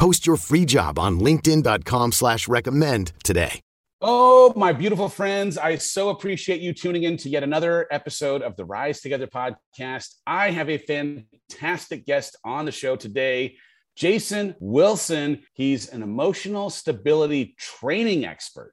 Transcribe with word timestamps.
Post 0.00 0.26
your 0.26 0.38
free 0.38 0.64
job 0.64 0.98
on 0.98 1.20
linkedin.com 1.20 2.12
slash 2.12 2.48
recommend 2.48 3.12
today. 3.22 3.60
Oh, 4.00 4.50
my 4.56 4.72
beautiful 4.72 5.10
friends, 5.10 5.58
I 5.58 5.76
so 5.76 6.08
appreciate 6.08 6.62
you 6.62 6.72
tuning 6.72 7.02
in 7.02 7.18
to 7.18 7.28
yet 7.28 7.42
another 7.42 7.86
episode 7.90 8.40
of 8.40 8.56
the 8.56 8.64
Rise 8.64 9.02
Together 9.02 9.26
podcast. 9.26 10.14
I 10.26 10.52
have 10.52 10.70
a 10.70 10.78
fantastic 10.78 12.06
guest 12.06 12.38
on 12.46 12.64
the 12.64 12.72
show 12.72 12.96
today. 12.96 13.56
Jason 13.94 14.54
Wilson, 14.58 15.42
he's 15.52 15.90
an 15.90 16.02
emotional 16.02 16.70
stability 16.70 17.54
training 17.58 18.24
expert. 18.24 18.72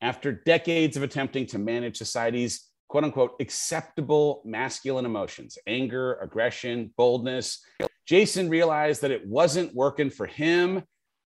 After 0.00 0.30
decades 0.30 0.96
of 0.96 1.02
attempting 1.02 1.46
to 1.46 1.58
manage 1.58 1.96
society's 1.96 2.68
quote 2.92 3.04
unquote 3.04 3.36
acceptable 3.40 4.42
masculine 4.44 5.06
emotions, 5.06 5.56
anger, 5.66 6.16
aggression, 6.16 6.92
boldness, 6.98 7.64
Jason 8.04 8.50
realized 8.50 9.00
that 9.00 9.10
it 9.10 9.26
wasn't 9.26 9.74
working 9.74 10.10
for 10.10 10.26
him. 10.26 10.82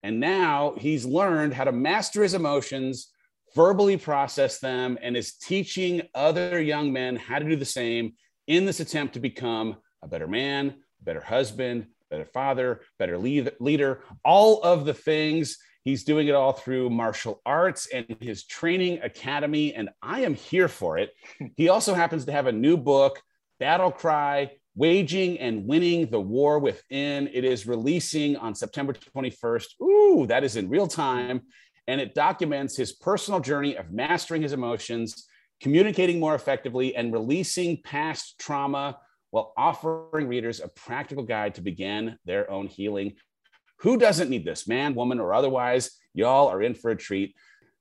And 0.03 0.20
now 0.20 0.75
he's 0.78 1.05
learned 1.05 1.53
how 1.53 1.64
to 1.64 1.72
master 1.72 2.22
his 2.22 2.33
emotions, 2.33 3.14
verbally 3.55 3.95
process 3.95 4.59
them, 4.59 4.97
and 5.02 5.16
is 5.16 5.36
teaching 5.38 6.02
other 6.14 6.61
young 6.61 6.92
men 6.92 7.16
how 7.16 7.39
to 7.39 7.45
do 7.45 7.55
the 7.55 7.64
same 7.64 8.11
in 8.48 8.66
this 8.66 8.81
attempt 8.81 9.14
to 9.14 9.22
become 9.22 9.77
a 10.03 10.08
better 10.09 10.27
man, 10.27 10.75
a 11.02 11.05
better 11.05 11.22
husband, 11.22 11.88
better 12.09 12.25
father, 12.25 12.81
better 13.00 13.17
lead, 13.17 13.53
leader, 13.61 14.02
all 14.25 14.61
of 14.64 14.83
the 14.83 14.94
things. 14.94 15.58
He's 15.84 16.06
doing 16.06 16.28
it 16.28 16.36
all 16.36 16.53
through 16.53 16.89
martial 16.89 17.42
arts 17.45 17.88
and 17.94 18.06
his 18.22 18.45
training 18.45 19.02
academy, 19.02 19.73
and 19.73 19.89
I 20.02 20.22
am 20.22 20.34
here 20.34 20.67
for 20.67 20.98
it. 20.98 21.12
He 21.58 21.70
also 21.70 21.94
happens 21.94 22.26
to 22.26 22.31
have 22.31 22.48
a 22.48 22.52
new 22.52 22.78
book, 22.78 23.22
Battle 23.59 23.92
Cry 23.92 24.52
Waging 24.76 25.39
and 25.39 25.67
Winning 25.67 26.09
the 26.09 26.20
War 26.20 26.58
Within. 26.59 27.30
It 27.34 27.44
is 27.44 27.67
releasing 27.67 28.38
on 28.38 28.56
September 28.56 28.94
21st. 28.94 29.81
Ooh, 29.81 30.26
that 30.28 30.44
is 30.44 30.56
in 30.56 30.70
real 30.70 30.88
time. 30.88 31.42
And 31.88 32.00
it 32.00 32.16
documents 32.16 32.78
his 32.78 32.94
personal 32.94 33.39
journey 33.39 33.76
of 33.76 33.92
mastering 33.92 34.42
his 34.42 34.54
emotions, 34.54 35.28
communicating 35.61 36.20
more 36.20 36.34
effectively, 36.34 36.95
and 36.95 37.11
releasing 37.11 37.81
past 37.84 38.39
trauma 38.39 38.98
while 39.31 39.54
offering 39.58 40.28
readers 40.28 40.61
a 40.61 40.67
practical 40.70 41.23
guide 41.23 41.55
to 41.55 41.61
begin 41.61 42.17
their 42.23 42.50
own 42.50 42.67
healing. 42.67 43.14
Who 43.83 43.98
doesn't 43.98 44.30
need 44.30 44.45
this, 44.45 44.66
man, 44.66 44.95
woman, 44.95 45.20
or 45.20 45.33
otherwise? 45.33 45.92
Y'all 46.14 46.48
are 46.48 46.64
in 46.64 46.73
for 46.73 46.92
a 46.92 46.95
treat. 46.95 47.36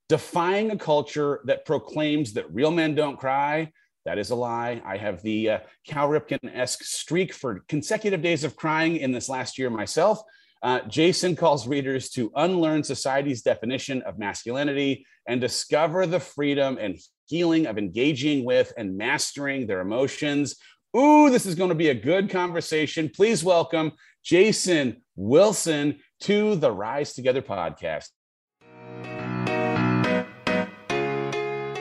Defying 0.08 0.72
a 0.72 0.76
culture 0.76 1.40
that 1.44 1.64
proclaims 1.64 2.32
that 2.32 2.52
real 2.52 2.72
men 2.72 2.96
don't 2.96 3.18
cry. 3.18 3.70
That 4.04 4.18
is 4.18 4.30
a 4.30 4.34
lie. 4.34 4.82
I 4.84 4.96
have 4.96 5.22
the 5.22 5.50
uh, 5.50 5.58
Cal 5.86 6.08
Ripken 6.08 6.52
esque 6.52 6.82
streak 6.82 7.32
for 7.32 7.64
consecutive 7.68 8.20
days 8.20 8.42
of 8.42 8.56
crying 8.56 8.96
in 8.96 9.12
this 9.12 9.28
last 9.28 9.58
year 9.58 9.70
myself. 9.70 10.20
Uh, 10.60 10.80
Jason 10.88 11.36
calls 11.36 11.68
readers 11.68 12.10
to 12.10 12.32
unlearn 12.34 12.82
society's 12.82 13.42
definition 13.42 14.02
of 14.02 14.18
masculinity 14.18 15.06
and 15.28 15.40
discover 15.40 16.04
the 16.04 16.20
freedom 16.20 16.78
and 16.80 16.98
healing 17.26 17.66
of 17.66 17.78
engaging 17.78 18.44
with 18.44 18.72
and 18.76 18.96
mastering 18.96 19.68
their 19.68 19.80
emotions 19.80 20.56
Ooh, 20.94 21.30
this 21.30 21.46
is 21.46 21.54
going 21.54 21.70
to 21.70 21.74
be 21.74 21.88
a 21.88 21.94
good 21.94 22.28
conversation. 22.28 23.08
Please 23.08 23.42
welcome 23.42 23.92
Jason 24.22 25.02
Wilson 25.16 25.98
to 26.20 26.54
the 26.56 26.70
Rise 26.70 27.12
Together 27.12 27.42
podcast. 27.42 28.08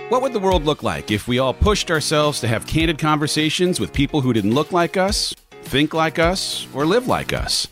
What 0.09 0.21
would 0.21 0.33
the 0.33 0.39
world 0.39 0.65
look 0.65 0.83
like 0.83 1.09
if 1.09 1.27
we 1.27 1.39
all 1.39 1.53
pushed 1.53 1.89
ourselves 1.89 2.41
to 2.41 2.47
have 2.47 2.67
candid 2.67 2.97
conversations 2.97 3.79
with 3.79 3.93
people 3.93 4.19
who 4.19 4.33
didn't 4.33 4.53
look 4.53 4.73
like 4.73 4.97
us, 4.97 5.33
think 5.63 5.93
like 5.93 6.19
us, 6.19 6.67
or 6.73 6.85
live 6.85 7.07
like 7.07 7.31
us? 7.31 7.67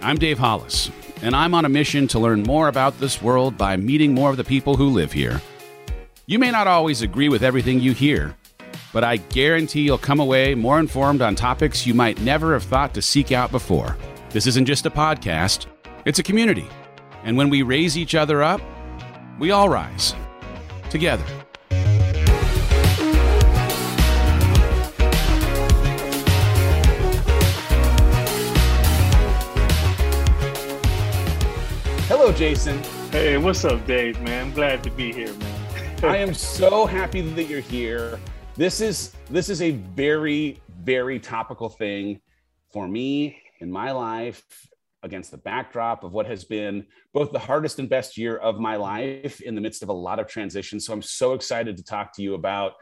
I'm 0.00 0.16
Dave 0.16 0.38
Hollis, 0.38 0.90
and 1.20 1.36
I'm 1.36 1.52
on 1.52 1.66
a 1.66 1.68
mission 1.68 2.08
to 2.08 2.18
learn 2.18 2.44
more 2.44 2.68
about 2.68 2.98
this 2.98 3.20
world 3.20 3.58
by 3.58 3.76
meeting 3.76 4.14
more 4.14 4.30
of 4.30 4.38
the 4.38 4.44
people 4.44 4.76
who 4.76 4.88
live 4.88 5.12
here. 5.12 5.42
You 6.24 6.38
may 6.38 6.50
not 6.50 6.66
always 6.66 7.02
agree 7.02 7.28
with 7.28 7.42
everything 7.42 7.80
you 7.80 7.92
hear 7.92 8.34
but 8.96 9.04
I 9.04 9.18
guarantee 9.18 9.82
you'll 9.82 9.98
come 9.98 10.20
away 10.20 10.54
more 10.54 10.80
informed 10.80 11.20
on 11.20 11.34
topics 11.34 11.86
you 11.86 11.92
might 11.92 12.18
never 12.22 12.54
have 12.54 12.62
thought 12.62 12.94
to 12.94 13.02
seek 13.02 13.30
out 13.30 13.50
before. 13.50 13.94
This 14.30 14.46
isn't 14.46 14.64
just 14.64 14.86
a 14.86 14.90
podcast, 14.90 15.66
it's 16.06 16.18
a 16.18 16.22
community. 16.22 16.66
And 17.22 17.36
when 17.36 17.50
we 17.50 17.60
raise 17.60 17.98
each 17.98 18.14
other 18.14 18.42
up, 18.42 18.58
we 19.38 19.50
all 19.50 19.68
rise 19.68 20.14
together. 20.88 21.26
Hello, 32.08 32.32
Jason. 32.32 32.82
Hey, 33.12 33.36
what's 33.36 33.62
up, 33.66 33.86
Dave, 33.86 34.18
man? 34.22 34.46
I'm 34.46 34.52
glad 34.54 34.82
to 34.84 34.90
be 34.90 35.12
here, 35.12 35.34
man. 35.34 36.02
I 36.02 36.16
am 36.26 36.32
so 36.32 36.86
happy 36.86 37.20
that 37.20 37.44
you're 37.44 37.60
here 37.60 38.18
this 38.56 38.80
is 38.80 39.12
this 39.28 39.50
is 39.50 39.60
a 39.60 39.72
very 39.72 40.58
very 40.82 41.20
topical 41.20 41.68
thing 41.68 42.18
for 42.72 42.88
me 42.88 43.38
in 43.60 43.70
my 43.70 43.92
life 43.92 44.42
against 45.02 45.30
the 45.30 45.36
backdrop 45.36 46.02
of 46.02 46.12
what 46.12 46.26
has 46.26 46.44
been 46.44 46.86
both 47.12 47.32
the 47.32 47.38
hardest 47.38 47.78
and 47.78 47.88
best 47.88 48.16
year 48.16 48.38
of 48.38 48.58
my 48.58 48.76
life 48.76 49.42
in 49.42 49.54
the 49.54 49.60
midst 49.60 49.82
of 49.82 49.90
a 49.90 49.92
lot 49.92 50.18
of 50.18 50.26
transition. 50.26 50.80
So 50.80 50.94
i'm 50.94 51.02
so 51.02 51.34
excited 51.34 51.76
to 51.76 51.84
talk 51.84 52.14
to 52.14 52.22
you 52.22 52.34
about 52.34 52.72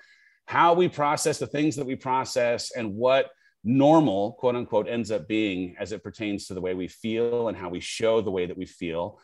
how 0.47 0.75
we 0.75 0.89
process 0.89 1.39
the 1.39 1.47
things 1.47 1.75
that 1.77 1.87
we 1.87 1.97
process 1.97 2.71
and 2.77 2.95
what 2.95 3.31
normal 3.65 4.33
quote 4.35 4.55
unquote 4.55 4.89
ends 4.89 5.11
up 5.11 5.27
being 5.27 5.75
as 5.81 5.91
it 5.91 6.05
pertains 6.05 6.47
to 6.47 6.55
the 6.55 6.61
way 6.61 6.75
we 6.75 6.87
feel 6.87 7.49
and 7.49 7.57
how 7.57 7.69
we 7.69 7.81
show 7.81 8.21
the 8.21 8.31
way 8.31 8.47
that 8.47 8.57
we 8.57 8.67
feel. 8.67 9.19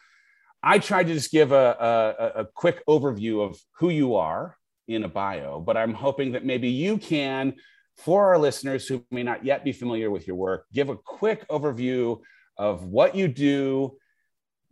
I 0.63 0.81
tried 0.81 1.07
to 1.07 1.15
just 1.15 1.31
give 1.31 1.53
a, 1.53 2.35
a, 2.37 2.41
a 2.41 2.45
quick 2.45 2.85
overview 2.87 3.49
of 3.49 3.59
who 3.79 3.91
you 3.91 4.17
are 4.17 4.57
in 4.91 5.05
a 5.05 5.09
bio, 5.09 5.61
but 5.61 5.77
I'm 5.77 5.95
hoping 5.95 6.33
that 6.33 6.45
maybe 6.45 6.69
you 6.69 6.99
can, 6.99 7.55
for 7.97 8.27
our 8.27 8.39
listeners 8.39 8.87
who 8.87 9.05
may 9.11 9.23
not 9.23 9.45
yet 9.45 9.65
be 9.65 9.73
familiar 9.73 10.11
with 10.11 10.27
your 10.27 10.37
work, 10.37 10.67
give 10.73 10.89
a 10.89 10.97
quick 10.97 11.47
overview 11.49 12.21
of 12.57 12.85
what 12.85 13.15
you 13.15 13.29
do, 13.29 13.97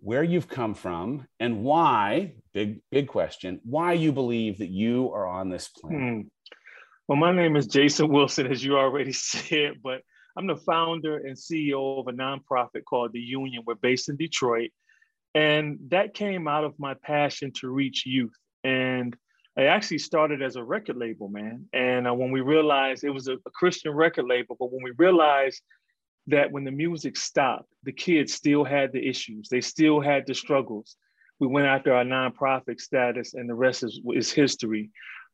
where 0.01 0.23
you've 0.23 0.49
come 0.49 0.75
from, 0.75 1.27
and 1.41 1.63
why, 1.63 2.35
big, 2.53 2.81
big 2.91 3.09
question, 3.09 3.61
why 3.65 3.93
you 3.93 4.13
believe 4.13 4.59
that 4.59 4.71
you 4.71 5.13
are 5.13 5.27
on 5.27 5.49
this 5.49 5.69
planet. 5.69 6.01
Hmm. 6.01 6.21
Well, 7.07 7.17
my 7.17 7.33
name 7.33 7.57
is 7.57 7.67
Jason 7.67 8.09
Wilson, 8.09 8.47
as 8.47 8.63
you 8.63 8.77
already 8.77 9.13
said, 9.15 9.75
but 9.83 10.03
I'm 10.37 10.47
the 10.47 10.57
founder 10.57 11.17
and 11.17 11.37
CEO 11.37 11.99
of 11.99 12.07
a 12.07 12.13
nonprofit 12.13 12.85
called 12.85 13.13
The 13.13 13.21
Union. 13.21 13.63
We're 13.67 13.75
based 13.75 14.09
in 14.09 14.17
Detroit. 14.17 14.71
And 15.35 15.79
that 15.89 16.15
came 16.15 16.47
out 16.47 16.65
of 16.65 16.79
my 16.79 16.95
passion 16.95 17.53
to 17.57 17.69
reach 17.69 18.07
youth. 18.07 18.37
And 18.63 19.17
it 19.59 19.67
actually 19.67 19.99
started 19.99 20.41
as 20.41 20.55
a 20.55 20.63
record 20.63 20.97
label, 20.97 21.29
man. 21.29 21.67
And 21.73 22.07
uh, 22.07 22.15
when 22.15 22.31
we 22.31 22.43
realized 22.43 23.03
it 23.03 23.11
was 23.11 23.27
a, 23.27 23.35
a, 23.35 23.51
Christian 23.53 23.93
record 23.93 24.27
label, 24.27 24.57
but 24.59 24.73
when 24.73 24.85
we 24.85 24.93
realized 24.97 25.61
that 26.29 26.53
when 26.53 26.63
the 26.63 26.71
music 26.71 27.17
stopped, 27.17 27.69
the 27.83 27.93
kids 27.93 28.33
still 28.33 28.63
had 28.63 28.93
the 28.93 29.05
issues, 29.05 29.49
they 29.49 29.61
still 29.61 30.01
had 30.01 30.27
the 30.27 30.35
struggles. 30.35 30.97
We 31.41 31.49
went 31.49 31.67
after 31.67 31.93
our 31.93 32.05
nonprofit 32.05 32.81
status, 32.81 33.35
and 33.35 33.51
the 33.51 33.55
rest 33.55 33.83
is, 33.83 34.01
is 34.15 34.31
history. 34.31 34.91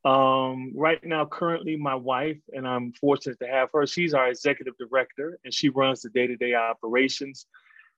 Um, 0.06 0.73
right 0.75 1.03
now, 1.05 1.26
currently, 1.26 1.76
my 1.76 1.94
wife, 1.94 2.38
and 2.55 2.67
I'm 2.67 2.93
fortunate 2.93 3.38
to 3.41 3.49
have 3.49 3.71
her, 3.75 3.87
she's 3.87 4.15
our 4.15 4.29
executive 4.29 4.75
director, 4.79 5.38
and 5.44 5.53
she 5.53 5.69
runs 5.69 6.00
the 6.00 6.09
day 6.11 6.26
to 6.26 6.37
day 6.37 6.55
operations. 6.55 7.47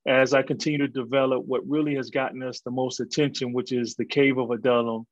as 0.09 0.35
I 0.35 0.43
continue 0.43 0.79
to 0.79 0.89
develop 0.89 1.45
what 1.47 1.69
really 1.69 1.95
has 1.97 2.11
gotten 2.11 2.43
us 2.43 2.61
the 2.61 2.71
most 2.73 2.99
attention, 2.99 3.53
which 3.53 3.73
is 3.73 3.95
the 3.95 4.05
Cave 4.05 4.39
of 4.39 4.51
Adullam 4.51 5.07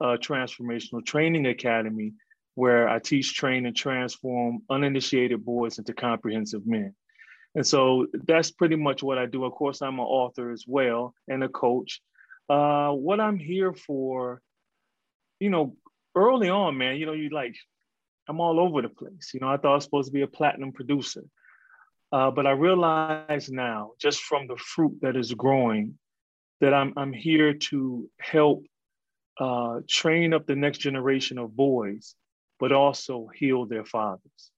uh, 0.00 0.16
Transformational 0.20 1.04
Training 1.04 1.46
Academy, 1.46 2.12
where 2.54 2.88
I 2.88 2.98
teach, 2.98 3.34
train, 3.34 3.66
and 3.66 3.76
transform 3.76 4.62
uninitiated 4.68 5.44
boys 5.44 5.78
into 5.78 5.94
comprehensive 5.94 6.66
men. 6.66 6.94
And 7.54 7.66
so 7.66 8.06
that's 8.12 8.50
pretty 8.50 8.76
much 8.76 9.02
what 9.02 9.18
I 9.18 9.26
do. 9.26 9.44
Of 9.44 9.52
course, 9.52 9.80
I'm 9.80 9.98
an 9.98 10.06
author 10.06 10.50
as 10.50 10.64
well 10.66 11.14
and 11.28 11.42
a 11.42 11.48
coach. 11.48 12.00
Uh, 12.48 12.90
what 12.90 13.20
I'm 13.20 13.38
here 13.38 13.72
for, 13.72 14.40
you 15.40 15.50
know, 15.50 15.76
early 16.14 16.48
on, 16.48 16.78
man, 16.78 16.96
you 16.96 17.06
know, 17.06 17.12
you 17.12 17.30
like, 17.30 17.56
I'm 18.28 18.40
all 18.40 18.60
over 18.60 18.82
the 18.82 18.88
place. 18.88 19.30
You 19.32 19.40
know, 19.40 19.48
I 19.48 19.56
thought 19.56 19.72
I 19.72 19.74
was 19.76 19.84
supposed 19.84 20.08
to 20.08 20.12
be 20.12 20.22
a 20.22 20.26
platinum 20.26 20.72
producer. 20.72 21.24
Uh, 22.10 22.30
but 22.30 22.46
I 22.46 22.52
realize 22.52 23.50
now, 23.50 23.92
just 24.00 24.22
from 24.22 24.46
the 24.46 24.56
fruit 24.56 24.98
that 25.02 25.16
is 25.16 25.32
growing, 25.34 25.98
that 26.60 26.74
I'm, 26.74 26.92
I'm 26.96 27.12
here 27.12 27.54
to 27.54 28.10
help 28.18 28.64
uh, 29.38 29.80
train 29.88 30.32
up 30.34 30.46
the 30.46 30.56
next 30.56 30.78
generation 30.78 31.38
of 31.38 31.56
boys, 31.56 32.14
but 32.58 32.72
also 32.72 33.28
heal 33.34 33.66
their 33.66 33.84
fathers. 33.84 34.50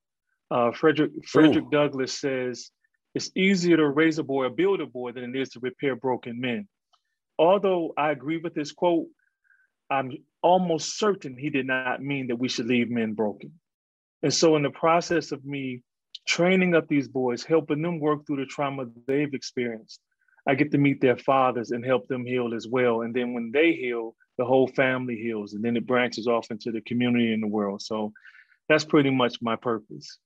Uh, 0.50 0.72
Frederick, 0.72 1.12
Frederick 1.26 1.66
Ooh. 1.66 1.70
Douglass 1.70 2.18
says, 2.18 2.70
it's 3.14 3.30
easier 3.34 3.76
to 3.76 3.88
raise 3.88 4.18
a 4.18 4.22
boy 4.22 4.44
or 4.44 4.50
build 4.50 4.80
a 4.80 4.86
boy 4.86 5.12
than 5.12 5.34
it 5.34 5.40
is 5.40 5.50
to 5.50 5.60
repair 5.60 5.96
broken 5.96 6.40
men. 6.40 6.68
Although 7.38 7.92
I 7.96 8.10
agree 8.10 8.38
with 8.38 8.54
this 8.54 8.72
quote, 8.72 9.06
I'm 9.90 10.12
almost 10.42 10.98
certain 10.98 11.36
he 11.36 11.50
did 11.50 11.66
not 11.66 12.02
mean 12.02 12.28
that 12.28 12.36
we 12.36 12.48
should 12.48 12.66
leave 12.66 12.90
men 12.90 13.14
broken. 13.14 13.52
And 14.22 14.32
so, 14.32 14.56
in 14.56 14.62
the 14.62 14.70
process 14.70 15.32
of 15.32 15.44
me 15.44 15.82
training 16.26 16.74
up 16.74 16.86
these 16.86 17.08
boys, 17.08 17.42
helping 17.42 17.82
them 17.82 17.98
work 17.98 18.26
through 18.26 18.36
the 18.36 18.46
trauma 18.46 18.86
they've 19.06 19.34
experienced, 19.34 20.00
I 20.46 20.54
get 20.54 20.70
to 20.72 20.78
meet 20.78 21.00
their 21.00 21.16
fathers 21.16 21.70
and 21.70 21.84
help 21.84 22.06
them 22.08 22.24
heal 22.24 22.54
as 22.54 22.68
well. 22.68 23.02
And 23.02 23.14
then 23.14 23.34
when 23.34 23.50
they 23.52 23.72
heal, 23.72 24.14
the 24.38 24.44
whole 24.44 24.68
family 24.68 25.16
heals, 25.16 25.54
and 25.54 25.64
then 25.64 25.76
it 25.76 25.86
branches 25.86 26.26
off 26.26 26.50
into 26.50 26.72
the 26.72 26.80
community 26.82 27.32
and 27.32 27.42
the 27.42 27.46
world. 27.46 27.82
So 27.82 28.12
that's 28.68 28.84
pretty 28.84 29.10
much 29.10 29.42
my 29.42 29.56
purpose. 29.56 30.18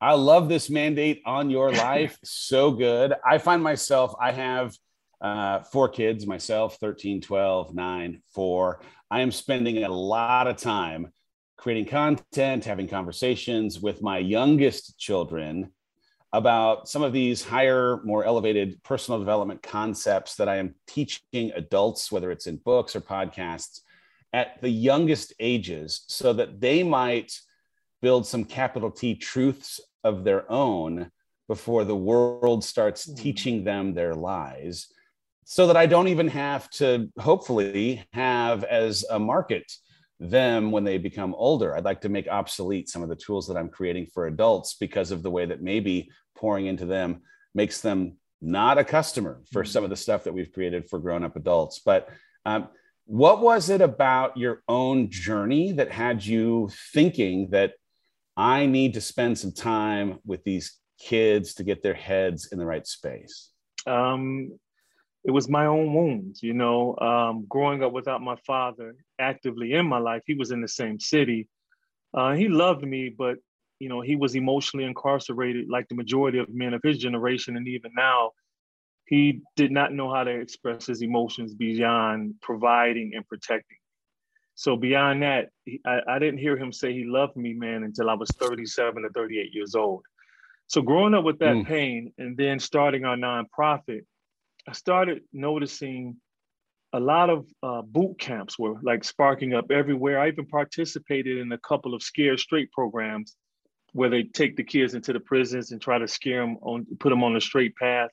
I 0.00 0.14
love 0.14 0.48
this 0.48 0.70
mandate 0.70 1.22
on 1.24 1.50
your 1.50 1.72
life. 1.90 2.18
so 2.24 2.70
good. 2.70 3.14
I 3.26 3.38
find 3.38 3.62
myself, 3.62 4.14
I 4.20 4.32
have 4.32 4.74
uh, 5.20 5.60
four 5.60 5.88
kids 5.88 6.26
myself 6.26 6.76
13, 6.78 7.20
12, 7.20 7.74
9, 7.74 8.22
4. 8.34 8.80
I 9.10 9.20
am 9.20 9.32
spending 9.32 9.82
a 9.82 9.88
lot 9.88 10.46
of 10.46 10.56
time 10.56 11.10
creating 11.56 11.86
content, 11.86 12.64
having 12.64 12.88
conversations 12.88 13.80
with 13.80 14.02
my 14.02 14.18
youngest 14.18 14.98
children 14.98 15.70
about 16.34 16.88
some 16.88 17.04
of 17.04 17.12
these 17.12 17.44
higher, 17.44 18.00
more 18.02 18.24
elevated 18.24 18.82
personal 18.82 19.20
development 19.20 19.62
concepts 19.62 20.34
that 20.34 20.48
I 20.48 20.56
am 20.56 20.74
teaching 20.88 21.52
adults, 21.54 22.10
whether 22.10 22.32
it's 22.32 22.48
in 22.48 22.56
books 22.56 22.96
or 22.96 23.00
podcasts, 23.00 23.82
at 24.32 24.60
the 24.60 24.68
youngest 24.68 25.32
ages, 25.38 26.02
so 26.08 26.32
that 26.32 26.60
they 26.60 26.82
might 26.82 27.38
build 28.02 28.26
some 28.26 28.44
capital 28.44 28.90
T 28.90 29.14
truths 29.14 29.80
of 30.02 30.24
their 30.24 30.50
own 30.50 31.12
before 31.46 31.84
the 31.84 31.94
world 31.94 32.64
starts 32.64 33.06
mm. 33.06 33.16
teaching 33.16 33.62
them 33.62 33.94
their 33.94 34.12
lies 34.12 34.88
so 35.44 35.68
that 35.68 35.76
I 35.76 35.86
don't 35.86 36.08
even 36.08 36.28
have 36.28 36.68
to 36.70 37.12
hopefully 37.16 38.04
have 38.12 38.64
as 38.64 39.04
a 39.08 39.20
market 39.20 39.70
them 40.20 40.70
when 40.70 40.84
they 40.84 40.98
become 40.98 41.34
older. 41.34 41.76
I'd 41.76 41.84
like 41.84 42.00
to 42.02 42.08
make 42.08 42.28
obsolete 42.28 42.88
some 42.88 43.02
of 43.02 43.08
the 43.08 43.16
tools 43.16 43.46
that 43.48 43.56
I'm 43.56 43.68
creating 43.68 44.06
for 44.06 44.26
adults 44.26 44.74
because 44.74 45.10
of 45.10 45.22
the 45.22 45.30
way 45.30 45.46
that 45.46 45.62
maybe 45.62 46.10
pouring 46.36 46.66
into 46.66 46.86
them 46.86 47.22
makes 47.54 47.80
them 47.80 48.16
not 48.40 48.78
a 48.78 48.84
customer 48.84 49.40
for 49.50 49.64
mm. 49.64 49.66
some 49.66 49.84
of 49.84 49.90
the 49.90 49.96
stuff 49.96 50.24
that 50.24 50.34
we've 50.34 50.52
created 50.52 50.88
for 50.88 50.98
grown 50.98 51.24
up 51.24 51.36
adults. 51.36 51.80
But 51.84 52.08
um, 52.44 52.68
what 53.06 53.40
was 53.40 53.70
it 53.70 53.80
about 53.80 54.36
your 54.36 54.62
own 54.68 55.10
journey 55.10 55.72
that 55.72 55.90
had 55.90 56.24
you 56.24 56.70
thinking 56.92 57.50
that 57.50 57.74
I 58.36 58.66
need 58.66 58.94
to 58.94 59.00
spend 59.00 59.38
some 59.38 59.52
time 59.52 60.18
with 60.24 60.42
these 60.44 60.78
kids 60.98 61.54
to 61.54 61.64
get 61.64 61.82
their 61.82 61.94
heads 61.94 62.48
in 62.52 62.58
the 62.58 62.66
right 62.66 62.86
space? 62.86 63.50
Um, 63.86 64.58
it 65.24 65.30
was 65.30 65.48
my 65.48 65.66
own 65.66 65.94
wounds, 65.94 66.42
you 66.42 66.52
know, 66.52 66.96
um, 66.98 67.46
growing 67.48 67.82
up 67.82 67.92
without 67.92 68.20
my 68.20 68.36
father 68.46 68.94
actively 69.18 69.72
in 69.72 69.86
my 69.86 69.98
life. 69.98 70.22
He 70.26 70.34
was 70.34 70.50
in 70.50 70.60
the 70.60 70.68
same 70.68 71.00
city. 71.00 71.48
Uh, 72.12 72.34
he 72.34 72.48
loved 72.48 72.84
me, 72.84 73.08
but 73.08 73.38
you 73.80 73.88
know, 73.88 74.00
he 74.00 74.16
was 74.16 74.36
emotionally 74.36 74.86
incarcerated, 74.86 75.68
like 75.68 75.88
the 75.88 75.94
majority 75.94 76.38
of 76.38 76.48
men 76.48 76.74
of 76.74 76.80
his 76.82 76.98
generation, 76.98 77.56
and 77.56 77.66
even 77.66 77.90
now, 77.96 78.30
he 79.06 79.42
did 79.56 79.70
not 79.70 79.92
know 79.92 80.12
how 80.12 80.24
to 80.24 80.30
express 80.30 80.86
his 80.86 81.02
emotions 81.02 81.54
beyond 81.54 82.34
providing 82.40 83.12
and 83.14 83.26
protecting. 83.26 83.76
So 84.54 84.76
beyond 84.76 85.22
that, 85.22 85.48
he, 85.64 85.80
I, 85.84 86.00
I 86.08 86.18
didn't 86.18 86.38
hear 86.38 86.56
him 86.56 86.72
say 86.72 86.92
he 86.92 87.04
loved 87.04 87.36
me, 87.36 87.52
man, 87.52 87.82
until 87.82 88.08
I 88.08 88.14
was 88.14 88.30
37 88.38 89.04
or 89.04 89.10
38 89.10 89.52
years 89.52 89.74
old. 89.74 90.04
So 90.68 90.80
growing 90.80 91.12
up 91.12 91.24
with 91.24 91.40
that 91.40 91.56
mm. 91.56 91.66
pain 91.66 92.12
and 92.16 92.36
then 92.36 92.58
starting 92.58 93.04
our 93.04 93.16
nonprofit, 93.16 94.02
I 94.68 94.72
started 94.72 95.22
noticing 95.32 96.16
a 96.92 97.00
lot 97.00 97.28
of 97.28 97.46
uh, 97.62 97.82
boot 97.82 98.18
camps 98.18 98.58
were 98.58 98.76
like 98.82 99.04
sparking 99.04 99.52
up 99.52 99.70
everywhere. 99.70 100.20
I 100.20 100.28
even 100.28 100.46
participated 100.46 101.38
in 101.38 101.50
a 101.52 101.58
couple 101.58 101.94
of 101.94 102.02
scare 102.02 102.36
Straight 102.36 102.70
programs 102.72 103.36
where 103.92 104.08
they 104.10 104.22
take 104.22 104.56
the 104.56 104.64
kids 104.64 104.94
into 104.94 105.12
the 105.12 105.20
prisons 105.20 105.72
and 105.72 105.80
try 105.80 105.98
to 105.98 106.08
scare 106.08 106.40
them 106.40 106.56
on, 106.62 106.86
put 106.98 107.10
them 107.10 107.24
on 107.24 107.34
the 107.34 107.40
straight 107.40 107.76
path. 107.76 108.10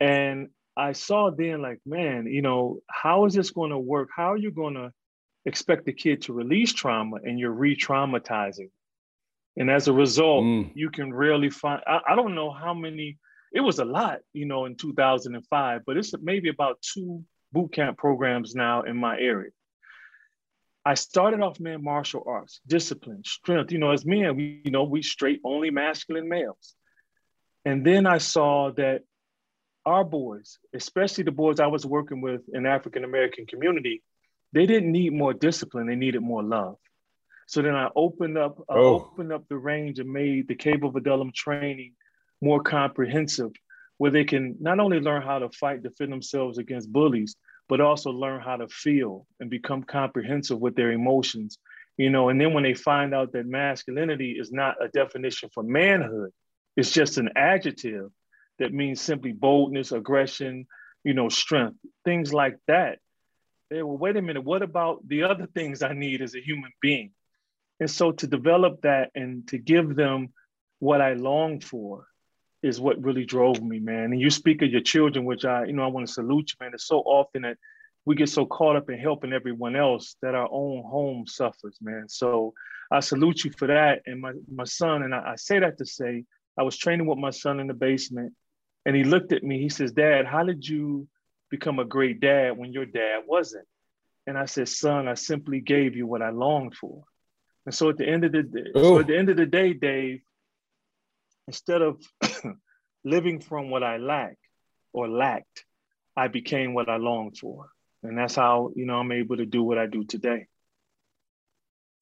And 0.00 0.48
I 0.76 0.92
saw 0.92 1.30
then, 1.30 1.62
like, 1.62 1.80
man, 1.86 2.26
you 2.26 2.42
know, 2.42 2.80
how 2.90 3.24
is 3.24 3.34
this 3.34 3.50
going 3.50 3.70
to 3.70 3.78
work? 3.78 4.10
How 4.14 4.32
are 4.32 4.38
you 4.38 4.50
going 4.50 4.74
to 4.74 4.92
expect 5.46 5.86
the 5.86 5.92
kid 5.92 6.22
to 6.22 6.32
release 6.32 6.72
trauma 6.72 7.16
and 7.24 7.38
you're 7.38 7.52
re-traumatizing 7.52 8.68
and 9.56 9.70
as 9.70 9.88
a 9.88 9.92
result 9.92 10.44
mm. 10.44 10.70
you 10.74 10.90
can 10.90 11.14
rarely 11.14 11.48
find 11.48 11.80
I, 11.86 12.00
I, 12.08 12.16
don't 12.16 12.34
know 12.34 12.50
how 12.50 12.74
many 12.74 13.16
it 13.56 13.60
was 13.60 13.78
a 13.78 13.84
lot 13.84 14.18
you 14.32 14.46
know 14.46 14.66
in 14.66 14.76
2005 14.76 15.80
but 15.86 15.96
it's 15.96 16.12
maybe 16.22 16.48
about 16.48 16.80
two 16.82 17.24
boot 17.52 17.72
camp 17.72 17.98
programs 17.98 18.54
now 18.54 18.82
in 18.82 18.96
my 18.96 19.18
area 19.18 19.50
i 20.84 20.94
started 20.94 21.40
off 21.40 21.58
man 21.58 21.82
martial 21.82 22.22
arts 22.26 22.60
discipline 22.66 23.22
strength 23.24 23.72
you 23.72 23.78
know 23.78 23.90
as 23.90 24.04
men 24.04 24.36
we 24.36 24.60
you 24.64 24.70
know 24.70 24.84
we 24.84 25.02
straight 25.02 25.40
only 25.44 25.70
masculine 25.70 26.28
males 26.28 26.74
and 27.64 27.84
then 27.84 28.06
i 28.06 28.18
saw 28.18 28.70
that 28.72 29.02
our 29.84 30.04
boys 30.04 30.58
especially 30.74 31.24
the 31.24 31.32
boys 31.32 31.58
i 31.60 31.66
was 31.66 31.86
working 31.86 32.20
with 32.20 32.42
in 32.52 32.66
african 32.66 33.04
american 33.04 33.46
community 33.46 34.02
they 34.56 34.64
didn't 34.64 34.90
need 34.90 35.12
more 35.12 35.34
discipline, 35.34 35.86
they 35.86 35.96
needed 35.96 36.22
more 36.22 36.42
love. 36.42 36.76
So 37.46 37.62
then 37.62 37.74
I 37.74 37.90
opened 37.94 38.38
up, 38.38 38.58
I 38.70 38.74
oh. 38.76 39.10
opened 39.12 39.32
up 39.32 39.44
the 39.48 39.56
range 39.56 39.98
and 39.98 40.10
made 40.10 40.48
the 40.48 40.54
Cave 40.54 40.82
of 40.82 40.94
training 41.34 41.92
more 42.42 42.62
comprehensive, 42.62 43.52
where 43.98 44.10
they 44.10 44.24
can 44.24 44.56
not 44.60 44.80
only 44.80 45.00
learn 45.00 45.22
how 45.22 45.38
to 45.40 45.50
fight, 45.50 45.82
defend 45.82 46.12
themselves 46.12 46.58
against 46.58 46.92
bullies, 46.92 47.36
but 47.68 47.80
also 47.80 48.10
learn 48.12 48.40
how 48.40 48.56
to 48.56 48.68
feel 48.68 49.26
and 49.40 49.50
become 49.50 49.82
comprehensive 49.82 50.58
with 50.58 50.76
their 50.76 50.92
emotions. 50.92 51.58
You 51.96 52.10
know, 52.10 52.28
and 52.28 52.40
then 52.40 52.52
when 52.54 52.64
they 52.64 52.74
find 52.74 53.14
out 53.14 53.32
that 53.32 53.46
masculinity 53.46 54.32
is 54.32 54.52
not 54.52 54.76
a 54.82 54.88
definition 54.88 55.50
for 55.54 55.62
manhood, 55.62 56.30
it's 56.76 56.92
just 56.92 57.18
an 57.18 57.30
adjective 57.36 58.10
that 58.58 58.72
means 58.74 59.00
simply 59.00 59.32
boldness, 59.32 59.92
aggression, 59.92 60.66
you 61.04 61.14
know, 61.14 61.28
strength, 61.28 61.78
things 62.04 62.32
like 62.34 62.58
that 62.68 62.98
They 63.70 63.82
well, 63.82 63.98
wait 63.98 64.16
a 64.16 64.22
minute, 64.22 64.44
what 64.44 64.62
about 64.62 65.06
the 65.08 65.24
other 65.24 65.46
things 65.46 65.82
I 65.82 65.92
need 65.94 66.22
as 66.22 66.34
a 66.34 66.40
human 66.40 66.72
being? 66.80 67.12
And 67.80 67.90
so 67.90 68.12
to 68.12 68.26
develop 68.26 68.82
that 68.82 69.10
and 69.14 69.46
to 69.48 69.58
give 69.58 69.96
them 69.96 70.32
what 70.78 71.00
I 71.00 71.14
long 71.14 71.60
for 71.60 72.06
is 72.66 72.80
what 72.80 73.02
really 73.02 73.24
drove 73.24 73.62
me, 73.62 73.78
man. 73.78 74.12
And 74.12 74.20
you 74.20 74.30
speak 74.30 74.62
of 74.62 74.70
your 74.70 74.80
children, 74.80 75.24
which 75.24 75.44
I, 75.44 75.64
you 75.64 75.72
know, 75.72 75.84
I 75.84 75.88
want 75.88 76.06
to 76.06 76.12
salute 76.12 76.50
you, 76.50 76.64
man. 76.64 76.72
It's 76.74 76.86
so 76.86 76.98
often 77.00 77.42
that 77.42 77.58
we 78.04 78.14
get 78.14 78.28
so 78.28 78.46
caught 78.46 78.76
up 78.76 78.90
in 78.90 78.98
helping 78.98 79.32
everyone 79.32 79.76
else 79.76 80.16
that 80.22 80.34
our 80.34 80.48
own 80.50 80.82
home 80.82 81.26
suffers, 81.26 81.78
man. 81.80 82.08
So 82.08 82.54
I 82.90 83.00
salute 83.00 83.44
you 83.44 83.52
for 83.56 83.66
that. 83.68 84.02
And 84.06 84.20
my, 84.20 84.32
my 84.52 84.64
son, 84.64 85.02
and 85.02 85.14
I, 85.14 85.32
I 85.32 85.36
say 85.36 85.58
that 85.58 85.78
to 85.78 85.86
say, 85.86 86.24
I 86.58 86.62
was 86.62 86.76
training 86.76 87.06
with 87.06 87.18
my 87.18 87.30
son 87.30 87.60
in 87.60 87.66
the 87.66 87.74
basement 87.74 88.32
and 88.84 88.94
he 88.94 89.04
looked 89.04 89.32
at 89.32 89.42
me, 89.42 89.60
he 89.60 89.68
says, 89.68 89.92
Dad, 89.92 90.26
how 90.26 90.44
did 90.44 90.66
you 90.66 91.08
become 91.50 91.78
a 91.78 91.84
great 91.84 92.20
dad 92.20 92.56
when 92.56 92.72
your 92.72 92.86
dad 92.86 93.22
wasn't. 93.26 93.66
And 94.26 94.36
I 94.36 94.46
said, 94.46 94.68
son, 94.68 95.08
I 95.08 95.14
simply 95.14 95.60
gave 95.60 95.96
you 95.96 96.06
what 96.06 96.22
I 96.22 96.30
longed 96.30 96.74
for. 96.74 97.04
And 97.64 97.74
so 97.74 97.90
at 97.90 97.96
the 97.96 98.08
end 98.08 98.24
of 98.24 98.32
the 98.32 98.42
day, 98.42 98.70
so 98.74 98.98
at 98.98 99.06
the 99.06 99.16
end 99.16 99.28
of 99.28 99.36
the 99.36 99.46
day, 99.46 99.72
Dave, 99.72 100.20
instead 101.46 101.82
of 101.82 102.00
living 103.06 103.38
from 103.40 103.70
what 103.70 103.84
I 103.84 103.98
lack 103.98 104.36
or 104.92 105.08
lacked, 105.08 105.64
I 106.16 106.26
became 106.26 106.74
what 106.74 106.88
I 106.88 106.96
longed 106.96 107.38
for. 107.38 107.68
And 108.02 108.18
that's 108.18 108.34
how, 108.34 108.72
you 108.74 108.84
know, 108.84 108.96
I'm 108.96 109.12
able 109.12 109.36
to 109.36 109.46
do 109.46 109.62
what 109.62 109.78
I 109.78 109.86
do 109.86 110.04
today. 110.04 110.46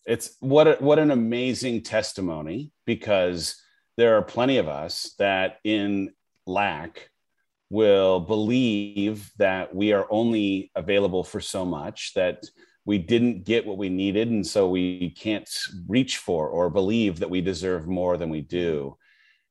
It's 0.07 0.37
what 0.41 0.67
a, 0.67 0.77
what 0.81 0.99
an 0.99 1.11
amazing 1.11 1.83
testimony 1.83 2.73
because 2.87 3.61
there 3.97 4.17
are 4.17 4.23
plenty 4.23 4.57
of 4.57 4.69
us 4.69 5.15
that 5.19 5.59
in 5.63 6.13
lack 6.47 7.11
will 7.71 8.21
believe 8.21 9.31
that 9.39 9.75
we 9.75 9.93
are 9.93 10.07
only 10.11 10.71
available 10.75 11.23
for 11.23 11.41
so 11.41 11.65
much, 11.65 12.13
that 12.15 12.45
we 12.87 12.99
didn't 12.99 13.45
get 13.45 13.67
what 13.67 13.79
we 13.79 13.89
needed, 13.89 14.29
and 14.29 14.47
so 14.47 14.69
we 14.69 15.11
can't 15.11 15.49
reach 15.87 16.19
for 16.19 16.49
or 16.49 16.71
believe 16.71 17.19
that 17.19 17.31
we 17.31 17.41
deserve 17.41 17.87
more 17.87 18.17
than 18.17 18.31
we 18.31 18.41
do. 18.41 18.97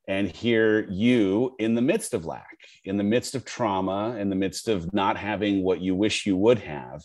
And 0.08 0.30
here 0.30 0.86
you, 0.90 1.56
in 1.60 1.76
the 1.76 1.82
midst 1.82 2.14
of 2.14 2.26
lack, 2.26 2.58
in 2.84 2.98
the 2.98 3.04
midst 3.04 3.36
of 3.36 3.46
trauma, 3.46 4.18
in 4.18 4.30
the 4.30 4.36
midst 4.36 4.68
of 4.68 4.94
not 4.94 5.16
having 5.18 5.64
what 5.64 5.82
you 5.82 5.96
wish 5.96 6.26
you 6.26 6.36
would 6.36 6.60
have, 6.60 7.02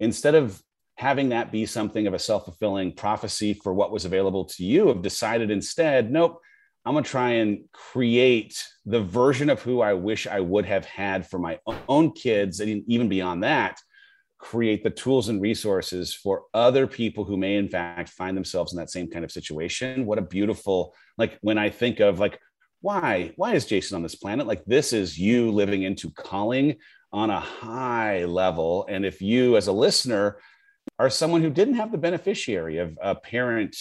instead 0.00 0.34
of 0.34 0.60
having 0.96 1.28
that 1.28 1.52
be 1.52 1.66
something 1.66 2.06
of 2.06 2.14
a 2.14 2.18
self 2.18 2.44
fulfilling 2.44 2.92
prophecy 2.92 3.54
for 3.54 3.72
what 3.72 3.92
was 3.92 4.04
available 4.04 4.44
to 4.44 4.64
you, 4.64 4.88
have 4.88 5.02
decided 5.02 5.50
instead, 5.50 6.10
nope, 6.10 6.40
I'm 6.84 6.94
going 6.94 7.04
to 7.04 7.10
try 7.10 7.30
and 7.32 7.64
create 7.72 8.64
the 8.84 9.00
version 9.00 9.50
of 9.50 9.60
who 9.60 9.80
I 9.80 9.94
wish 9.94 10.28
I 10.28 10.40
would 10.40 10.64
have 10.66 10.84
had 10.84 11.28
for 11.28 11.38
my 11.38 11.58
own 11.88 12.12
kids. 12.12 12.60
And 12.60 12.84
even 12.86 13.08
beyond 13.08 13.42
that, 13.42 13.80
create 14.38 14.84
the 14.84 14.90
tools 14.90 15.28
and 15.28 15.42
resources 15.42 16.14
for 16.14 16.44
other 16.54 16.86
people 16.86 17.24
who 17.24 17.36
may, 17.36 17.56
in 17.56 17.68
fact, 17.68 18.10
find 18.10 18.36
themselves 18.36 18.72
in 18.72 18.78
that 18.78 18.90
same 18.90 19.10
kind 19.10 19.24
of 19.24 19.32
situation. 19.32 20.06
What 20.06 20.18
a 20.18 20.22
beautiful, 20.22 20.94
like, 21.18 21.38
when 21.40 21.58
I 21.58 21.70
think 21.70 22.00
of, 22.00 22.18
like, 22.18 22.38
why 22.82 23.32
why 23.36 23.54
is 23.54 23.66
jason 23.66 23.96
on 23.96 24.02
this 24.02 24.14
planet? 24.14 24.46
Like 24.46 24.64
this 24.64 24.92
is 24.92 25.18
you 25.18 25.50
living 25.50 25.82
into 25.82 26.10
calling 26.10 26.76
on 27.12 27.30
a 27.30 27.40
high 27.40 28.24
level. 28.26 28.86
And 28.88 29.04
if 29.04 29.20
you 29.20 29.56
as 29.56 29.66
a 29.66 29.72
listener 29.72 30.38
are 30.98 31.10
someone 31.10 31.42
who 31.42 31.50
didn't 31.50 31.74
have 31.74 31.90
the 31.90 31.98
beneficiary 31.98 32.78
of 32.78 32.96
a 33.02 33.14
parent 33.14 33.76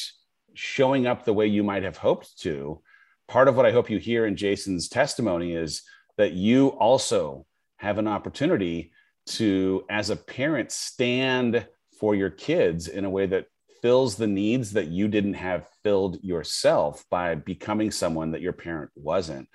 showing 0.53 1.05
up 1.05 1.23
the 1.23 1.33
way 1.33 1.45
you 1.45 1.63
might 1.63 1.83
have 1.83 1.97
hoped 1.97 2.39
to 2.41 2.81
part 3.27 3.47
of 3.47 3.55
what 3.55 3.65
I 3.65 3.71
hope 3.71 3.89
you 3.89 3.97
hear 3.97 4.25
in 4.25 4.35
Jason's 4.35 4.87
testimony 4.87 5.53
is 5.53 5.83
that 6.17 6.33
you 6.33 6.69
also 6.69 7.45
have 7.77 7.97
an 7.97 8.07
opportunity 8.07 8.91
to, 9.27 9.83
as 9.89 10.09
a 10.09 10.15
parent, 10.15 10.71
stand 10.71 11.67
for 11.99 12.15
your 12.15 12.29
kids 12.29 12.87
in 12.87 13.05
a 13.05 13.09
way 13.09 13.25
that 13.25 13.47
fills 13.85 14.15
the 14.15 14.25
needs 14.25 14.71
that 14.71 14.87
you 14.87 15.07
didn't 15.07 15.35
have 15.35 15.69
filled 15.83 16.17
yourself 16.23 17.05
by 17.11 17.35
becoming 17.35 17.91
someone 17.91 18.31
that 18.31 18.41
your 18.41 18.51
parent 18.51 18.89
wasn't. 18.95 19.47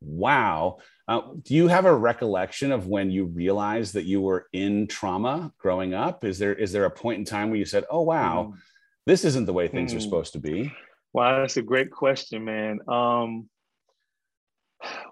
Wow. 0.00 0.78
Uh, 1.06 1.20
do 1.42 1.54
you 1.54 1.68
have 1.68 1.84
a 1.84 1.94
recollection 1.94 2.72
of 2.72 2.88
when 2.88 3.12
you 3.12 3.26
realized 3.26 3.94
that 3.94 4.02
you 4.02 4.20
were 4.20 4.48
in 4.52 4.88
trauma 4.88 5.52
growing 5.56 5.94
up? 5.94 6.24
Is 6.24 6.36
there 6.36 6.52
is 6.52 6.72
there 6.72 6.86
a 6.86 6.90
point 6.90 7.20
in 7.20 7.24
time 7.24 7.48
where 7.48 7.60
you 7.60 7.64
said, 7.64 7.84
"Oh 7.88 8.02
wow, 8.02 8.54
mm. 8.54 8.58
this 9.06 9.24
isn't 9.24 9.46
the 9.46 9.52
way 9.52 9.68
things 9.68 9.94
mm. 9.94 9.98
are 9.98 10.00
supposed 10.00 10.32
to 10.32 10.40
be"? 10.40 10.72
Wow, 11.12 11.42
that's 11.42 11.56
a 11.56 11.62
great 11.62 11.92
question, 11.92 12.44
man. 12.44 12.80
Um, 12.88 13.48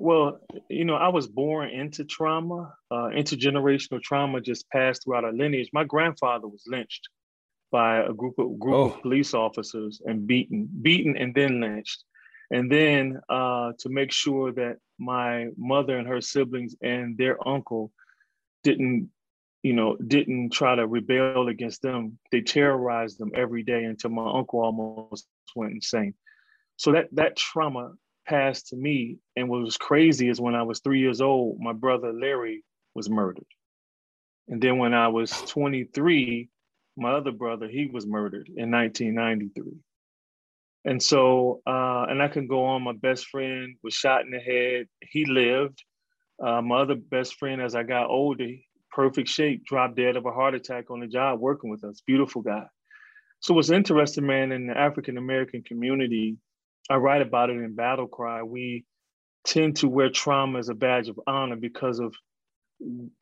well, 0.00 0.40
you 0.68 0.84
know, 0.84 0.96
I 0.96 1.10
was 1.10 1.28
born 1.28 1.70
into 1.70 2.04
trauma. 2.04 2.74
Uh, 2.90 3.10
intergenerational 3.14 4.02
trauma 4.02 4.40
just 4.40 4.68
passed 4.68 5.04
throughout 5.04 5.22
our 5.22 5.32
lineage. 5.32 5.70
My 5.72 5.84
grandfather 5.84 6.48
was 6.48 6.64
lynched 6.66 7.08
by 7.74 7.96
a 7.98 8.12
group 8.12 8.38
of 8.38 8.56
group 8.60 8.76
oh. 8.76 8.84
of 8.84 9.02
police 9.02 9.34
officers 9.34 10.00
and 10.04 10.28
beaten, 10.28 10.68
beaten 10.82 11.16
and 11.16 11.34
then 11.34 11.60
lynched. 11.60 12.04
And 12.52 12.70
then 12.70 13.20
uh, 13.28 13.72
to 13.80 13.88
make 13.88 14.12
sure 14.12 14.52
that 14.52 14.76
my 15.00 15.48
mother 15.56 15.98
and 15.98 16.06
her 16.06 16.20
siblings 16.20 16.76
and 16.82 17.18
their 17.18 17.36
uncle 17.48 17.90
didn't 18.62 19.10
you 19.64 19.72
know, 19.72 19.96
didn't 19.96 20.50
try 20.50 20.74
to 20.76 20.86
rebel 20.86 21.48
against 21.48 21.80
them. 21.80 22.18
They 22.30 22.42
terrorized 22.42 23.18
them 23.18 23.32
every 23.34 23.62
day 23.62 23.84
until 23.84 24.10
my 24.10 24.30
uncle 24.38 24.60
almost 24.60 25.26
went 25.56 25.72
insane. 25.72 26.14
So 26.76 26.92
that 26.92 27.08
that 27.12 27.36
trauma 27.36 27.94
passed 28.28 28.68
to 28.68 28.76
me. 28.76 29.18
And 29.34 29.48
what 29.48 29.62
was 29.62 29.78
crazy 29.78 30.28
is 30.28 30.40
when 30.40 30.54
I 30.54 30.62
was 30.62 30.78
three 30.78 31.00
years 31.00 31.20
old, 31.20 31.58
my 31.58 31.72
brother 31.72 32.12
Larry 32.12 32.62
was 32.94 33.10
murdered. 33.10 33.50
And 34.48 34.62
then 34.62 34.76
when 34.76 34.92
I 34.92 35.08
was 35.08 35.30
23, 35.48 36.50
my 36.96 37.12
other 37.12 37.32
brother, 37.32 37.68
he 37.68 37.88
was 37.92 38.06
murdered 38.06 38.48
in 38.48 38.70
1993. 38.70 39.72
And 40.84 41.02
so, 41.02 41.62
uh, 41.66 42.06
and 42.08 42.22
I 42.22 42.28
can 42.28 42.46
go 42.46 42.64
on, 42.66 42.82
my 42.82 42.92
best 42.92 43.28
friend 43.28 43.76
was 43.82 43.94
shot 43.94 44.22
in 44.22 44.30
the 44.30 44.38
head. 44.38 44.86
He 45.00 45.24
lived. 45.24 45.82
Uh, 46.44 46.60
my 46.60 46.80
other 46.82 46.96
best 46.96 47.36
friend, 47.38 47.62
as 47.62 47.74
I 47.74 47.84
got 47.84 48.10
older, 48.10 48.48
perfect 48.90 49.28
shape, 49.28 49.64
dropped 49.64 49.96
dead 49.96 50.16
of 50.16 50.26
a 50.26 50.32
heart 50.32 50.54
attack 50.54 50.90
on 50.90 51.00
the 51.00 51.06
job 51.06 51.40
working 51.40 51.70
with 51.70 51.84
us. 51.84 52.02
Beautiful 52.06 52.42
guy. 52.42 52.64
So 53.40 53.54
what's 53.54 53.70
interesting, 53.70 54.26
man, 54.26 54.52
in 54.52 54.66
the 54.66 54.76
African 54.76 55.16
American 55.16 55.62
community, 55.62 56.36
I 56.90 56.96
write 56.96 57.22
about 57.22 57.50
it 57.50 57.56
in 57.56 57.74
Battle 57.74 58.06
Cry. 58.06 58.42
We 58.42 58.84
tend 59.44 59.76
to 59.76 59.88
wear 59.88 60.10
trauma 60.10 60.58
as 60.58 60.68
a 60.68 60.74
badge 60.74 61.08
of 61.08 61.20
honor 61.26 61.56
because 61.56 61.98
of 61.98 62.14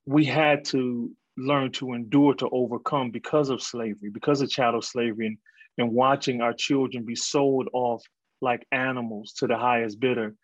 we 0.06 0.24
had 0.24 0.64
to 0.66 1.10
learn 1.36 1.72
to 1.72 1.94
endure 1.94 2.34
to 2.34 2.48
overcome 2.50 3.10
because 3.10 3.48
of 3.48 3.62
slavery, 3.62 4.10
because 4.10 4.42
of 4.42 4.50
chattel 4.50 4.82
slavery, 4.82 5.26
and, 5.26 5.38
and 5.78 5.92
watching 5.92 6.40
our 6.40 6.52
children 6.52 7.04
be 7.04 7.16
sold 7.16 7.68
off 7.72 8.02
like 8.40 8.66
animals 8.72 9.32
to 9.34 9.46
the 9.46 9.56
highest 9.56 10.00
bidder. 10.00 10.34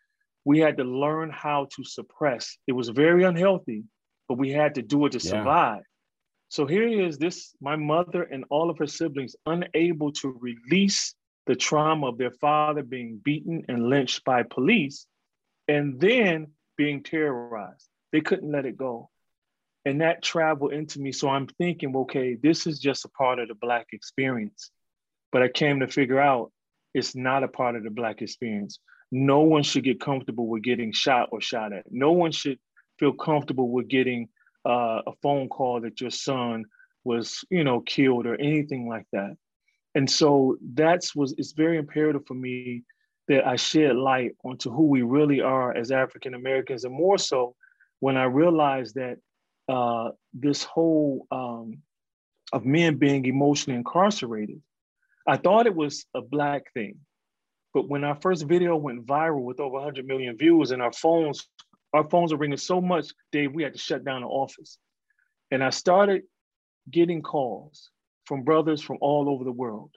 We 0.45 0.61
had 0.61 0.79
to 0.79 0.85
learn 0.85 1.31
how 1.31 1.69
to 1.77 1.85
suppress. 1.85 2.57
It 2.67 2.73
was 2.73 2.89
very 2.89 3.25
unhealthy, 3.25 3.85
but 4.29 4.39
we 4.39 4.51
had 4.51 4.77
to 4.77 4.83
do 4.83 5.05
it 5.07 5.13
to 5.13 5.19
yeah. 5.19 5.31
survive. 5.31 5.83
So 6.49 6.65
here 6.65 6.89
is 6.89 7.19
this 7.19 7.55
my 7.61 7.77
mother 7.77 8.23
and 8.23 8.45
all 8.49 8.71
of 8.71 8.79
her 8.79 8.87
siblings 8.87 9.37
unable 9.45 10.13
to 10.13 10.29
release 10.41 11.15
the 11.47 11.57
trauma 11.57 12.09
of 12.09 12.19
their 12.19 12.31
father 12.31 12.83
being 12.83 13.21
beaten 13.23 13.65
and 13.69 13.89
lynched 13.89 14.25
by 14.25 14.43
police 14.45 15.07
and 15.67 16.01
then 16.01 16.49
being 16.77 17.03
terrorized. 17.03 17.89
They 18.13 18.21
couldn't 18.23 18.51
let 18.51 18.65
it 18.65 18.79
go. 18.79 19.11
And 19.89 20.03
that 20.03 20.23
traveled 20.23 20.75
into 20.75 21.01
me. 21.01 21.13
So 21.13 21.31
I'm 21.31 21.47
thinking, 21.47 21.97
okay, 21.97 22.35
this 22.35 22.67
is 22.67 22.79
just 22.79 23.07
a 23.07 23.09
part 23.09 23.39
of 23.39 23.49
the 23.49 23.55
Black 23.55 23.87
experience. 23.95 24.71
But 25.33 25.43
I 25.43 25.49
came 25.49 25.81
to 25.81 25.89
figure 25.89 26.21
out 26.21 26.53
it's 26.93 27.17
not 27.17 27.43
a 27.43 27.49
part 27.49 27.75
of 27.75 27.85
the 27.85 27.91
Black 27.91 28.21
experience. 28.21 28.81
No 29.11 29.41
one 29.41 29.63
should 29.63 29.85
get 29.85 29.99
comfortable 29.99 30.47
with 30.47 30.63
getting 30.63 30.93
shot 30.93 31.31
or 31.33 31.41
shot 31.41 31.73
at. 31.73 31.87
No 31.91 32.13
one 32.13 32.33
should 32.33 32.59
feel 32.99 33.15
comfortable 33.15 33.71
with 33.71 33.89
getting 33.89 34.29
uh, 34.69 35.01
a 35.07 35.13
phone 35.23 35.49
call 35.49 35.81
that 35.81 36.03
your 36.03 36.11
son 36.11 36.67
was, 37.05 37.43
you 37.49 37.65
know, 37.65 37.81
killed 37.81 38.27
or 38.27 38.35
anything 38.35 38.91
like 38.91 39.07
that. 39.15 39.39
And 39.95 40.11
so 40.11 40.59
that's 40.75 41.17
was 41.17 41.35
it's 41.39 41.53
very 41.53 41.79
imperative 41.79 42.27
for 42.27 42.35
me 42.35 42.83
that 43.29 43.47
I 43.47 43.57
shed 43.57 43.97
light 43.97 44.33
onto 44.45 44.71
who 44.71 44.89
we 44.89 45.01
really 45.01 45.41
are 45.41 45.75
as 45.75 45.91
African 45.91 46.35
Americans, 46.35 46.85
and 46.85 46.93
more 46.93 47.17
so 47.17 47.55
when 48.01 48.19
I 48.19 48.25
realized 48.25 48.97
that 48.97 49.17
uh, 49.69 50.11
this 50.33 50.65
whole 50.65 51.27
um, 51.31 51.79
of 52.53 52.65
men 52.65 52.97
being 52.97 53.25
emotionally 53.27 53.77
incarcerated, 53.77 54.61
I 55.27 55.37
thought 55.37 55.67
it 55.67 55.75
was 55.75 56.07
a 56.15 56.23
black 56.23 56.73
thing. 56.73 56.97
But 57.75 57.89
when 57.89 58.03
our 58.03 58.19
first 58.21 58.47
video 58.47 58.77
went 58.77 59.07
viral 59.07 59.43
with 59.43 59.61
over 59.61 59.75
100 59.75 60.07
million 60.07 60.37
views 60.37 60.71
and 60.71 60.81
our 60.81 60.93
phones 60.93 61.47
our 61.95 62.09
phones 62.09 62.33
were 62.33 62.39
ringing 62.39 62.59
so 62.59 62.81
much, 62.81 63.13
Dave, 63.33 63.55
we 63.55 63.63
had 63.63 63.73
to 63.73 63.79
shut 63.79 64.05
down 64.05 64.23
the 64.23 64.27
office. 64.27 64.79
And 65.51 65.65
I 65.65 65.71
started 65.71 66.23
getting 66.91 67.23
calls 67.23 67.91
from 68.25 68.43
brothers 68.43 68.83
from 68.83 68.99
all 69.01 69.29
over 69.29 69.45
the 69.45 69.53
world. 69.53 69.91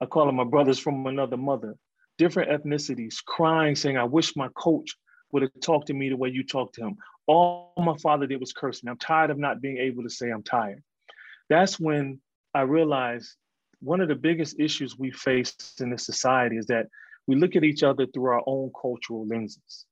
I 0.00 0.06
call 0.06 0.26
them 0.26 0.36
my 0.36 0.44
brothers 0.44 0.78
from 0.78 1.06
another 1.06 1.36
mother, 1.36 1.76
different 2.18 2.50
ethnicities, 2.50 3.24
crying, 3.24 3.74
saying, 3.74 3.96
I 3.96 4.04
wish 4.04 4.36
my 4.36 4.48
coach 4.56 4.96
would 5.32 5.42
have 5.42 5.50
talked 5.60 5.88
to 5.88 5.94
me 5.94 6.08
the 6.08 6.16
way 6.16 6.28
you 6.28 6.44
talked 6.44 6.76
to 6.76 6.82
him. 6.82 6.96
All 7.26 7.72
my 7.78 7.96
father 8.02 8.26
did 8.26 8.40
was 8.40 8.52
curse 8.52 8.82
me. 8.82 8.90
I'm 8.90 8.98
tired 8.98 9.30
of 9.30 9.38
not 9.38 9.60
being 9.60 9.78
able 9.78 10.02
to 10.02 10.10
say 10.10 10.30
I'm 10.30 10.42
tired. 10.42 10.82
That's 11.48 11.78
when 11.78 12.20
I 12.54 12.62
realized 12.62 13.36
one 13.80 14.00
of 14.00 14.08
the 14.08 14.14
biggest 14.14 14.58
issues 14.58 14.98
we 14.98 15.10
face 15.10 15.54
in 15.80 15.90
this 15.90 16.06
society 16.06 16.56
is 16.56 16.66
that 16.66 16.86
we 17.26 17.36
look 17.36 17.56
at 17.56 17.64
each 17.64 17.82
other 17.82 18.06
through 18.06 18.26
our 18.26 18.42
own 18.46 18.70
cultural 18.80 19.26
lenses. 19.26 19.86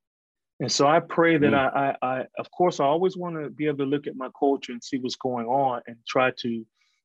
And 0.60 0.70
so 0.70 0.86
I 0.86 1.00
pray 1.00 1.38
that 1.38 1.52
mm. 1.52 1.54
I, 1.54 1.96
I, 2.02 2.18
I, 2.18 2.26
of 2.38 2.50
course, 2.50 2.80
I 2.80 2.84
always 2.84 3.16
want 3.16 3.36
to 3.42 3.48
be 3.48 3.66
able 3.66 3.78
to 3.78 3.84
look 3.84 4.06
at 4.06 4.16
my 4.16 4.28
culture 4.38 4.72
and 4.72 4.82
see 4.82 4.98
what's 4.98 5.16
going 5.16 5.46
on 5.46 5.80
and 5.86 5.96
try 6.06 6.32
to 6.40 6.64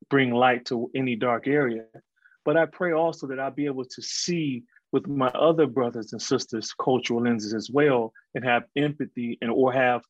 bring 0.09 0.31
light 0.31 0.65
to 0.65 0.91
any 0.93 1.15
dark 1.15 1.47
area. 1.47 1.85
But 2.43 2.57
I 2.57 2.65
pray 2.65 2.91
also 2.91 3.27
that 3.27 3.39
I'll 3.39 3.51
be 3.51 3.65
able 3.65 3.85
to 3.85 4.01
see 4.01 4.63
with 4.95 5.09
my 5.09 5.27
other 5.27 5.67
brothers 5.67 6.13
and 6.13 6.21
sisters 6.21 6.73
cultural 6.81 7.21
lenses 7.21 7.53
as 7.53 7.69
well 7.69 8.13
and 8.33 8.45
have 8.45 8.63
empathy 8.77 9.37
and 9.41 9.51
or 9.51 9.73
have 9.73 10.01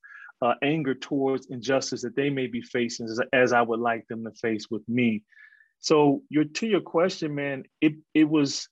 uh, 0.44 0.54
anger 0.62 0.94
towards 0.94 1.48
injustice 1.48 2.04
that 2.04 2.16
they 2.16 2.30
may 2.30 2.46
be 2.46 2.62
facing 2.62 3.08
as, 3.08 3.20
as 3.34 3.52
I 3.52 3.64
would 3.64 3.80
like 3.80 4.08
them 4.08 4.24
to 4.26 4.32
face 4.34 4.68
with 4.70 4.88
me. 4.88 5.24
So 5.80 6.22
your 6.30 6.44
to 6.44 6.68
your 6.68 6.82
question, 6.82 7.34
man, 7.34 7.64
it 7.82 7.96
it 8.14 8.30
was 8.30 8.70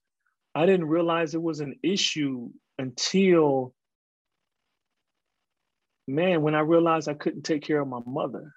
I 0.53 0.67
didn't 0.67 0.85
realize 0.85 1.33
it 1.33 1.41
was 1.41 1.61
an 1.61 1.79
issue 1.81 2.51
until 2.77 3.73
man, 6.07 6.43
when 6.43 6.53
I 6.53 6.59
realized 6.59 7.09
I 7.09 7.15
couldn't 7.15 7.41
take 7.41 7.63
care 7.63 7.79
of 7.81 7.87
my 7.87 8.01
mother, 8.05 8.53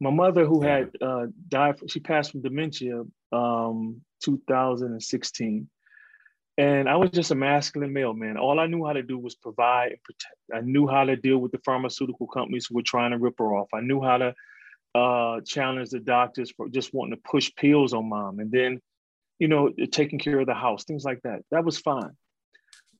my 0.00 0.10
mother 0.10 0.46
who 0.46 0.62
had 0.62 0.90
uh, 1.02 1.26
died, 1.48 1.74
she 1.86 2.00
passed 2.00 2.30
from 2.30 2.40
dementia 2.40 3.02
um, 3.30 4.00
2016. 4.22 5.68
And 6.58 6.88
I 6.88 6.96
was 6.96 7.10
just 7.10 7.30
a 7.30 7.36
masculine 7.36 7.92
male, 7.92 8.12
man. 8.12 8.36
All 8.36 8.58
I 8.58 8.66
knew 8.66 8.84
how 8.84 8.92
to 8.92 9.02
do 9.02 9.16
was 9.16 9.36
provide 9.36 9.92
and 9.92 10.02
protect. 10.02 10.34
I 10.52 10.60
knew 10.60 10.88
how 10.88 11.04
to 11.04 11.14
deal 11.14 11.38
with 11.38 11.52
the 11.52 11.60
pharmaceutical 11.64 12.26
companies 12.26 12.66
who 12.66 12.74
were 12.74 12.82
trying 12.82 13.12
to 13.12 13.18
rip 13.18 13.38
her 13.38 13.54
off. 13.54 13.68
I 13.72 13.80
knew 13.80 14.02
how 14.02 14.18
to 14.18 14.34
uh, 14.92 15.40
challenge 15.42 15.90
the 15.90 16.00
doctors 16.00 16.50
for 16.50 16.68
just 16.68 16.92
wanting 16.92 17.14
to 17.14 17.22
push 17.30 17.52
pills 17.54 17.94
on 17.94 18.08
mom. 18.08 18.40
And 18.40 18.50
then, 18.50 18.80
you 19.38 19.46
know, 19.46 19.70
taking 19.92 20.18
care 20.18 20.40
of 20.40 20.48
the 20.48 20.54
house, 20.54 20.82
things 20.82 21.04
like 21.04 21.22
that. 21.22 21.42
That 21.52 21.64
was 21.64 21.78
fine. 21.78 22.16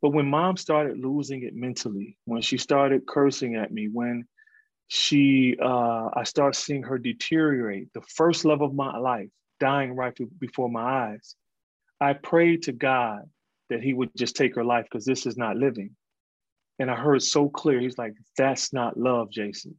But 0.01 0.11
when 0.11 0.31
mom 0.31 0.57
started 0.57 1.01
losing 1.01 1.43
it 1.43 1.57
mentally, 1.57 2.17
when 2.27 2.43
she 2.43 2.59
started 2.59 3.09
cursing 3.09 3.57
at 3.57 3.73
me, 3.73 3.89
when 3.93 4.29
she, 4.87 5.57
uh, 5.61 6.11
I 6.15 6.23
started 6.23 6.57
seeing 6.57 6.85
her 6.85 6.97
deteriorate, 6.97 7.93
the 7.93 8.03
first 8.03 8.45
love 8.45 8.63
of 8.63 8.73
my 8.73 8.97
life, 8.99 9.31
dying 9.59 9.97
right 9.97 10.17
before 10.39 10.69
my 10.71 11.09
eyes, 11.09 11.35
I 12.01 12.13
prayed 12.13 12.63
to 12.63 12.73
God 12.73 13.25
that 13.71 13.83
he 13.83 13.95
would 13.95 14.11
just 14.17 14.37
take 14.37 14.55
her 14.55 14.65
life 14.65 14.87
because 14.91 15.05
this 15.05 15.27
is 15.27 15.37
not 15.37 15.57
living. 15.57 15.97
And 16.79 16.91
I 16.91 16.95
heard 16.95 17.23
so 17.23 17.49
clear, 17.49 17.81
he's 17.81 17.99
like, 17.99 18.15
that's 18.37 18.73
not 18.73 18.97
love, 18.97 19.31
Jason. 19.31 19.77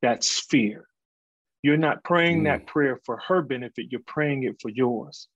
That's 0.00 0.40
fear. 0.40 0.86
You're 1.62 1.76
not 1.76 2.02
praying 2.02 2.40
mm. 2.40 2.44
that 2.44 2.66
prayer 2.66 2.98
for 3.04 3.18
her 3.28 3.42
benefit, 3.42 3.86
you're 3.90 4.00
praying 4.06 4.44
it 4.44 4.56
for 4.60 4.68
yours. 4.68 5.28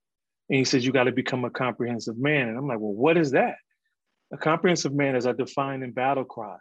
And 0.48 0.58
he 0.58 0.64
says, 0.64 0.84
You 0.84 0.92
got 0.92 1.04
to 1.04 1.12
become 1.12 1.44
a 1.44 1.50
comprehensive 1.50 2.18
man. 2.18 2.48
And 2.48 2.58
I'm 2.58 2.66
like, 2.66 2.80
Well, 2.80 2.92
what 2.92 3.16
is 3.16 3.30
that? 3.32 3.56
A 4.32 4.36
comprehensive 4.36 4.92
man, 4.92 5.14
as 5.14 5.26
I 5.26 5.32
define 5.32 5.84
in 5.84 5.92
Battle 5.92 6.24
Cry, 6.24 6.56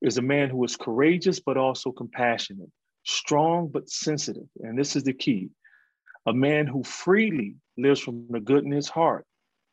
is 0.00 0.18
a 0.18 0.22
man 0.22 0.50
who 0.50 0.62
is 0.64 0.76
courageous 0.76 1.40
but 1.40 1.56
also 1.56 1.90
compassionate, 1.90 2.70
strong 3.04 3.68
but 3.68 3.90
sensitive. 3.90 4.46
And 4.60 4.78
this 4.78 4.94
is 4.94 5.02
the 5.02 5.12
key 5.12 5.50
a 6.26 6.32
man 6.32 6.68
who 6.68 6.84
freely 6.84 7.56
lives 7.76 7.98
from 7.98 8.26
the 8.30 8.38
good 8.38 8.64
in 8.64 8.70
his 8.70 8.88
heart 8.88 9.26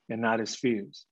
and 0.09 0.21
not 0.21 0.39
his 0.39 0.55
fears. 0.55 1.05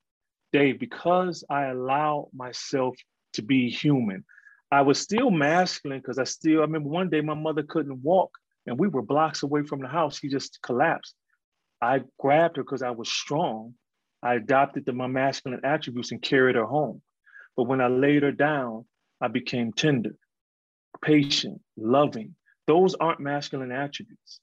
Dave, 0.54 0.80
because 0.80 1.44
I 1.50 1.66
allow 1.66 2.30
myself 2.34 2.96
to 3.34 3.42
be 3.42 3.70
human, 3.70 4.24
I 4.72 4.82
was 4.82 5.00
still 5.00 5.32
masculine 5.32 6.00
because 6.00 6.20
I 6.20 6.24
still, 6.26 6.60
I 6.60 6.62
remember 6.62 6.90
one 6.90 7.10
day 7.10 7.22
my 7.22 7.34
mother 7.34 7.64
couldn't 7.64 8.02
walk 8.02 8.32
and 8.66 8.78
we 8.78 8.88
were 8.88 9.02
blocks 9.02 9.44
away 9.44 9.64
from 9.64 9.82
the 9.82 9.88
house. 9.88 10.20
She 10.20 10.28
just 10.28 10.60
collapsed. 10.62 11.16
I 11.82 12.02
grabbed 12.20 12.58
her 12.58 12.64
because 12.64 12.82
I 12.82 12.92
was 12.92 13.10
strong. 13.10 13.76
I 14.22 14.36
adopted 14.36 14.86
the, 14.86 14.94
my 14.94 15.08
masculine 15.08 15.62
attributes 15.64 16.12
and 16.12 16.22
carried 16.22 16.56
her 16.56 16.66
home. 16.66 17.02
But 17.56 17.64
when 17.64 17.82
I 17.82 17.88
laid 17.88 18.24
her 18.24 18.32
down, 18.32 18.86
I 19.22 19.30
became 19.30 19.72
tender, 19.72 20.16
patient, 21.02 21.62
loving. 21.78 22.36
Those 22.68 22.96
aren't 22.96 23.20
masculine 23.20 23.72
attributes. 23.72 24.40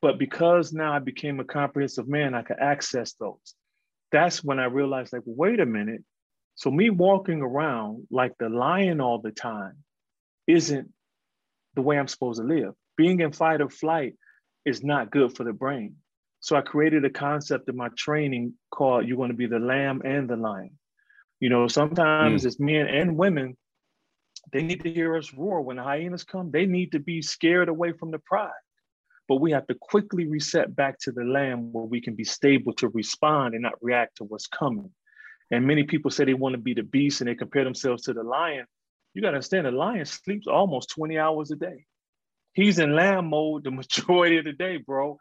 But 0.00 0.18
because 0.18 0.72
now 0.72 0.92
I 0.92 0.98
became 0.98 1.40
a 1.40 1.44
comprehensive 1.44 2.08
man, 2.08 2.34
I 2.34 2.42
could 2.42 2.58
access 2.60 3.12
those. 3.14 3.54
That's 4.12 4.42
when 4.42 4.58
I 4.58 4.66
realized, 4.66 5.12
like, 5.12 5.22
wait 5.24 5.60
a 5.60 5.66
minute, 5.66 6.02
so 6.54 6.70
me 6.70 6.90
walking 6.90 7.42
around 7.42 8.06
like 8.10 8.32
the 8.38 8.48
lion 8.48 9.00
all 9.00 9.20
the 9.20 9.30
time 9.30 9.76
isn't 10.46 10.90
the 11.74 11.82
way 11.82 11.98
I'm 11.98 12.08
supposed 12.08 12.40
to 12.40 12.46
live. 12.46 12.72
Being 12.96 13.20
in 13.20 13.32
fight 13.32 13.60
or 13.60 13.68
flight 13.68 14.14
is 14.64 14.82
not 14.82 15.10
good 15.10 15.36
for 15.36 15.44
the 15.44 15.52
brain. 15.52 15.96
So 16.40 16.56
I 16.56 16.62
created 16.62 17.04
a 17.04 17.10
concept 17.10 17.68
in 17.68 17.76
my 17.76 17.88
training 17.96 18.54
called 18.70 19.06
you're 19.06 19.16
going 19.16 19.30
to 19.30 19.36
be 19.36 19.46
the 19.46 19.58
lamb 19.58 20.02
and 20.04 20.28
the 20.28 20.36
lion. 20.36 20.78
You 21.40 21.50
know, 21.50 21.68
sometimes 21.68 22.42
mm. 22.42 22.46
it's 22.46 22.58
men 22.58 22.86
and 22.86 23.16
women, 23.16 23.56
they 24.52 24.62
need 24.62 24.82
to 24.84 24.92
hear 24.92 25.16
us 25.16 25.34
roar. 25.34 25.60
When 25.60 25.76
the 25.76 25.82
hyenas 25.82 26.24
come, 26.24 26.50
they 26.50 26.64
need 26.64 26.92
to 26.92 27.00
be 27.00 27.20
scared 27.20 27.68
away 27.68 27.92
from 27.92 28.10
the 28.10 28.20
pride. 28.20 28.50
But 29.28 29.36
we 29.36 29.50
have 29.52 29.66
to 29.66 29.74
quickly 29.74 30.26
reset 30.26 30.74
back 30.74 30.98
to 31.00 31.12
the 31.12 31.24
lamb 31.24 31.72
where 31.72 31.84
we 31.84 32.00
can 32.00 32.14
be 32.14 32.24
stable 32.24 32.72
to 32.74 32.88
respond 32.88 33.54
and 33.54 33.62
not 33.62 33.82
react 33.82 34.18
to 34.18 34.24
what's 34.24 34.46
coming. 34.46 34.90
And 35.50 35.66
many 35.66 35.84
people 35.84 36.10
say 36.10 36.24
they 36.24 36.34
want 36.34 36.54
to 36.54 36.60
be 36.60 36.74
the 36.74 36.82
beast 36.82 37.20
and 37.20 37.28
they 37.28 37.34
compare 37.34 37.64
themselves 37.64 38.04
to 38.04 38.12
the 38.12 38.22
lion. 38.22 38.66
You 39.14 39.22
got 39.22 39.30
to 39.30 39.36
understand 39.36 39.66
the 39.66 39.72
lion 39.72 40.04
sleeps 40.04 40.46
almost 40.46 40.90
20 40.90 41.18
hours 41.18 41.50
a 41.50 41.56
day. 41.56 41.86
He's 42.52 42.78
in 42.78 42.94
lamb 42.94 43.30
mode 43.30 43.64
the 43.64 43.70
majority 43.82 44.38
of 44.38 44.44
the 44.44 44.52
day, 44.52 44.78
bro. 44.78 45.18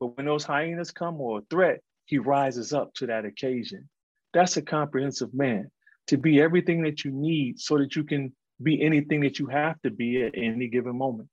But 0.00 0.16
when 0.16 0.26
those 0.26 0.44
hyenas 0.44 0.90
come 0.90 1.20
or 1.20 1.38
a 1.38 1.42
threat, 1.50 1.80
he 2.04 2.18
rises 2.18 2.72
up 2.72 2.94
to 2.94 3.06
that 3.06 3.24
occasion. 3.24 3.88
That's 4.32 4.56
a 4.56 4.62
comprehensive 4.62 5.34
man 5.34 5.70
to 6.08 6.16
be 6.16 6.40
everything 6.40 6.82
that 6.82 7.04
you 7.04 7.10
need 7.12 7.60
so 7.60 7.78
that 7.78 7.96
you 7.96 8.04
can 8.04 8.32
be 8.62 8.82
anything 8.82 9.20
that 9.20 9.38
you 9.38 9.46
have 9.46 9.80
to 9.82 9.90
be 9.90 10.22
at 10.22 10.34
any 10.36 10.68
given 10.68 10.96
moment. 10.96 11.28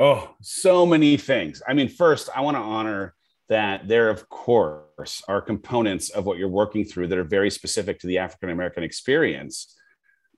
Oh, 0.00 0.34
so 0.40 0.86
many 0.86 1.18
things. 1.18 1.60
I 1.68 1.74
mean, 1.74 1.90
first, 1.90 2.30
I 2.34 2.40
want 2.40 2.56
to 2.56 2.62
honor 2.62 3.14
that 3.50 3.86
there, 3.86 4.08
of 4.08 4.30
course, 4.30 5.22
are 5.28 5.42
components 5.42 6.08
of 6.08 6.24
what 6.24 6.38
you're 6.38 6.48
working 6.48 6.86
through 6.86 7.08
that 7.08 7.18
are 7.18 7.24
very 7.24 7.50
specific 7.50 7.98
to 7.98 8.06
the 8.06 8.16
African 8.16 8.48
American 8.48 8.82
experience, 8.82 9.76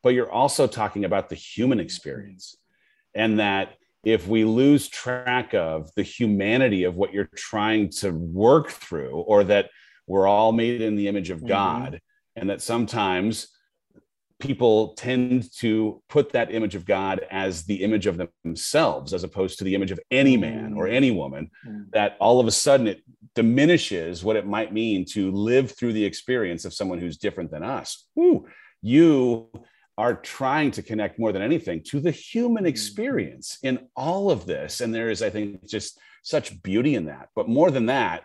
but 0.03 0.14
you're 0.14 0.33
also 0.33 0.66
talking 0.66 1.05
about 1.05 1.29
the 1.29 1.37
human 1.37 1.79
experience. 1.79 2.57
And 3.14 3.38
that 3.38 3.75
if 4.03 4.27
we 4.27 4.44
lose 4.44 4.88
track 4.88 5.55
of 5.55 5.94
the 5.94 6.03
humanity 6.03 6.83
of 6.83 6.96
what 6.96 7.12
you're 7.12 7.31
trying 7.37 7.90
to 7.90 8.11
work 8.11 8.68
through, 8.68 9.12
or 9.12 9.44
that 9.44 9.70
we're 10.09 10.27
all 10.27 10.51
made 10.51 10.81
in 10.81 10.96
the 10.96 11.07
image 11.07 11.31
of 11.31 11.38
mm-hmm. 11.38 11.46
God, 11.46 12.01
and 12.35 12.51
that 12.51 12.62
sometimes 12.62 13.46
people 14.42 14.94
tend 14.94 15.50
to 15.52 16.02
put 16.09 16.33
that 16.33 16.52
image 16.52 16.74
of 16.74 16.85
God 16.85 17.24
as 17.31 17.62
the 17.62 17.83
image 17.85 18.09
of 18.09 18.20
themselves, 18.42 19.14
as 19.14 19.22
opposed 19.22 19.59
to 19.59 19.64
the 19.64 19.76
image 19.76 19.92
of 19.92 20.00
any 20.11 20.37
man 20.37 20.74
or 20.76 20.88
any 20.88 21.12
woman, 21.12 21.48
mm. 21.64 21.88
that 21.92 22.16
all 22.20 22.40
of 22.40 22.48
a 22.48 22.50
sudden 22.50 22.88
it 22.88 23.02
diminishes 23.37 24.24
what 24.24 24.35
it 24.35 24.44
might 24.44 24.72
mean 24.72 25.05
to 25.05 25.31
live 25.31 25.70
through 25.70 25.92
the 25.92 26.05
experience 26.05 26.64
of 26.64 26.74
someone 26.74 26.98
who's 26.98 27.18
different 27.18 27.52
than 27.52 27.62
us. 27.62 28.09
Ooh, 28.18 28.44
you 28.83 29.48
are 29.96 30.16
trying 30.16 30.72
to 30.72 30.83
connect 30.83 31.20
more 31.20 31.31
than 31.31 31.42
anything 31.42 31.81
to 31.85 32.00
the 32.00 32.11
human 32.11 32.64
mm. 32.64 32.68
experience 32.68 33.59
in 33.62 33.78
all 33.94 34.28
of 34.28 34.44
this. 34.44 34.81
And 34.81 34.92
there 34.92 35.11
is, 35.11 35.22
I 35.22 35.31
think, 35.31 35.68
just 35.68 36.00
such 36.24 36.61
beauty 36.64 36.96
in 36.96 37.05
that. 37.05 37.28
But 37.37 37.48
more 37.48 37.70
than 37.70 37.87
that, 37.87 38.24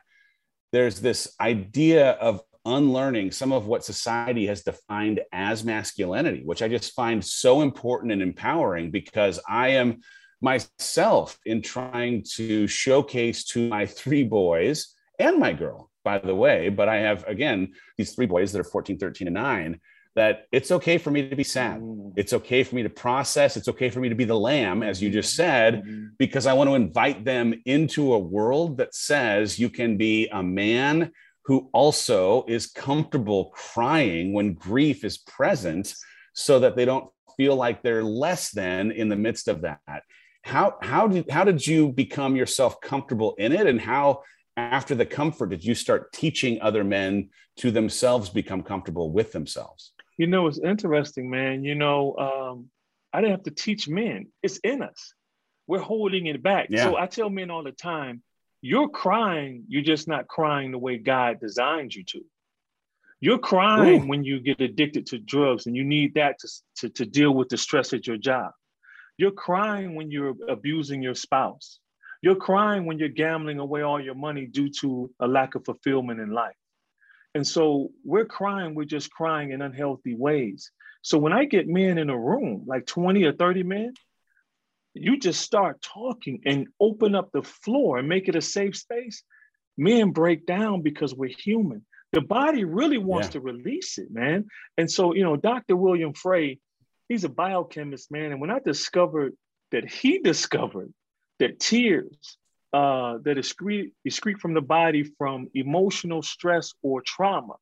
there's 0.72 1.00
this 1.00 1.36
idea 1.40 2.12
of 2.14 2.42
unlearning 2.68 3.32
some 3.32 3.52
of 3.52 3.66
what 3.66 3.84
society 3.84 4.46
has 4.46 4.62
defined 4.62 5.22
as 5.32 5.64
masculinity, 5.64 6.44
which 6.44 6.62
I 6.62 6.68
just 6.68 6.94
find 6.94 7.24
so 7.24 7.62
important 7.62 8.12
and 8.12 8.22
empowering 8.22 8.92
because 8.92 9.40
I 9.48 9.70
am 9.70 10.02
myself 10.42 11.40
in 11.46 11.62
trying 11.62 12.24
to 12.36 12.68
showcase 12.68 13.46
to 13.46 13.70
my 13.70 13.86
three 13.86 14.24
boys 14.24 14.94
and 15.18 15.40
my 15.40 15.54
girl, 15.54 15.90
by 16.04 16.20
the 16.20 16.36
way. 16.36 16.70
But 16.70 16.90
I 16.90 16.98
have, 16.98 17.24
again, 17.26 17.74
these 17.98 18.14
three 18.14 18.28
boys 18.28 18.52
that 18.52 18.60
are 18.60 18.64
14, 18.64 19.00
13, 19.00 19.28
and 19.28 19.34
nine 19.34 19.80
that 20.18 20.48
it's 20.52 20.72
okay 20.72 20.98
for 20.98 21.12
me 21.12 21.30
to 21.30 21.36
be 21.36 21.44
sad. 21.44 21.80
Mm. 21.80 22.12
It's 22.16 22.34
okay 22.34 22.64
for 22.64 22.74
me 22.74 22.82
to 22.82 22.90
process. 22.90 23.56
It's 23.56 23.68
okay 23.68 23.92
for 23.92 24.00
me 24.00 24.10
to 24.10 24.16
be 24.16 24.24
the 24.24 24.38
lamb, 24.38 24.82
as 24.82 25.00
you 25.00 25.12
just 25.12 25.36
said, 25.36 25.84
mm-hmm. 25.84 26.08
because 26.18 26.48
I 26.48 26.54
want 26.54 26.72
to 26.72 26.74
invite 26.74 27.24
them 27.24 27.54
into 27.66 28.14
a 28.14 28.20
world 28.20 28.78
that 28.78 28.96
says 28.96 29.60
you 29.60 29.70
can 29.70 29.96
be 29.96 30.28
a 30.30 30.42
man 30.42 31.12
who 31.48 31.70
also 31.72 32.44
is 32.46 32.68
comfortable 32.68 33.52
crying 33.54 34.34
when 34.34 34.54
grief 34.54 35.06
is 35.06 35.18
present 35.18 35.96
so 36.34 36.60
that 36.60 36.76
they 36.76 36.84
don't 36.84 37.10
feel 37.38 37.56
like 37.56 37.82
they're 37.82 38.04
less 38.04 38.52
than 38.52 38.92
in 38.92 39.08
the 39.08 39.16
midst 39.16 39.48
of 39.48 39.62
that. 39.62 40.04
How 40.44 40.78
how 40.82 41.08
did 41.08 41.32
how 41.32 41.46
did 41.46 41.66
you 41.66 41.94
become 41.94 42.36
yourself 42.36 42.82
comfortable 42.82 43.34
in 43.38 43.54
it? 43.54 43.66
And 43.66 43.80
how 43.80 44.24
after 44.58 44.94
the 44.94 45.06
comfort 45.06 45.50
did 45.50 45.64
you 45.64 45.74
start 45.74 46.12
teaching 46.12 46.60
other 46.62 46.84
men 46.84 47.30
to 47.58 47.72
themselves 47.72 48.30
become 48.30 48.62
comfortable 48.62 49.12
with 49.14 49.32
themselves? 49.32 49.94
You 50.18 50.28
know 50.28 50.48
it's 50.48 50.60
interesting 50.60 51.30
man. 51.30 51.64
You 51.64 51.76
know 51.76 52.16
um, 52.18 52.66
i 53.14 53.22
didn't 53.22 53.38
have 53.38 53.44
to 53.44 53.52
teach 53.52 53.88
men. 53.88 54.28
It's 54.44 54.58
in 54.58 54.82
us. 54.82 55.14
We're 55.66 55.80
holding 55.80 56.28
it 56.28 56.44
back. 56.44 56.68
Yeah. 56.70 56.84
so 56.84 56.98
i 56.98 57.06
tell 57.06 57.30
men 57.30 57.50
all 57.50 57.64
the 57.64 57.72
time 57.72 58.22
you're 58.68 58.90
crying, 58.90 59.64
you're 59.70 59.82
just 59.82 60.10
not 60.10 60.28
crying 60.28 60.72
the 60.72 60.78
way 60.78 60.98
God 60.98 61.40
designed 61.40 61.96
you 61.96 62.04
to. 62.04 62.22
You're 63.22 63.40
crying 63.40 64.04
Ooh. 64.04 64.08
when 64.08 64.26
you 64.26 64.42
get 64.42 64.60
addicted 64.60 65.06
to 65.08 65.20
drugs 65.20 65.68
and 65.68 65.76
you 65.76 65.86
need 65.86 66.16
that 66.16 66.38
to, 66.40 66.48
to, 66.80 66.90
to 66.90 67.06
deal 67.06 67.34
with 67.34 67.48
the 67.48 67.56
stress 67.56 67.94
at 67.94 68.06
your 68.06 68.18
job. 68.18 68.52
You're 69.18 69.32
crying 69.32 69.96
when 69.96 70.12
you're 70.12 70.36
abusing 70.50 71.02
your 71.02 71.16
spouse. 71.16 71.80
You're 72.22 72.36
crying 72.36 72.86
when 72.86 73.00
you're 73.00 73.08
gambling 73.08 73.60
away 73.60 73.84
all 73.84 74.02
your 74.02 74.16
money 74.16 74.48
due 74.48 74.70
to 74.82 75.10
a 75.22 75.28
lack 75.28 75.56
of 75.56 75.64
fulfillment 75.64 76.20
in 76.20 76.32
life. 76.32 76.56
And 77.36 77.48
so 77.48 77.92
we're 78.04 78.26
crying, 78.26 78.76
we're 78.76 78.84
just 78.84 79.10
crying 79.12 79.52
in 79.52 79.62
unhealthy 79.62 80.14
ways. 80.14 80.72
So 81.04 81.18
when 81.18 81.32
I 81.32 81.46
get 81.46 81.70
men 81.70 81.98
in 81.98 82.10
a 82.10 82.20
room, 82.20 82.66
like 82.68 82.86
20 82.86 83.24
or 83.24 83.32
30 83.32 83.64
men, 83.64 83.94
you 85.02 85.18
just 85.18 85.42
start 85.42 85.82
talking 85.82 86.42
and 86.46 86.68
open 86.80 87.16
up 87.16 87.32
the 87.32 87.44
floor 87.44 87.98
and 87.98 88.08
make 88.08 88.28
it 88.28 88.36
a 88.36 88.42
safe 88.42 88.76
space, 88.76 89.24
men 89.78 90.12
break 90.12 90.46
down 90.46 90.82
because 90.82 91.14
we're 91.14 91.30
human. 91.30 91.86
The 92.14 92.22
body 92.22 92.64
really 92.64 92.98
wants 92.98 93.28
yeah. 93.28 93.32
to 93.34 93.42
release 93.42 93.98
it, 93.98 94.10
man. 94.12 94.46
And 94.78 94.90
so, 94.90 95.14
you 95.14 95.24
know, 95.24 95.36
Dr. 95.36 95.76
William 95.76 96.14
Frey, 96.14 96.60
he's 97.10 97.24
a 97.24 97.30
biochemist, 97.30 98.12
man. 98.12 98.32
And 98.32 98.40
when 98.40 98.50
I 98.50 98.60
discovered 98.60 99.34
that 99.72 99.90
he 99.90 100.20
discovered 100.20 100.94
that 101.40 101.60
tears 101.60 102.38
uh, 102.74 103.18
that 103.24 103.38
excrete, 103.38 103.92
excrete 104.08 104.40
from 104.40 104.54
the 104.54 104.62
body 104.62 105.04
from 105.18 105.50
emotional 105.54 106.22
stress 106.22 106.74
or 106.82 107.02
trauma 107.02 107.54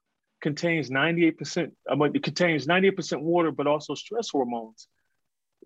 contains 0.42 0.90
98%, 0.90 1.72
I 1.90 1.96
mean, 1.96 2.12
it 2.14 2.24
contains 2.24 2.68
98% 2.68 3.22
water, 3.22 3.52
but 3.52 3.68
also 3.68 3.96
stress 3.96 4.30
hormones. 4.30 4.88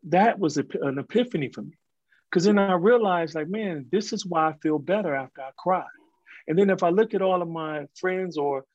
That 0.03 0.39
was 0.39 0.57
an 0.57 0.97
epiphany 0.97 1.49
for 1.49 1.61
me. 1.61 1.73
Because 2.29 2.45
then 2.45 2.59
I 2.59 2.73
realized, 2.73 3.35
like, 3.35 3.47
man, 3.49 3.87
this 3.91 4.13
is 4.13 4.25
why 4.25 4.49
I 4.49 4.53
feel 4.61 4.77
better 4.77 5.15
after 5.15 5.41
I 5.41 5.49
cry. 5.57 5.85
And 6.47 6.57
then 6.57 6.69
if 6.69 6.83
I 6.83 6.89
look 6.89 7.13
at 7.13 7.21
all 7.21 7.41
of 7.41 7.49
my 7.49 7.87
friends 7.95 8.37
or 8.37 8.65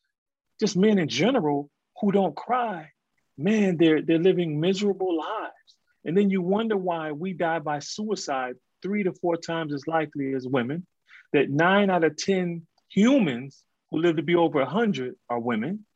just 0.60 0.76
men 0.76 0.98
in 0.98 1.08
general 1.08 1.70
who 2.00 2.12
don't 2.12 2.34
cry, 2.34 2.90
man, 3.38 3.76
they're, 3.76 4.02
they're 4.02 4.18
living 4.18 4.60
miserable 4.60 5.16
lives. 5.16 5.76
And 6.04 6.16
then 6.16 6.30
you 6.30 6.42
wonder 6.42 6.76
why 6.76 7.12
we 7.12 7.32
die 7.32 7.60
by 7.60 7.78
suicide 7.78 8.56
three 8.82 9.04
to 9.04 9.12
four 9.12 9.36
times 9.36 9.72
as 9.72 9.86
likely 9.86 10.34
as 10.34 10.46
women, 10.46 10.86
that 11.32 11.50
nine 11.50 11.90
out 11.90 12.04
of 12.04 12.16
10 12.16 12.66
humans 12.88 13.64
who 13.90 13.98
live 13.98 14.16
to 14.16 14.22
be 14.22 14.34
over 14.34 14.58
100 14.58 15.14
are 15.30 15.38
women, 15.38 15.86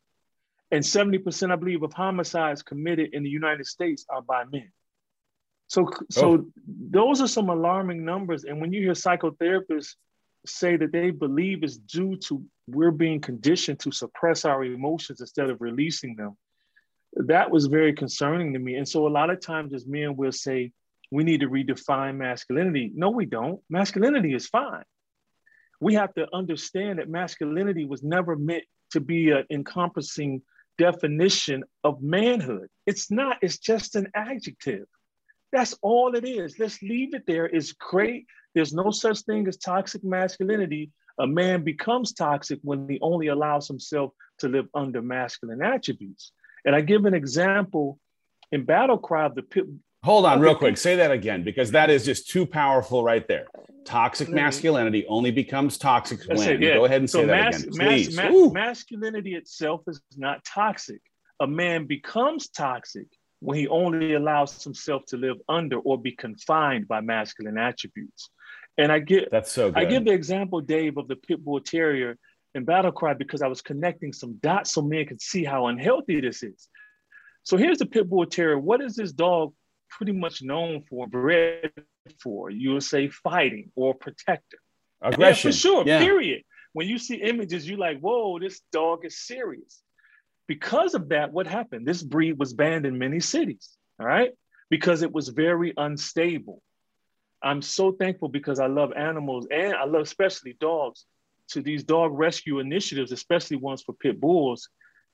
and 0.70 0.84
70%, 0.84 1.50
I 1.50 1.56
believe, 1.56 1.82
of 1.82 1.92
homicides 1.92 2.62
committed 2.62 3.10
in 3.12 3.22
the 3.22 3.30
United 3.30 3.66
States 3.66 4.04
are 4.08 4.22
by 4.22 4.44
men. 4.44 4.70
So, 5.68 5.90
so 6.11 6.33
oh. 6.33 6.46
those 6.66 7.20
are 7.20 7.28
some 7.28 7.50
alarming 7.50 8.04
numbers. 8.04 8.44
And 8.44 8.61
when 8.61 8.72
you 8.72 8.83
hear 8.83 8.92
psychotherapists 8.92 9.94
say 10.46 10.76
that 10.76 10.92
they 10.92 11.11
believe 11.11 11.62
it's 11.62 11.76
due 11.76 12.16
to 12.16 12.42
we're 12.66 12.90
being 12.90 13.20
conditioned 13.20 13.81
to 13.81 13.92
suppress 13.92 14.44
our 14.44 14.64
emotions 14.64 15.20
instead 15.20 15.50
of 15.50 15.61
releasing 15.61 16.16
them, 16.16 16.37
that 17.26 17.50
was 17.50 17.66
very 17.66 17.92
concerning 17.92 18.52
to 18.54 18.59
me. 18.59 18.76
And 18.76 18.88
so 18.88 19.07
a 19.07 19.09
lot 19.09 19.31
of 19.31 19.40
times 19.40 19.74
as 19.74 19.87
men 19.87 20.16
will 20.16 20.33
say, 20.33 20.72
we 21.11 21.24
need 21.24 21.40
to 21.40 21.48
redefine 21.48 22.16
masculinity. 22.16 22.92
No, 22.94 23.11
we 23.11 23.24
don't. 23.24 23.61
Masculinity 23.70 24.35
is 24.35 24.46
fine. 24.46 24.85
We 25.81 25.94
have 25.94 26.12
to 26.14 26.26
understand 26.35 26.98
that 26.98 27.09
masculinity 27.09 27.85
was 27.85 28.02
never 28.02 28.37
meant 28.37 28.64
to 28.92 29.00
be 29.00 29.31
an 29.31 29.44
encompassing 29.50 30.42
definition 30.76 31.64
of 31.85 32.02
manhood. 32.02 32.68
It's 32.87 33.11
not, 33.11 33.38
it's 33.42 33.59
just 33.59 33.96
an 33.96 34.09
adjective. 34.14 34.87
That's 35.52 35.74
all 35.82 36.14
it 36.14 36.24
is. 36.24 36.58
Let's 36.58 36.82
leave 36.82 37.14
it 37.14 37.24
there. 37.26 37.46
It's 37.46 37.72
great. 37.72 38.26
There's 38.54 38.72
no 38.72 38.90
such 38.90 39.20
thing 39.20 39.46
as 39.48 39.56
toxic 39.56 40.04
masculinity. 40.04 40.90
A 41.18 41.26
man 41.26 41.64
becomes 41.64 42.12
toxic 42.12 42.61
when 42.62 42.88
he 42.88 42.98
only 43.00 43.28
allows 43.28 43.66
himself 43.66 44.12
to 44.38 44.48
live 44.48 44.66
under 44.74 45.02
masculine 45.02 45.62
attributes. 45.62 46.32
And 46.64 46.76
I 46.76 46.80
give 46.80 47.06
an 47.06 47.14
example 47.14 47.98
in 48.52 48.64
Battle 48.64 48.98
Cry 48.98 49.26
of 49.26 49.34
the 49.34 49.42
Pit. 49.42 49.64
Hold 50.04 50.26
on, 50.26 50.40
real 50.40 50.54
quick. 50.54 50.76
Say 50.76 50.96
that 50.96 51.11
again 51.11 51.42
because 51.42 51.72
that 51.72 51.90
is 51.90 52.04
just 52.04 52.28
too 52.28 52.46
powerful 52.46 53.02
right 53.02 53.26
there. 53.26 53.46
Toxic 53.84 54.28
masculinity 54.28 55.04
only 55.08 55.32
becomes 55.32 55.76
toxic 55.76 56.20
when. 56.28 56.62
Yeah. 56.62 56.74
Go 56.74 56.84
ahead 56.84 57.00
and 57.00 57.11
say 57.11 57.22
so 57.22 57.26
that 57.26 57.54
again, 57.54 57.70
please. 57.72 58.16
Mas- 58.16 58.30
mas- 58.30 58.52
masculinity 58.52 59.34
itself 59.34 59.82
is 59.88 60.00
not 60.16 60.44
toxic. 60.44 61.00
A 61.40 61.46
man 61.46 61.87
becomes 61.87 62.48
toxic 62.48 63.06
when 63.40 63.59
he 63.59 63.68
only 63.68 64.14
allows 64.14 64.62
himself 64.64 65.05
to 65.07 65.16
live 65.16 65.37
under 65.48 65.79
or 65.79 65.98
be 65.98 66.12
confined 66.12 66.88
by 66.88 67.01
masculine 67.01 67.59
attributes. 67.59 68.31
And 68.77 68.90
I 68.90 68.98
get 68.98 69.31
that's 69.31 69.53
so 69.53 69.70
good. 69.70 69.79
I 69.79 69.85
give 69.85 70.05
the 70.05 70.12
example, 70.12 70.61
Dave, 70.61 70.96
of 70.96 71.09
the 71.09 71.16
pit 71.16 71.44
bull 71.44 71.61
terrier 71.61 72.16
in 72.55 72.64
Battle 72.64 72.92
Cry 72.92 73.14
because 73.14 73.42
I 73.42 73.48
was 73.48 73.62
connecting 73.62 74.12
some 74.12 74.35
dots 74.42 74.72
so 74.72 74.83
men 74.83 75.07
could 75.07 75.20
see 75.20 75.44
how 75.44 75.66
unhealthy 75.66 76.20
this 76.20 76.42
is. 76.42 76.68
So 77.42 77.57
here's 77.57 77.79
the 77.79 77.87
pit 77.87 78.09
bull 78.09 78.27
terrier. 78.27 78.59
What 78.59 78.81
is 78.81 78.94
this 78.94 79.12
dog 79.12 79.53
pretty 79.90 80.12
much 80.12 80.42
known 80.42 80.85
for, 80.88 81.07
bred 81.07 81.72
for? 82.22 82.51
You 82.51 82.74
would 82.74 82.83
say 82.83 83.09
fighting 83.09 83.70
or 83.74 83.94
protector. 83.94 84.59
Aggression. 85.01 85.48
Yeah, 85.48 85.53
for 85.53 85.59
sure, 85.59 85.85
yeah. 85.87 85.98
period. 86.01 86.42
When 86.72 86.88
you 86.88 86.98
see 86.98 87.16
images, 87.16 87.68
you're 87.68 87.79
like, 87.79 88.01
whoa, 88.01 88.38
this 88.38 88.61
dog 88.72 89.05
is 89.05 89.18
serious. 89.18 89.83
Because 90.48 90.94
of 90.94 91.11
that, 91.11 91.32
what 91.32 91.46
happened? 91.46 91.87
This 91.87 92.02
breed 92.02 92.38
was 92.38 92.54
banned 92.54 92.87
in 92.87 92.98
many 92.98 93.20
cities, 93.20 93.76
all 94.00 94.06
right? 94.06 94.32
Because 94.70 95.02
it 95.02 95.12
was 95.12 95.28
very 95.28 95.72
unstable. 95.76 96.62
I'm 97.42 97.62
so 97.62 97.92
thankful 97.92 98.28
because 98.28 98.58
I 98.58 98.66
love 98.66 98.92
animals 98.94 99.46
and 99.52 99.74
I 99.74 99.84
love 99.84 100.02
especially 100.02 100.56
dogs 100.58 101.04
to 101.48 101.62
these 101.62 101.84
dog 101.84 102.18
rescue 102.18 102.58
initiatives, 102.58 103.12
especially 103.12 103.58
ones 103.58 103.82
for 103.82 103.92
pit 103.92 104.20
bulls. 104.20 104.68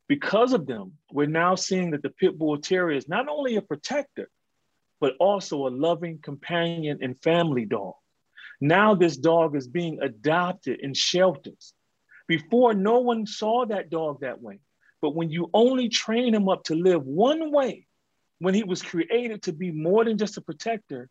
Because 0.09 0.53
of 0.53 0.67
them, 0.67 0.93
we're 1.13 1.27
now 1.27 1.55
seeing 1.55 1.91
that 1.91 2.03
the 2.03 2.11
pit 2.11 2.39
bull 2.39 2.59
terrier 2.59 2.97
is 2.97 3.09
not 3.09 3.29
only 3.29 3.57
a 3.57 3.63
protector, 3.63 4.31
but 5.01 5.15
also 5.19 5.67
a 5.67 5.69
loving 5.69 6.19
companion 6.23 6.99
and 7.03 7.21
family 7.23 7.65
dog. 7.67 7.95
Now, 8.61 8.95
this 8.95 9.17
dog 9.17 9.57
is 9.57 9.67
being 9.67 9.99
adopted 10.01 10.81
in 10.81 10.95
shelters. 10.95 11.75
Before, 12.29 12.73
no 12.73 13.01
one 13.01 13.27
saw 13.27 13.67
that 13.67 13.91
dog 13.91 14.21
that 14.21 14.41
way. 14.41 14.61
But 15.05 15.15
when 15.15 15.31
you 15.31 15.51
only 15.53 15.91
train 15.91 16.35
him 16.35 16.49
up 16.49 16.65
to 16.65 16.75
live 16.75 17.05
one 17.05 17.53
way, 17.53 17.87
when 18.39 18.55
he 18.55 18.63
was 18.63 18.81
created 18.81 19.43
to 19.43 19.53
be 19.53 19.71
more 19.71 20.03
than 20.03 20.17
just 20.17 20.39
a 20.39 20.41
protector, 20.41 21.11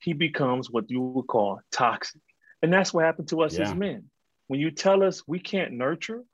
he 0.00 0.12
becomes 0.12 0.70
what 0.70 0.90
you 0.90 1.00
would 1.00 1.28
call 1.28 1.58
toxic. 1.70 2.20
And 2.60 2.70
that's 2.70 2.92
what 2.92 3.06
happened 3.06 3.28
to 3.28 3.40
us 3.40 3.56
yeah. 3.56 3.62
as 3.70 3.74
men. 3.74 4.10
When 4.48 4.60
you 4.60 4.70
tell 4.70 5.02
us 5.02 5.22
we 5.26 5.38
can't 5.38 5.72
nurture 5.72 6.24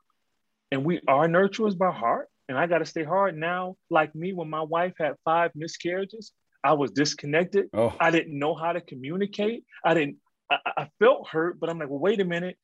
and 0.73 0.83
we 0.83 0.99
are 1.07 1.29
nurturers 1.29 1.77
by 1.77 1.89
heart, 1.89 2.27
and 2.49 2.57
I 2.57 2.67
got 2.67 2.79
to 2.79 2.85
stay 2.85 3.05
hard 3.05 3.37
now, 3.37 3.77
like 3.89 4.13
me, 4.13 4.33
when 4.33 4.49
my 4.49 4.63
wife 4.63 4.95
had 4.99 5.13
five 5.23 5.51
miscarriages, 5.55 6.33
I 6.65 6.73
was 6.73 6.91
disconnected. 6.91 7.69
Oh. 7.73 7.95
I 7.97 8.11
didn't 8.11 8.37
know 8.37 8.55
how 8.55 8.73
to 8.73 8.81
communicate. 8.81 9.63
I 9.85 9.93
didn't, 9.93 10.17
I, 10.51 10.57
I 10.75 10.89
felt 10.99 11.29
hurt, 11.29 11.61
but 11.61 11.69
I'm 11.69 11.79
like, 11.79 11.87
well, 11.87 11.99
wait 11.99 12.19
a 12.19 12.25
minute. 12.25 12.57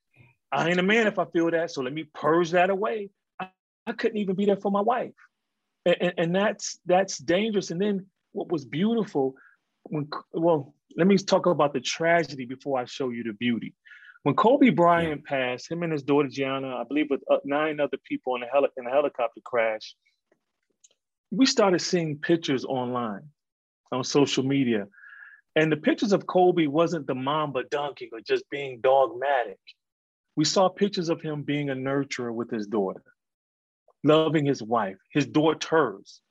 I 0.52 0.68
ain't 0.68 0.80
a 0.80 0.84
man 0.84 1.08
if 1.08 1.20
I 1.20 1.24
feel 1.24 1.50
that. 1.52 1.72
So 1.72 1.82
let 1.84 1.94
me 1.94 2.04
purge 2.14 2.52
that 2.52 2.70
away. 2.70 3.12
I, 3.88 3.94
couldn't 3.94 4.18
even 4.18 4.36
be 4.36 4.46
there 4.46 4.58
for 4.58 4.72
my 4.72 4.82
wife. 4.82 5.14
And, 5.86 5.98
and, 6.02 6.14
and 6.18 6.36
that's 6.36 6.80
that's 6.86 7.18
dangerous. 7.18 7.72
And 7.72 7.82
then 7.82 8.08
what 8.32 8.52
was 8.52 8.66
beautiful 8.66 9.36
when 9.84 10.08
well, 10.34 10.74
let 10.96 11.08
me 11.08 11.18
talk 11.18 11.46
about 11.46 11.74
the 11.74 11.82
tragedy 11.82 12.46
before 12.46 12.80
I 12.80 12.86
show 12.86 13.10
you 13.10 13.24
the 13.24 13.34
beauty. 13.34 13.74
When 14.24 14.36
Kobe 14.36 14.70
Bryant 14.70 15.22
yeah. 15.30 15.54
passed, 15.54 15.70
him 15.70 15.84
and 15.84 15.92
his 15.92 16.02
daughter 16.02 16.28
Gianna, 16.28 16.78
I 16.78 16.84
believe 16.84 17.08
with 17.12 17.22
uh, 17.30 17.38
nine 17.46 17.80
other 17.80 17.98
people 18.04 18.36
in 18.36 18.42
a, 18.42 18.48
heli- 18.52 18.70
in 18.76 18.88
a 18.88 18.90
helicopter 18.90 19.42
crash, 19.44 19.96
we 21.30 21.46
started 21.46 21.80
seeing 21.80 22.18
pictures 22.18 22.66
online 22.66 23.30
on 23.92 24.04
social 24.04 24.44
media. 24.44 24.88
And 25.56 25.72
the 25.72 25.78
pictures 25.78 26.12
of 26.12 26.26
Kobe 26.26 26.66
wasn't 26.66 27.08
the 27.08 27.16
Mamba 27.16 27.64
dunking 27.70 28.10
or 28.12 28.20
just 28.20 28.50
being 28.50 28.82
dogmatic. 28.82 29.60
We 30.36 30.44
saw 30.44 30.70
pictures 30.70 31.10
of 31.10 31.22
him 31.22 31.44
being 31.44 31.70
a 31.70 31.76
nurturer 31.76 32.34
with 32.34 32.50
his 32.50 32.68
daughter, 32.68 33.04
loving 34.06 34.46
his 34.46 34.64
wife, 34.64 34.98
his 35.12 35.26
daughters. 35.26 36.22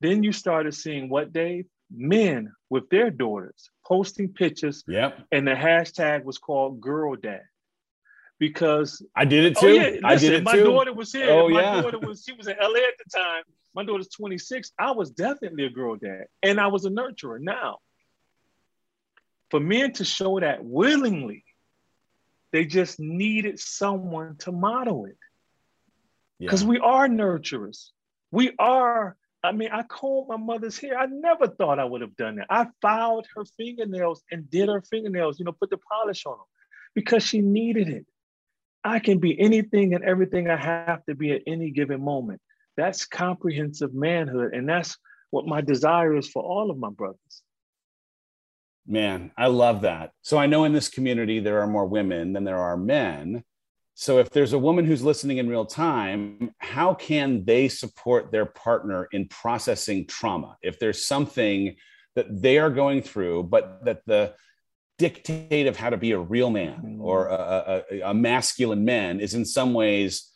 Then 0.00 0.22
you 0.22 0.32
started 0.32 0.74
seeing 0.74 1.08
what, 1.08 1.32
Dave? 1.32 1.66
men 1.94 2.52
with 2.70 2.88
their 2.90 3.10
daughters 3.10 3.70
posting 3.86 4.28
pictures. 4.28 4.84
Yep. 4.88 5.20
And 5.30 5.46
the 5.46 5.52
hashtag 5.52 6.24
was 6.24 6.38
called 6.38 6.80
girl 6.80 7.16
dad. 7.16 7.42
Because 8.38 9.04
I 9.14 9.24
did 9.24 9.44
it 9.44 9.56
oh, 9.58 9.60
too. 9.60 9.66
Oh, 9.68 9.72
yeah, 9.72 9.82
listen, 9.82 10.04
I 10.04 10.16
did 10.16 10.32
it 10.32 10.42
my 10.42 10.52
too. 10.52 10.64
daughter 10.64 10.92
was 10.92 11.12
here. 11.12 11.30
Oh, 11.30 11.48
my 11.48 11.60
yeah. 11.60 11.82
daughter 11.82 11.98
was 11.98 12.24
she 12.26 12.34
was 12.34 12.48
in 12.48 12.56
LA 12.60 12.78
at 12.78 12.94
the 12.98 13.10
time. 13.14 13.44
My 13.74 13.84
daughter's 13.84 14.08
26. 14.08 14.72
I 14.78 14.90
was 14.90 15.10
definitely 15.10 15.64
a 15.66 15.70
girl 15.70 15.96
dad. 15.96 16.24
And 16.42 16.60
I 16.60 16.66
was 16.66 16.84
a 16.84 16.90
nurturer. 16.90 17.40
Now, 17.40 17.78
for 19.50 19.60
men 19.60 19.92
to 19.94 20.04
show 20.04 20.40
that 20.40 20.64
willingly, 20.64 21.44
they 22.52 22.64
just 22.64 22.98
needed 22.98 23.60
someone 23.60 24.36
to 24.38 24.50
model 24.50 25.06
it. 25.06 25.16
Because 26.46 26.62
yeah. 26.62 26.68
we 26.68 26.78
are 26.78 27.08
nurturers. 27.08 27.90
We 28.30 28.52
are 28.58 29.16
I 29.44 29.50
mean, 29.50 29.70
I 29.72 29.82
combed 29.82 30.28
my 30.28 30.36
mother's 30.36 30.78
hair. 30.78 30.96
I 30.96 31.06
never 31.06 31.48
thought 31.48 31.80
I 31.80 31.84
would 31.84 32.00
have 32.00 32.16
done 32.16 32.36
that. 32.36 32.46
I 32.48 32.68
filed 32.80 33.26
her 33.34 33.44
fingernails 33.56 34.22
and 34.30 34.48
did 34.48 34.68
her 34.68 34.82
fingernails, 34.82 35.38
you 35.38 35.44
know, 35.44 35.52
put 35.52 35.70
the 35.70 35.78
polish 35.78 36.24
on 36.26 36.32
them 36.32 36.46
because 36.94 37.24
she 37.24 37.40
needed 37.40 37.88
it. 37.88 38.06
I 38.84 39.00
can 39.00 39.18
be 39.18 39.38
anything 39.40 39.94
and 39.94 40.04
everything 40.04 40.48
I 40.48 40.56
have 40.56 41.04
to 41.06 41.14
be 41.14 41.32
at 41.32 41.42
any 41.46 41.70
given 41.70 42.02
moment. 42.02 42.40
That's 42.76 43.04
comprehensive 43.04 43.94
manhood. 43.94 44.54
And 44.54 44.68
that's 44.68 44.96
what 45.30 45.46
my 45.46 45.60
desire 45.60 46.16
is 46.16 46.28
for 46.28 46.42
all 46.42 46.70
of 46.70 46.78
my 46.78 46.90
brothers. 46.90 47.42
Man, 48.86 49.32
I 49.36 49.46
love 49.46 49.82
that. 49.82 50.12
So 50.22 50.38
I 50.38 50.46
know 50.46 50.64
in 50.64 50.72
this 50.72 50.88
community 50.88 51.40
there 51.40 51.60
are 51.60 51.66
more 51.66 51.86
women 51.86 52.32
than 52.32 52.44
there 52.44 52.58
are 52.58 52.76
men. 52.76 53.42
So 53.94 54.18
if 54.18 54.30
there's 54.30 54.52
a 54.52 54.58
woman 54.58 54.84
who's 54.84 55.02
listening 55.02 55.38
in 55.38 55.48
real 55.48 55.66
time, 55.66 56.54
how 56.58 56.94
can 56.94 57.44
they 57.44 57.68
support 57.68 58.32
their 58.32 58.46
partner 58.46 59.08
in 59.12 59.28
processing 59.28 60.06
trauma? 60.06 60.56
If 60.62 60.78
there's 60.78 61.04
something 61.04 61.76
that 62.14 62.42
they 62.42 62.58
are 62.58 62.70
going 62.70 63.02
through, 63.02 63.44
but 63.44 63.84
that 63.84 64.02
the 64.06 64.34
dictate 64.98 65.66
of 65.66 65.76
how 65.76 65.90
to 65.90 65.96
be 65.96 66.12
a 66.12 66.18
real 66.18 66.50
man 66.50 66.78
mm-hmm. 66.78 67.00
or 67.00 67.26
a, 67.28 67.84
a, 67.90 68.00
a 68.10 68.14
masculine 68.14 68.84
man 68.84 69.20
is 69.20 69.34
in 69.34 69.44
some 69.44 69.74
ways 69.74 70.30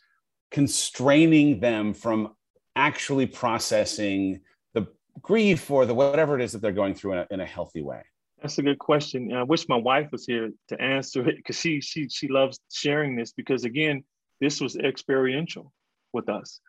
constraining 0.51 1.59
them 1.59 1.93
from 1.93 2.33
actually 2.75 3.25
processing 3.25 4.41
the 4.73 4.87
grief 5.21 5.69
or 5.71 5.85
the 5.85 5.93
whatever 5.93 6.35
it 6.35 6.43
is 6.43 6.51
that 6.51 6.61
they're 6.61 6.71
going 6.71 6.93
through 6.93 7.13
in 7.13 7.17
a, 7.19 7.27
in 7.31 7.39
a 7.39 7.45
healthy 7.45 7.81
way. 7.81 8.03
That's 8.47 8.59
a 8.59 8.63
good 8.63 8.79
question. 8.79 9.29
And 9.29 9.37
I 9.37 9.43
wish 9.43 9.67
my 9.67 9.75
wife 9.75 10.09
was 10.09 10.25
here 10.25 10.51
to 10.69 10.81
answer 10.81 11.27
it 11.27 11.35
because 11.35 11.59
she 11.59 11.81
she 11.81 12.07
she 12.07 12.29
loves 12.29 12.59
sharing 12.71 13.17
this 13.17 13.33
because 13.33 13.65
again, 13.65 14.05
this 14.39 14.61
was 14.61 14.77
experiential 14.77 15.73
with 16.13 16.29
us. 16.29 16.61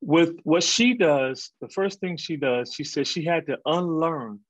With 0.00 0.34
what 0.42 0.64
she 0.64 0.94
does, 0.94 1.52
the 1.60 1.68
first 1.68 2.00
thing 2.00 2.16
she 2.16 2.36
does, 2.36 2.72
she 2.74 2.82
says 2.82 3.06
she 3.06 3.24
had 3.24 3.46
to 3.46 3.58
unlearn 3.64 4.40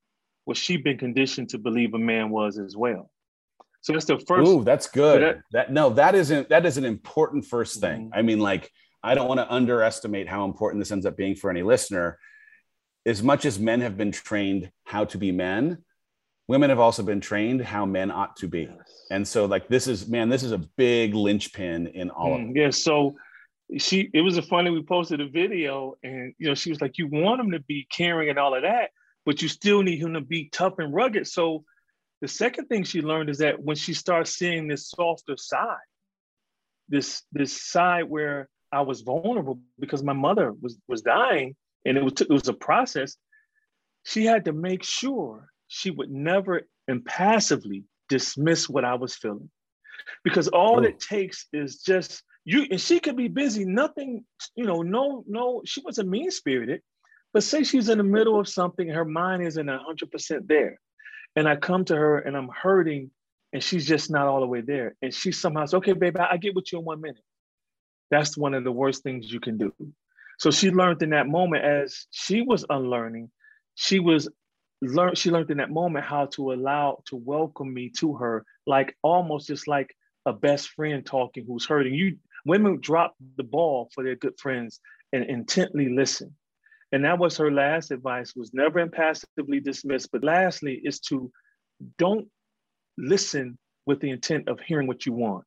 what 0.47 0.57
she'd 0.57 0.83
been 0.83 0.97
conditioned 0.97 1.51
to 1.51 1.59
believe 1.59 1.93
a 1.93 1.99
man 1.99 2.31
was 2.31 2.59
as 2.59 2.75
well. 2.75 3.11
So 3.83 3.93
that's 3.93 4.07
the 4.07 4.19
first. 4.19 4.49
Ooh, 4.49 4.65
that's 4.65 4.89
good. 4.89 5.23
That, 5.23 5.39
that, 5.53 5.73
no, 5.73 5.91
that 5.91 6.15
isn't 6.15 6.49
that 6.49 6.65
is 6.65 6.79
an 6.79 6.87
important 6.87 7.45
first 7.45 7.81
thing. 7.81 8.07
Mm-hmm. 8.07 8.19
I 8.19 8.23
mean, 8.23 8.41
like 8.41 8.73
I 9.03 9.15
don't 9.15 9.29
want 9.29 9.41
to 9.41 9.53
underestimate 9.53 10.27
how 10.27 10.47
important 10.47 10.81
this 10.81 10.91
ends 10.91 11.05
up 11.05 11.19
being 11.19 11.35
for 11.35 11.51
any 11.51 11.63
listener. 11.63 12.19
As 13.05 13.23
much 13.23 13.45
as 13.45 13.59
men 13.59 13.83
have 13.83 13.99
been 13.99 14.11
trained 14.11 14.73
how 14.85 15.05
to 15.05 15.19
be 15.19 15.33
men, 15.33 15.85
women 16.49 16.71
have 16.71 16.79
also 16.79 17.03
been 17.03 17.21
trained 17.21 17.61
how 17.61 17.85
men 17.85 18.11
ought 18.11 18.37
to 18.37 18.49
be. 18.49 18.63
Yes. 18.63 19.07
And 19.11 19.27
so, 19.27 19.47
like, 19.47 19.69
this 19.69 19.87
is 19.87 20.09
man, 20.09 20.29
this 20.29 20.43
is 20.43 20.53
a 20.53 20.59
big 20.59 21.15
linchpin 21.15 21.89
in 21.89 22.11
all 22.11 22.31
mm, 22.31 22.51
of 22.51 22.57
it. 22.57 22.61
Yeah. 22.61 22.71
So 22.71 23.17
she, 23.79 24.11
it 24.15 24.21
was 24.21 24.37
a 24.37 24.43
funny. 24.43 24.71
We 24.71 24.83
posted 24.83 25.21
a 25.21 25.29
video, 25.29 25.95
and 26.03 26.35
you 26.39 26.49
know, 26.49 26.55
she 26.55 26.71
was 26.71 26.81
like, 26.81 26.99
"You 26.99 27.09
want 27.09 27.41
him 27.41 27.51
to 27.53 27.61
be 27.61 27.87
caring 27.91 28.31
and 28.31 28.39
all 28.39 28.55
of 28.55 28.63
that, 28.63 28.91
but 29.25 29.43
you 29.43 29.49
still 29.49 29.83
need 29.83 30.01
him 30.01 30.15
to 30.15 30.21
be 30.21 30.49
tough 30.51 30.75
and 30.79 30.95
rugged." 30.95 31.27
So 31.27 31.65
the 32.21 32.29
second 32.29 32.67
thing 32.67 32.85
she 32.85 33.03
learned 33.03 33.29
is 33.29 33.39
that 33.39 33.63
when 33.63 33.77
she 33.77 33.93
starts 33.93 34.37
seeing 34.37 34.69
this 34.69 34.89
softer 34.89 35.37
side, 35.37 35.77
this 36.89 37.23
this 37.33 37.61
side 37.61 38.05
where 38.05 38.49
I 38.73 38.83
was 38.83 39.03
vulnerable 39.03 39.61
because 39.79 40.03
my 40.03 40.13
mother 40.13 40.53
was 40.61 40.79
was 40.89 41.03
dying 41.03 41.57
and 41.85 41.97
it 41.97 42.05
was 42.05 42.13
it 42.21 42.31
was 42.31 42.49
a 42.49 42.55
process. 42.55 43.17
She 44.05 44.25
had 44.25 44.45
to 44.45 44.53
make 44.53 44.85
sure 44.85 45.49
she 45.69 45.91
would 45.91 46.11
never 46.11 46.63
impassively 46.89 47.85
dismiss 48.09 48.69
what 48.69 48.85
I 48.85 48.95
was 48.95 49.17
feeling, 49.17 49.51
because 50.23 50.49
all 50.49 50.81
Ooh. 50.81 50.85
it 50.85 51.01
takes 51.01 51.47
is 51.53 51.83
just 51.83 52.23
you. 52.45 52.67
And 52.71 52.81
she 52.81 53.01
could 53.01 53.17
be 53.17 53.29
busy, 53.29 53.65
nothing, 53.65 54.25
you 54.55 54.65
know, 54.65 54.83
no, 54.83 55.25
no. 55.27 55.63
She 55.65 55.81
wasn't 55.81 56.09
mean 56.09 56.31
spirited, 56.31 56.83
but 57.33 57.43
say 57.43 57.65
she's 57.65 57.89
in 57.89 57.99
the 57.99 58.05
middle 58.05 58.39
of 58.39 58.49
something, 58.49 58.89
her 58.89 59.05
mind 59.05 59.43
isn't 59.43 59.69
hundred 59.69 60.11
percent 60.11 60.47
there, 60.49 60.79
and 61.35 61.49
I 61.49 61.57
come 61.57 61.85
to 61.87 61.97
her 61.97 62.19
and 62.19 62.37
I'm 62.37 62.49
hurting, 62.49 63.11
and 63.53 63.63
she's 63.63 63.87
just 63.87 64.11
not 64.11 64.27
all 64.27 64.41
the 64.41 64.47
way 64.47 64.61
there, 64.61 64.95
and 65.03 65.13
she 65.13 65.33
somehow 65.33 65.65
says, 65.65 65.75
"Okay, 65.75 65.93
baby, 65.93 66.21
I 66.21 66.37
get 66.37 66.55
with 66.55 66.73
you 66.73 66.79
in 66.79 66.85
one 66.85 67.01
minute." 67.01 67.23
That's 68.11 68.37
one 68.37 68.55
of 68.55 68.63
the 68.63 68.71
worst 68.71 69.03
things 69.03 69.33
you 69.33 69.41
can 69.41 69.59
do. 69.59 69.75
So 70.39 70.53
she 70.53 70.71
learned 70.71 71.03
in 71.03 71.11
that 71.11 71.27
moment 71.27 71.65
as 71.65 72.07
she 72.13 72.43
was 72.43 72.65
unlearning, 72.71 73.31
she 73.75 73.99
was 73.99 74.29
learned 74.83 75.17
she 75.17 75.31
learned 75.31 75.51
in 75.51 75.59
that 75.59 75.71
moment 75.71 76.05
how 76.05 76.27
to 76.27 76.53
allow 76.53 77.03
to 77.07 77.17
welcome 77.17 77.73
me 77.73 77.89
to 77.89 78.15
her 78.15 78.45
like 78.67 78.95
almost 79.03 79.47
just 79.47 79.67
like 79.67 79.95
a 80.27 80.33
best 80.33 80.71
friend 80.71 81.07
talking 81.07 81.45
who's 81.47 81.67
hurting 81.67 81.95
you 81.95 82.17
women 82.45 82.79
drop 82.81 83.15
the 83.37 83.43
ball 83.43 83.91
for 83.95 84.05
their 84.05 84.17
good 84.17 84.39
friends 84.39 84.81
and 85.13 85.25
intently 85.25 85.89
listen 85.89 86.35
and 86.93 87.05
that 87.05 87.19
was 87.19 87.37
her 87.37 87.51
last 87.51 87.91
advice 87.91 88.35
was 88.37 88.53
never 88.53 88.79
impassively 88.79 89.61
dismissed 89.61 90.11
but 90.13 90.23
lastly 90.23 90.81
is 90.85 91.01
to 91.01 91.31
don't 91.99 92.29
listen 92.99 93.59
with 93.87 94.01
the 94.01 94.11
intent 94.11 94.49
of 94.49 94.61
hearing 94.61 94.87
what 94.87 95.07
you 95.07 95.13
want 95.13 95.45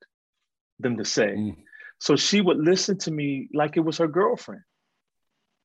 them 0.80 0.98
to 0.98 1.06
say 1.06 1.36
mm. 1.36 1.56
So 2.00 2.16
she 2.16 2.42
would 2.42 2.58
listen 2.58 2.98
to 3.00 3.12
me 3.12 3.50
like 3.54 3.78
it 3.78 3.82
was 3.82 3.98
her 3.98 4.08
girlfriend. 4.08 4.62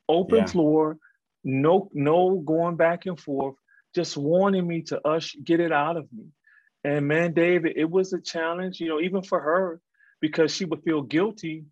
Open 0.08 0.38
yeah. 0.38 0.46
floor, 0.46 0.98
no, 1.44 1.90
no 1.92 2.42
going 2.44 2.76
back 2.76 3.06
and 3.06 3.20
forth, 3.20 3.56
just 3.94 4.16
wanting 4.16 4.66
me 4.66 4.82
to 4.82 5.06
ush, 5.06 5.36
get 5.42 5.60
it 5.60 5.72
out 5.72 5.96
of 5.96 6.06
me. 6.12 6.26
And 6.82 7.06
man, 7.06 7.32
David, 7.32 7.74
it 7.76 7.88
was 7.88 8.12
a 8.12 8.20
challenge, 8.20 8.80
you 8.80 8.88
know, 8.88 9.00
even 9.00 9.22
for 9.22 9.40
her, 9.40 9.80
because 10.20 10.54
she 10.54 10.64
would 10.64 10.82
feel 10.82 11.02
guilty 11.02 11.64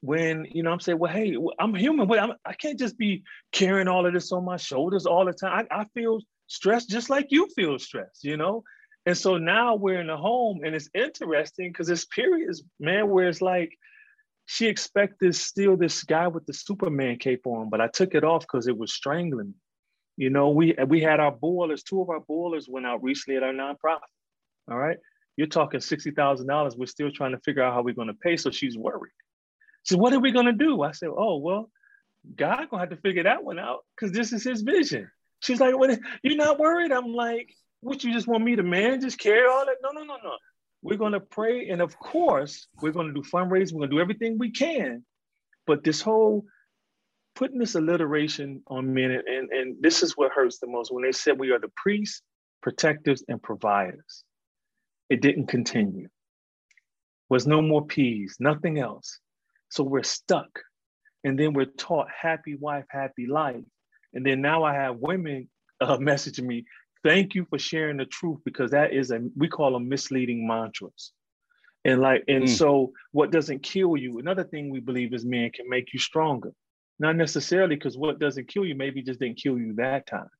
when, 0.00 0.46
you 0.50 0.62
know, 0.62 0.70
I'm 0.70 0.80
saying, 0.80 0.98
well, 0.98 1.12
hey, 1.12 1.36
I'm 1.58 1.74
human. 1.74 2.06
but 2.06 2.18
I'm, 2.18 2.32
I 2.44 2.52
can 2.52 2.72
not 2.72 2.78
just 2.78 2.96
be 2.96 3.24
carrying 3.52 3.88
all 3.88 4.06
of 4.06 4.12
this 4.12 4.32
on 4.32 4.44
my 4.44 4.56
shoulders 4.56 5.06
all 5.06 5.24
the 5.24 5.32
time. 5.32 5.66
I, 5.70 5.80
I 5.80 5.84
feel 5.94 6.20
stressed 6.46 6.88
just 6.88 7.10
like 7.10 7.26
you 7.30 7.48
feel 7.54 7.78
stressed, 7.78 8.24
you 8.24 8.36
know? 8.36 8.62
And 9.04 9.16
so 9.16 9.36
now 9.38 9.76
we're 9.76 10.00
in 10.00 10.08
the 10.08 10.16
home, 10.16 10.60
and 10.64 10.74
it's 10.74 10.90
interesting 10.92 11.70
because 11.70 11.86
this 11.86 12.04
period 12.06 12.50
is 12.50 12.64
man, 12.80 13.08
where 13.08 13.28
it's 13.28 13.40
like 13.40 13.76
she 14.46 14.66
expected 14.68 15.34
still 15.34 15.76
this 15.76 16.04
guy 16.04 16.28
with 16.28 16.46
the 16.46 16.52
Superman 16.52 17.18
cape 17.18 17.46
on, 17.46 17.68
but 17.68 17.80
I 17.80 17.88
took 17.88 18.14
it 18.14 18.24
off 18.24 18.42
because 18.42 18.68
it 18.68 18.78
was 18.78 18.92
strangling. 18.92 19.48
me. 19.48 19.54
You 20.16 20.30
know, 20.30 20.50
we 20.50 20.74
we 20.86 21.00
had 21.02 21.20
our 21.20 21.32
boilers, 21.32 21.82
two 21.82 22.00
of 22.00 22.08
our 22.08 22.20
boilers 22.20 22.68
went 22.68 22.86
out 22.86 23.02
recently 23.02 23.36
at 23.36 23.42
our 23.42 23.52
nonprofit. 23.52 23.98
All 24.70 24.78
right. 24.78 24.96
You're 25.36 25.48
talking 25.48 25.80
sixty 25.80 26.12
thousand 26.12 26.46
dollars. 26.46 26.76
We're 26.76 26.86
still 26.86 27.10
trying 27.10 27.32
to 27.32 27.40
figure 27.40 27.62
out 27.62 27.74
how 27.74 27.82
we're 27.82 27.94
going 27.94 28.08
to 28.08 28.14
pay. 28.14 28.36
So 28.36 28.50
she's 28.50 28.78
worried. 28.78 29.12
Said, 29.84 29.98
What 29.98 30.14
are 30.14 30.20
we 30.20 30.30
going 30.32 30.46
to 30.46 30.52
do? 30.52 30.80
I 30.82 30.92
said, 30.92 31.10
Oh, 31.14 31.36
well, 31.36 31.70
God 32.34 32.68
gonna 32.70 32.82
have 32.82 32.90
to 32.90 32.96
figure 32.96 33.24
that 33.24 33.44
one 33.44 33.58
out 33.58 33.80
because 33.94 34.12
this 34.12 34.32
is 34.32 34.42
his 34.42 34.62
vision. 34.62 35.10
She's 35.40 35.60
like, 35.60 35.76
What 35.76 35.98
you're 36.22 36.36
not 36.36 36.58
worried? 36.58 36.92
I'm 36.92 37.12
like, 37.12 37.52
what 37.80 38.02
you 38.02 38.12
just 38.12 38.26
want 38.26 38.42
me 38.44 38.56
to 38.56 38.62
man 38.62 39.00
just 39.00 39.18
carry 39.18 39.46
all 39.46 39.66
that? 39.66 39.76
No, 39.82 39.90
no, 39.90 40.02
no, 40.04 40.16
no. 40.22 40.36
We're 40.82 40.98
gonna 40.98 41.20
pray, 41.20 41.68
and 41.68 41.82
of 41.82 41.98
course, 41.98 42.68
we're 42.80 42.92
gonna 42.92 43.14
do 43.14 43.22
fundraising. 43.22 43.72
We're 43.74 43.86
gonna 43.86 43.96
do 43.96 44.00
everything 44.00 44.38
we 44.38 44.50
can. 44.52 45.04
But 45.66 45.82
this 45.84 46.00
whole 46.00 46.44
putting 47.34 47.58
this 47.58 47.74
alliteration 47.74 48.62
on 48.68 48.92
men, 48.94 49.10
and, 49.10 49.50
and 49.50 49.76
this 49.80 50.02
is 50.02 50.16
what 50.16 50.32
hurts 50.32 50.58
the 50.58 50.66
most 50.66 50.92
when 50.92 51.04
they 51.04 51.12
said 51.12 51.38
we 51.38 51.50
are 51.52 51.58
the 51.58 51.70
priests, 51.76 52.22
protectors, 52.62 53.22
and 53.28 53.42
providers. 53.42 54.24
It 55.10 55.20
didn't 55.20 55.46
continue. 55.46 56.08
Was 57.28 57.46
no 57.46 57.60
more 57.60 57.86
peas, 57.86 58.36
nothing 58.40 58.78
else. 58.78 59.20
So 59.70 59.84
we're 59.84 60.02
stuck. 60.02 60.48
And 61.24 61.38
then 61.38 61.52
we're 61.52 61.66
taught 61.66 62.06
happy 62.10 62.54
wife, 62.56 62.84
happy 62.88 63.26
life. 63.26 63.64
And 64.14 64.24
then 64.24 64.40
now 64.40 64.64
I 64.64 64.74
have 64.74 64.96
women 64.98 65.48
uh, 65.80 65.96
messaging 65.98 66.44
me, 66.46 66.64
thank 67.06 67.36
you 67.36 67.46
for 67.48 67.58
sharing 67.58 67.98
the 67.98 68.04
truth 68.04 68.40
because 68.44 68.72
that 68.72 68.92
is 68.92 69.12
a 69.12 69.20
we 69.36 69.48
call 69.48 69.72
them 69.72 69.88
misleading 69.88 70.46
mantras. 70.46 71.12
And 71.84 72.00
like 72.00 72.24
and 72.26 72.44
mm. 72.44 72.48
so 72.48 72.92
what 73.12 73.30
doesn't 73.30 73.62
kill 73.62 73.96
you 73.96 74.18
another 74.18 74.42
thing 74.42 74.70
we 74.70 74.80
believe 74.80 75.14
is 75.14 75.24
men 75.24 75.50
can 75.50 75.68
make 75.68 75.92
you 75.92 76.00
stronger. 76.00 76.52
Not 76.98 77.14
necessarily 77.14 77.76
because 77.76 77.96
what 77.96 78.18
doesn't 78.18 78.48
kill 78.48 78.64
you 78.64 78.74
maybe 78.74 79.02
just 79.02 79.20
didn't 79.20 79.40
kill 79.40 79.58
you 79.58 79.74
that 79.74 80.06
time. 80.06 80.30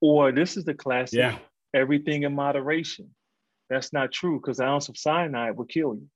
Or 0.00 0.32
this 0.32 0.56
is 0.56 0.64
the 0.64 0.74
classic 0.74 1.18
yeah. 1.18 1.38
everything 1.74 2.22
in 2.22 2.34
moderation. 2.34 3.10
That's 3.68 3.92
not 3.92 4.12
true 4.12 4.40
because 4.40 4.60
an 4.60 4.68
ounce 4.68 4.88
of 4.88 4.96
cyanide 4.96 5.56
will 5.56 5.66
kill 5.66 5.94
you. 5.94 6.08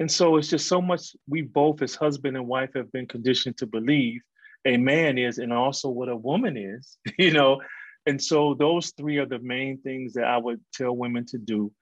And 0.00 0.10
so 0.10 0.36
it's 0.36 0.48
just 0.48 0.66
so 0.66 0.82
much 0.82 1.16
we 1.26 1.40
both 1.40 1.80
as 1.80 1.94
husband 1.94 2.36
and 2.36 2.46
wife 2.46 2.70
have 2.74 2.92
been 2.92 3.06
conditioned 3.06 3.56
to 3.58 3.66
believe 3.66 4.20
a 4.66 4.76
man 4.76 5.18
is 5.18 5.38
and 5.38 5.52
also 5.52 5.88
what 5.88 6.08
a 6.08 6.16
woman 6.16 6.56
is 6.56 6.96
you 7.18 7.30
know 7.30 7.60
and 8.06 8.22
so 8.22 8.54
those 8.54 8.90
three 8.90 9.18
are 9.18 9.26
the 9.26 9.38
main 9.38 9.78
things 9.78 10.14
that 10.14 10.24
I 10.24 10.36
would 10.36 10.60
tell 10.72 10.96
women 10.96 11.24
to 11.26 11.38
do 11.38 11.72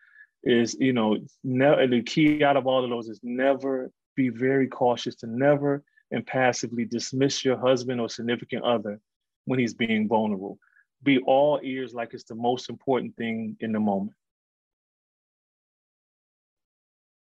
is, 0.44 0.74
you 0.78 0.92
know, 0.92 1.18
ne- 1.42 1.86
the 1.86 2.02
key 2.02 2.44
out 2.44 2.56
of 2.56 2.66
all 2.66 2.84
of 2.84 2.90
those 2.90 3.08
is 3.08 3.20
never 3.22 3.90
be 4.16 4.28
very 4.28 4.68
cautious 4.68 5.16
to 5.16 5.26
never 5.26 5.82
impassively 6.10 6.84
dismiss 6.84 7.44
your 7.44 7.58
husband 7.58 8.00
or 8.00 8.08
significant 8.08 8.64
other 8.64 9.00
when 9.46 9.58
he's 9.58 9.74
being 9.74 10.08
vulnerable. 10.08 10.58
Be 11.02 11.18
all 11.18 11.58
ears 11.62 11.94
like 11.94 12.14
it's 12.14 12.24
the 12.24 12.34
most 12.34 12.70
important 12.70 13.16
thing 13.16 13.56
in 13.60 13.72
the 13.72 13.80
moment. 13.80 14.16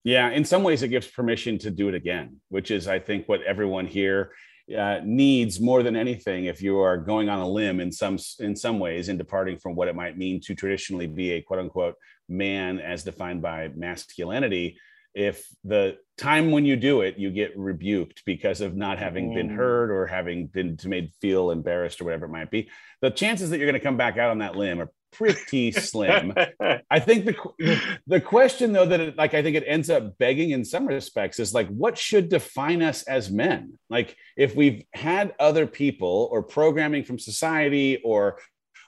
Yeah, 0.05 0.31
in 0.31 0.45
some 0.45 0.63
ways, 0.63 0.83
it 0.83 0.89
gives 0.89 1.07
permission 1.07 1.59
to 1.59 1.71
do 1.71 1.89
it 1.89 1.95
again, 1.95 2.41
which 2.49 2.71
is, 2.71 2.89
I 2.89 2.99
think, 2.99 3.29
what 3.29 3.43
everyone 3.43 3.87
here 3.87 4.31
uh, 4.77 5.01
needs 5.05 5.61
more 5.61 5.83
than 5.83 5.97
anything 5.97 6.45
if 6.45 6.61
you 6.61 6.79
are 6.79 6.97
going 6.97 7.29
on 7.29 7.39
a 7.39 7.49
limb 7.49 7.81
in 7.81 7.91
some 7.91 8.19
in 8.41 8.55
some 8.55 8.79
ways 8.79 9.09
and 9.09 9.19
departing 9.19 9.59
from 9.59 9.75
what 9.75 9.89
it 9.89 9.97
might 9.97 10.19
mean 10.19 10.41
to 10.41 10.55
traditionally 10.55 11.07
be 11.07 11.33
a 11.33 11.43
quote 11.43 11.61
unquote 11.61 11.95
man 12.29 12.79
as 12.79 13.03
defined 13.05 13.41
by 13.41 13.71
masculinity 13.75 14.79
if 15.15 15.47
the 15.65 15.97
time 16.19 16.51
when 16.51 16.67
you 16.67 16.77
do 16.77 17.01
it 17.01 17.19
you 17.19 17.31
get 17.31 17.57
rebuked 17.57 18.23
because 18.27 18.61
of 18.61 18.77
not 18.77 18.99
having 18.99 19.31
mm. 19.31 19.35
been 19.35 19.49
heard 19.49 19.91
or 19.91 20.07
having 20.07 20.47
been 20.47 20.77
made 20.85 21.11
feel 21.21 21.51
embarrassed 21.51 22.01
or 22.01 22.05
whatever 22.05 22.27
it 22.27 22.31
might 22.31 22.51
be 22.51 22.69
the 23.01 23.11
chances 23.11 23.49
that 23.49 23.59
you're 23.59 23.67
going 23.67 23.81
to 23.81 23.81
come 23.81 23.97
back 23.97 24.19
out 24.19 24.31
on 24.31 24.39
that 24.39 24.55
limb 24.55 24.81
are 24.81 24.91
pretty 25.13 25.73
slim. 25.73 26.35
I 26.91 27.01
think 27.01 27.25
the 27.25 27.81
the 28.07 28.21
question 28.21 28.73
though 28.73 28.87
that 28.87 29.01
it, 29.01 29.17
like 29.17 29.35
I 29.35 29.43
think 29.43 29.57
it 29.57 29.65
ends 29.67 29.91
up 29.91 30.19
begging 30.19 30.51
in 30.51 30.65
some 30.65 30.87
respects 30.87 31.39
is 31.39 31.55
like 31.55 31.69
what 31.69 31.99
should 31.99 32.29
define 32.29 32.83
us 32.83 33.03
as 33.05 33.31
men? 33.31 33.79
Like 33.91 34.17
if 34.37 34.55
we've 34.55 34.85
had 34.95 35.35
other 35.39 35.67
people 35.67 36.29
or 36.31 36.43
programming 36.43 37.05
from 37.05 37.19
society 37.19 38.01
or 38.05 38.39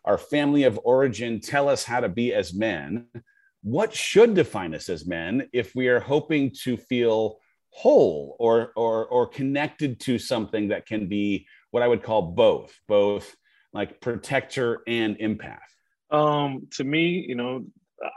our 0.04 0.18
family 0.18 0.64
of 0.64 0.80
origin 0.84 1.40
tell 1.40 1.68
us 1.68 1.84
how 1.84 2.00
to 2.00 2.08
be 2.08 2.32
as 2.32 2.54
men, 2.54 3.06
what 3.62 3.94
should 3.94 4.34
define 4.34 4.74
us 4.74 4.88
as 4.88 5.06
men 5.06 5.48
if 5.52 5.74
we 5.74 5.88
are 5.88 6.00
hoping 6.00 6.50
to 6.62 6.76
feel 6.76 7.38
whole 7.70 8.36
or 8.38 8.72
or 8.76 9.06
or 9.06 9.26
connected 9.26 10.00
to 10.00 10.18
something 10.18 10.68
that 10.68 10.86
can 10.86 11.08
be 11.08 11.46
what 11.70 11.82
I 11.82 11.88
would 11.88 12.02
call 12.02 12.22
both, 12.22 12.76
both 12.88 13.34
like 13.72 14.00
protector 14.00 14.82
and 14.86 15.16
empath? 15.18 15.58
Um, 16.10 16.68
to 16.72 16.84
me, 16.84 17.24
you 17.26 17.34
know, 17.34 17.64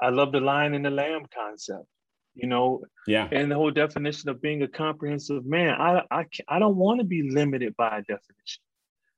I 0.01 0.09
love 0.09 0.31
the 0.31 0.39
lion 0.39 0.73
and 0.73 0.85
the 0.85 0.89
lamb 0.89 1.23
concept. 1.33 1.85
You 2.35 2.47
know, 2.47 2.83
yeah, 3.05 3.27
and 3.31 3.51
the 3.51 3.55
whole 3.55 3.69
definition 3.69 4.29
of 4.29 4.41
being 4.41 4.63
a 4.63 4.67
comprehensive 4.67 5.45
man. 5.45 5.79
I 5.79 6.01
I 6.09 6.25
I 6.47 6.57
don't 6.59 6.77
want 6.77 6.99
to 6.99 7.05
be 7.05 7.29
limited 7.29 7.75
by 7.77 7.99
a 7.99 8.01
definition. 8.01 8.63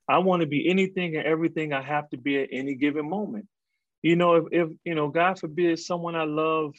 I 0.07 0.19
want 0.19 0.41
to 0.41 0.47
be 0.47 0.69
anything 0.69 1.15
and 1.15 1.25
everything 1.25 1.73
I 1.73 1.81
have 1.81 2.09
to 2.09 2.17
be 2.17 2.41
at 2.41 2.49
any 2.51 2.75
given 2.75 3.09
moment. 3.09 3.47
You 4.03 4.15
know, 4.15 4.35
if, 4.35 4.45
if 4.51 4.69
you 4.83 4.95
know, 4.95 5.07
God 5.07 5.39
forbid, 5.39 5.79
someone 5.79 6.15
I 6.15 6.25
love, 6.25 6.75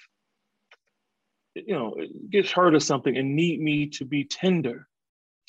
you 1.54 1.74
know, 1.74 1.96
gets 2.30 2.52
hurt 2.52 2.74
or 2.74 2.80
something 2.80 3.16
and 3.16 3.34
need 3.34 3.60
me 3.60 3.88
to 3.90 4.04
be 4.04 4.24
tender 4.24 4.86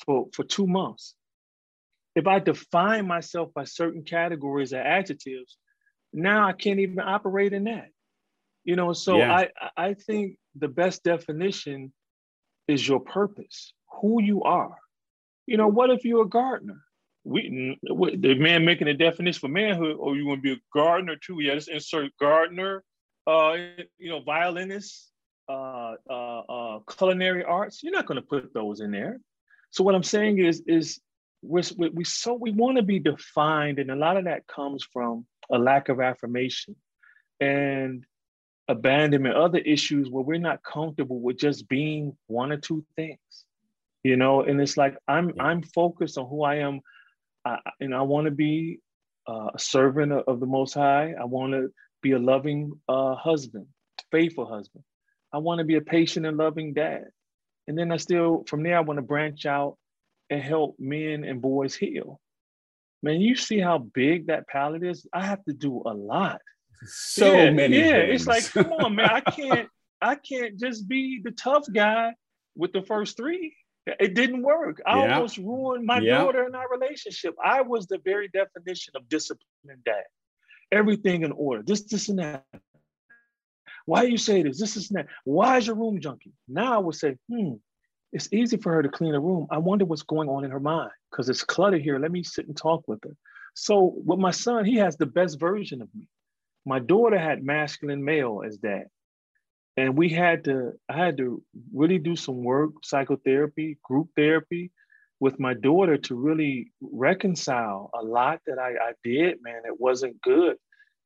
for 0.06 0.28
for 0.32 0.42
two 0.42 0.66
months. 0.66 1.14
If 2.14 2.26
I 2.26 2.38
define 2.38 3.06
myself 3.06 3.52
by 3.54 3.64
certain 3.64 4.02
categories 4.02 4.72
or 4.72 4.80
adjectives, 4.80 5.56
now 6.12 6.46
I 6.46 6.52
can't 6.52 6.80
even 6.80 7.00
operate 7.00 7.52
in 7.52 7.64
that. 7.64 7.88
You 8.64 8.76
know, 8.76 8.92
so 8.92 9.18
yeah. 9.18 9.34
I 9.34 9.48
I 9.76 9.94
think 9.94 10.36
the 10.54 10.68
best 10.68 11.02
definition 11.02 11.92
is 12.66 12.86
your 12.86 13.00
purpose, 13.00 13.72
who 14.00 14.22
you 14.22 14.42
are. 14.42 14.76
You 15.46 15.56
know, 15.56 15.68
what 15.68 15.90
if 15.90 16.04
you're 16.04 16.22
a 16.22 16.28
gardener? 16.28 16.82
We 17.24 17.78
the 17.82 18.34
man 18.34 18.64
making 18.64 18.88
a 18.88 18.94
definition 18.94 19.40
for 19.40 19.48
manhood, 19.48 19.96
or 19.98 20.16
you 20.16 20.26
want 20.26 20.38
to 20.38 20.42
be 20.42 20.52
a 20.52 20.60
gardener 20.74 21.16
too? 21.16 21.40
Yeah, 21.40 21.54
just 21.54 21.68
insert 21.68 22.12
gardener, 22.20 22.84
uh, 23.26 23.56
you 23.98 24.10
know, 24.10 24.20
violinist, 24.22 25.10
uh, 25.48 25.94
uh, 26.08 26.40
uh, 26.40 26.78
culinary 26.80 27.44
arts. 27.44 27.82
You're 27.82 27.92
not 27.92 28.06
going 28.06 28.20
to 28.20 28.26
put 28.26 28.52
those 28.52 28.80
in 28.80 28.90
there. 28.90 29.20
So 29.70 29.84
what 29.84 29.94
I'm 29.94 30.02
saying 30.02 30.38
is, 30.38 30.62
is 30.66 31.00
we're, 31.42 31.62
we 31.92 32.04
so 32.04 32.34
we 32.34 32.50
want 32.50 32.76
to 32.76 32.82
be 32.82 32.98
defined, 32.98 33.78
and 33.78 33.90
a 33.90 33.96
lot 33.96 34.16
of 34.16 34.24
that 34.24 34.46
comes 34.46 34.84
from 34.92 35.26
a 35.50 35.58
lack 35.58 35.88
of 35.88 36.00
affirmation. 36.00 36.76
And 37.40 38.04
abandonment, 38.68 39.34
other 39.34 39.58
issues 39.58 40.10
where 40.10 40.22
we're 40.22 40.38
not 40.38 40.62
comfortable 40.62 41.20
with 41.20 41.38
just 41.38 41.68
being 41.68 42.16
one 42.26 42.52
or 42.52 42.58
two 42.58 42.84
things, 42.96 43.18
you 44.04 44.16
know. 44.16 44.42
And 44.42 44.60
it's 44.60 44.76
like 44.76 44.96
I'm. 45.08 45.32
I'm 45.40 45.62
focused 45.62 46.18
on 46.18 46.28
who 46.28 46.44
I 46.44 46.56
am, 46.56 46.80
I, 47.44 47.58
and 47.80 47.94
I 47.94 48.02
want 48.02 48.26
to 48.26 48.30
be 48.30 48.80
uh, 49.26 49.50
a 49.54 49.58
servant 49.58 50.12
of, 50.12 50.40
the 50.40 50.46
Most 50.46 50.74
High. 50.74 51.14
I 51.18 51.24
want 51.24 51.52
to 51.54 51.72
be 52.02 52.12
a 52.12 52.18
loving 52.18 52.72
uh, 52.88 53.14
husband, 53.14 53.66
faithful 54.10 54.46
husband. 54.46 54.84
I 55.32 55.38
want 55.38 55.58
to 55.58 55.64
be 55.64 55.76
a 55.76 55.80
patient 55.80 56.26
and 56.26 56.36
loving 56.36 56.74
dad. 56.74 57.04
And 57.66 57.76
then 57.76 57.92
I 57.92 57.98
still, 57.98 58.44
from 58.48 58.62
there, 58.62 58.78
I 58.78 58.80
want 58.80 58.98
to 58.98 59.02
branch 59.02 59.44
out 59.44 59.76
and 60.30 60.42
help 60.42 60.76
men 60.78 61.24
and 61.24 61.42
boys 61.42 61.74
heal. 61.74 62.20
Man, 63.02 63.20
you 63.20 63.36
see 63.36 63.60
how 63.60 63.78
big 63.78 64.26
that 64.26 64.48
palette 64.48 64.82
is? 64.82 65.06
I 65.12 65.24
have 65.24 65.44
to 65.44 65.52
do 65.52 65.82
a 65.86 65.94
lot 65.94 66.40
so 66.86 67.32
yeah, 67.32 67.50
many. 67.50 67.78
Yeah, 67.78 68.06
things. 68.06 68.22
it's 68.22 68.26
like, 68.26 68.52
come 68.52 68.72
on, 68.72 68.94
man. 68.94 69.10
I 69.10 69.20
can't, 69.30 69.68
I 70.00 70.14
can't 70.14 70.58
just 70.58 70.88
be 70.88 71.20
the 71.22 71.32
tough 71.32 71.66
guy 71.72 72.14
with 72.56 72.72
the 72.72 72.82
first 72.82 73.16
three. 73.16 73.54
It 73.86 74.14
didn't 74.14 74.42
work. 74.42 74.82
I 74.86 74.98
yeah. 74.98 75.14
almost 75.14 75.38
ruined 75.38 75.86
my 75.86 75.98
yeah. 75.98 76.18
daughter 76.18 76.44
and 76.44 76.54
our 76.54 76.68
relationship. 76.70 77.34
I 77.42 77.62
was 77.62 77.86
the 77.86 77.98
very 78.04 78.28
definition 78.28 78.94
of 78.96 79.08
discipline 79.08 79.46
and 79.68 79.82
dad. 79.84 80.04
Everything 80.70 81.22
in 81.22 81.32
order. 81.32 81.62
This, 81.62 81.82
this, 81.84 82.10
and 82.10 82.18
that. 82.18 82.44
Why 83.86 84.02
you 84.02 84.18
say 84.18 84.42
this? 84.42 84.60
This 84.60 84.76
is 84.76 84.88
that. 84.90 85.06
Why 85.24 85.56
is 85.56 85.66
your 85.66 85.76
room 85.76 86.00
junky? 86.00 86.32
Now 86.46 86.74
I 86.74 86.78
would 86.78 86.96
say, 86.96 87.16
hmm, 87.30 87.54
it's 88.12 88.32
easy 88.32 88.56
for 88.56 88.72
her 88.72 88.82
to 88.82 88.88
clean 88.88 89.14
a 89.14 89.20
room. 89.20 89.46
I 89.50 89.58
wonder 89.58 89.84
what's 89.84 90.02
going 90.02 90.28
on 90.28 90.44
in 90.44 90.50
her 90.50 90.60
mind 90.60 90.90
because 91.10 91.28
it's 91.28 91.44
cluttered 91.44 91.82
here. 91.82 91.98
Let 91.98 92.12
me 92.12 92.22
sit 92.22 92.46
and 92.46 92.56
talk 92.56 92.86
with 92.88 93.00
her. 93.04 93.16
So 93.54 93.94
with 94.04 94.18
my 94.18 94.30
son, 94.30 94.64
he 94.64 94.76
has 94.76 94.96
the 94.96 95.06
best 95.06 95.38
version 95.38 95.82
of 95.82 95.88
me 95.94 96.06
my 96.68 96.78
daughter 96.78 97.18
had 97.18 97.42
masculine 97.42 98.04
male 98.04 98.42
as 98.46 98.58
dad. 98.58 98.84
And 99.78 99.96
we 99.96 100.10
had 100.10 100.44
to, 100.44 100.72
I 100.88 100.96
had 100.96 101.16
to 101.16 101.42
really 101.72 101.98
do 101.98 102.14
some 102.14 102.44
work, 102.44 102.72
psychotherapy, 102.84 103.78
group 103.82 104.08
therapy 104.14 104.70
with 105.18 105.40
my 105.40 105.54
daughter 105.54 105.96
to 105.96 106.14
really 106.14 106.72
reconcile 106.80 107.90
a 107.98 108.02
lot 108.02 108.40
that 108.46 108.58
I, 108.58 108.72
I 108.72 108.92
did, 109.02 109.38
man, 109.42 109.62
it 109.64 109.80
wasn't 109.80 110.20
good. 110.20 110.56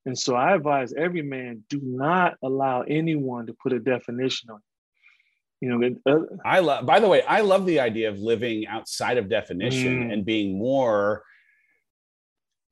And 0.05 0.19
so 0.19 0.35
I 0.35 0.55
advise 0.55 0.93
every 0.95 1.23
man 1.23 1.63
do 1.69 1.81
not 1.81 2.35
allow 2.43 2.83
anyone 2.83 3.47
to 3.47 3.55
put 3.63 3.73
a 3.73 3.79
definition 3.79 4.51
on 4.51 4.61
you 5.63 5.69
know 5.69 5.97
uh, 6.07 6.19
i 6.45 6.59
love 6.59 6.85
by 6.85 6.99
the 6.99 7.09
way 7.09 7.23
i 7.23 7.41
love 7.41 7.65
the 7.65 7.79
idea 7.79 8.11
of 8.11 8.19
living 8.19 8.67
outside 8.67 9.17
of 9.17 9.29
definition 9.29 10.09
mm. 10.09 10.13
and 10.13 10.27
being 10.27 10.59
more 10.59 11.23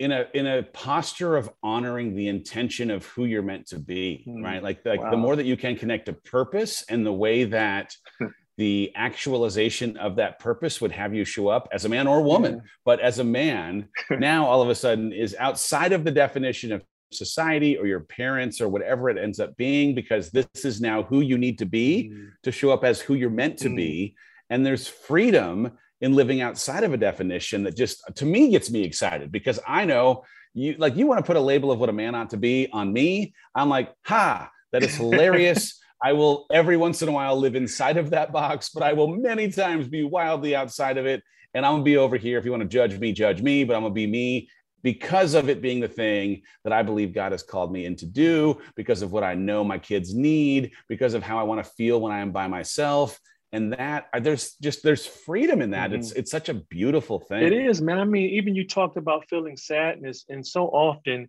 in 0.00 0.10
a 0.10 0.26
in 0.34 0.46
a 0.46 0.64
posture 0.64 1.36
of 1.36 1.48
honoring 1.62 2.16
the 2.16 2.26
intention 2.26 2.90
of 2.90 3.06
who 3.06 3.26
you're 3.26 3.42
meant 3.42 3.68
to 3.68 3.78
be 3.78 4.24
mm. 4.28 4.42
right 4.42 4.62
like, 4.62 4.84
like 4.84 5.00
wow. 5.00 5.10
the 5.10 5.16
more 5.16 5.36
that 5.36 5.46
you 5.46 5.56
can 5.56 5.76
connect 5.76 6.06
to 6.06 6.12
purpose 6.12 6.84
and 6.88 7.06
the 7.06 7.12
way 7.12 7.44
that 7.44 7.94
the 8.58 8.92
actualization 8.96 9.96
of 9.96 10.16
that 10.16 10.38
purpose 10.40 10.80
would 10.80 10.92
have 10.92 11.14
you 11.14 11.24
show 11.24 11.48
up 11.48 11.68
as 11.72 11.84
a 11.84 11.88
man 11.88 12.08
or 12.08 12.18
a 12.18 12.22
woman 12.22 12.54
yeah. 12.54 12.60
but 12.84 12.98
as 12.98 13.20
a 13.20 13.24
man 13.24 13.88
now 14.10 14.46
all 14.46 14.62
of 14.62 14.68
a 14.68 14.74
sudden 14.74 15.12
is 15.12 15.36
outside 15.38 15.92
of 15.92 16.02
the 16.02 16.10
definition 16.10 16.72
of 16.72 16.82
society 17.12 17.76
or 17.76 17.86
your 17.86 18.00
parents 18.00 18.60
or 18.60 18.68
whatever 18.68 19.10
it 19.10 19.18
ends 19.18 19.40
up 19.40 19.56
being 19.56 19.94
because 19.94 20.30
this 20.30 20.46
is 20.64 20.80
now 20.80 21.02
who 21.02 21.20
you 21.20 21.36
need 21.36 21.58
to 21.58 21.66
be 21.66 22.12
mm. 22.12 22.30
to 22.42 22.52
show 22.52 22.70
up 22.70 22.84
as 22.84 23.00
who 23.00 23.14
you're 23.14 23.30
meant 23.30 23.58
to 23.58 23.68
mm. 23.68 23.76
be 23.76 24.16
and 24.50 24.64
there's 24.64 24.88
freedom 24.88 25.70
in 26.00 26.14
living 26.14 26.40
outside 26.40 26.84
of 26.84 26.92
a 26.92 26.96
definition 26.96 27.62
that 27.64 27.76
just 27.76 28.02
to 28.16 28.24
me 28.24 28.50
gets 28.50 28.70
me 28.70 28.82
excited 28.82 29.30
because 29.30 29.60
I 29.66 29.84
know 29.84 30.24
you 30.54 30.74
like 30.78 30.96
you 30.96 31.06
want 31.06 31.18
to 31.18 31.26
put 31.26 31.36
a 31.36 31.40
label 31.40 31.70
of 31.70 31.78
what 31.78 31.88
a 31.88 31.92
man 31.92 32.14
ought 32.14 32.30
to 32.30 32.36
be 32.36 32.68
on 32.72 32.92
me. 32.92 33.34
I'm 33.54 33.68
like, 33.68 33.92
ha, 34.04 34.50
that 34.72 34.82
is 34.82 34.94
hilarious. 34.96 35.78
I 36.02 36.14
will 36.14 36.46
every 36.50 36.78
once 36.78 37.02
in 37.02 37.08
a 37.08 37.12
while 37.12 37.36
live 37.36 37.54
inside 37.54 37.98
of 37.98 38.10
that 38.10 38.32
box, 38.32 38.70
but 38.70 38.82
I 38.82 38.94
will 38.94 39.08
many 39.08 39.50
times 39.50 39.86
be 39.86 40.02
wildly 40.02 40.56
outside 40.56 40.96
of 40.96 41.06
it. 41.06 41.22
And 41.52 41.66
I'm 41.66 41.74
gonna 41.74 41.82
be 41.82 41.98
over 41.98 42.16
here. 42.16 42.38
If 42.38 42.44
you 42.44 42.50
want 42.52 42.62
to 42.62 42.68
judge 42.68 42.98
me, 42.98 43.12
judge 43.12 43.42
me, 43.42 43.64
but 43.64 43.76
I'm 43.76 43.82
gonna 43.82 43.92
be 43.92 44.06
me 44.06 44.48
because 44.82 45.34
of 45.34 45.48
it 45.48 45.62
being 45.62 45.80
the 45.80 45.88
thing 45.88 46.42
that 46.64 46.72
I 46.72 46.82
believe 46.82 47.12
God 47.14 47.32
has 47.32 47.42
called 47.42 47.72
me 47.72 47.86
in 47.86 47.96
to 47.96 48.06
do, 48.06 48.60
because 48.74 49.02
of 49.02 49.12
what 49.12 49.24
I 49.24 49.34
know 49.34 49.64
my 49.64 49.78
kids 49.78 50.14
need, 50.14 50.72
because 50.88 51.14
of 51.14 51.22
how 51.22 51.38
I 51.38 51.42
want 51.42 51.64
to 51.64 51.70
feel 51.70 52.00
when 52.00 52.12
I 52.12 52.20
am 52.20 52.32
by 52.32 52.46
myself. 52.46 53.18
And 53.52 53.72
that 53.72 54.08
there's 54.20 54.54
just 54.62 54.84
there's 54.84 55.06
freedom 55.06 55.60
in 55.60 55.70
that. 55.70 55.90
Mm-hmm. 55.90 56.00
it's 56.00 56.12
it's 56.12 56.30
such 56.30 56.48
a 56.48 56.54
beautiful 56.54 57.18
thing. 57.18 57.42
It 57.42 57.52
is 57.52 57.82
man. 57.82 57.98
I 57.98 58.04
mean 58.04 58.30
even 58.30 58.54
you 58.54 58.66
talked 58.66 58.96
about 58.96 59.28
feeling 59.28 59.56
sadness 59.56 60.24
and 60.28 60.46
so 60.46 60.66
often 60.66 61.28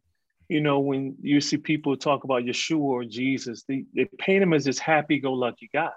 you 0.52 0.60
know 0.60 0.80
when 0.80 1.16
you 1.22 1.40
see 1.40 1.56
people 1.56 1.96
talk 1.96 2.26
about 2.26 2.44
yeshua 2.44 2.82
or 2.82 3.06
jesus 3.06 3.64
they, 3.70 3.86
they 3.96 4.06
paint 4.20 4.44
him 4.44 4.54
as 4.54 4.66
this 4.66 4.78
happy-go-lucky 4.78 5.70
guy 5.74 5.90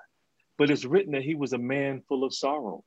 but 0.56 0.70
it's 0.70 0.84
written 0.84 1.12
that 1.12 1.22
he 1.22 1.34
was 1.34 1.52
a 1.52 1.58
man 1.58 2.00
full 2.08 2.22
of 2.22 2.32
sorrows 2.32 2.82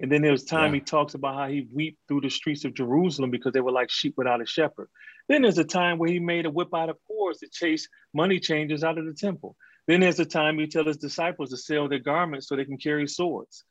and 0.00 0.10
then 0.10 0.22
there's 0.22 0.44
time 0.44 0.72
yeah. 0.72 0.80
he 0.80 0.84
talks 0.84 1.14
about 1.14 1.36
how 1.36 1.48
he 1.48 1.66
wept 1.70 1.96
through 2.08 2.20
the 2.20 2.30
streets 2.30 2.64
of 2.64 2.74
jerusalem 2.74 3.30
because 3.30 3.52
they 3.52 3.60
were 3.60 3.72
like 3.72 3.90
sheep 3.90 4.14
without 4.16 4.42
a 4.42 4.46
shepherd 4.46 4.88
then 5.28 5.42
there's 5.42 5.58
a 5.58 5.64
time 5.64 5.98
where 5.98 6.10
he 6.10 6.18
made 6.18 6.46
a 6.46 6.50
whip 6.50 6.68
out 6.74 6.88
of 6.88 6.96
cords 7.06 7.38
to 7.38 7.48
chase 7.48 7.88
money 8.12 8.38
changers 8.38 8.84
out 8.84 8.98
of 8.98 9.04
the 9.06 9.14
temple 9.14 9.56
then 9.86 10.00
there's 10.00 10.20
a 10.20 10.24
time 10.24 10.58
he 10.58 10.66
tells 10.66 10.86
his 10.86 10.96
disciples 10.96 11.50
to 11.50 11.56
sell 11.56 11.88
their 11.88 11.98
garments 11.98 12.48
so 12.48 12.56
they 12.56 12.64
can 12.64 12.78
carry 12.78 13.06
swords. 13.06 13.64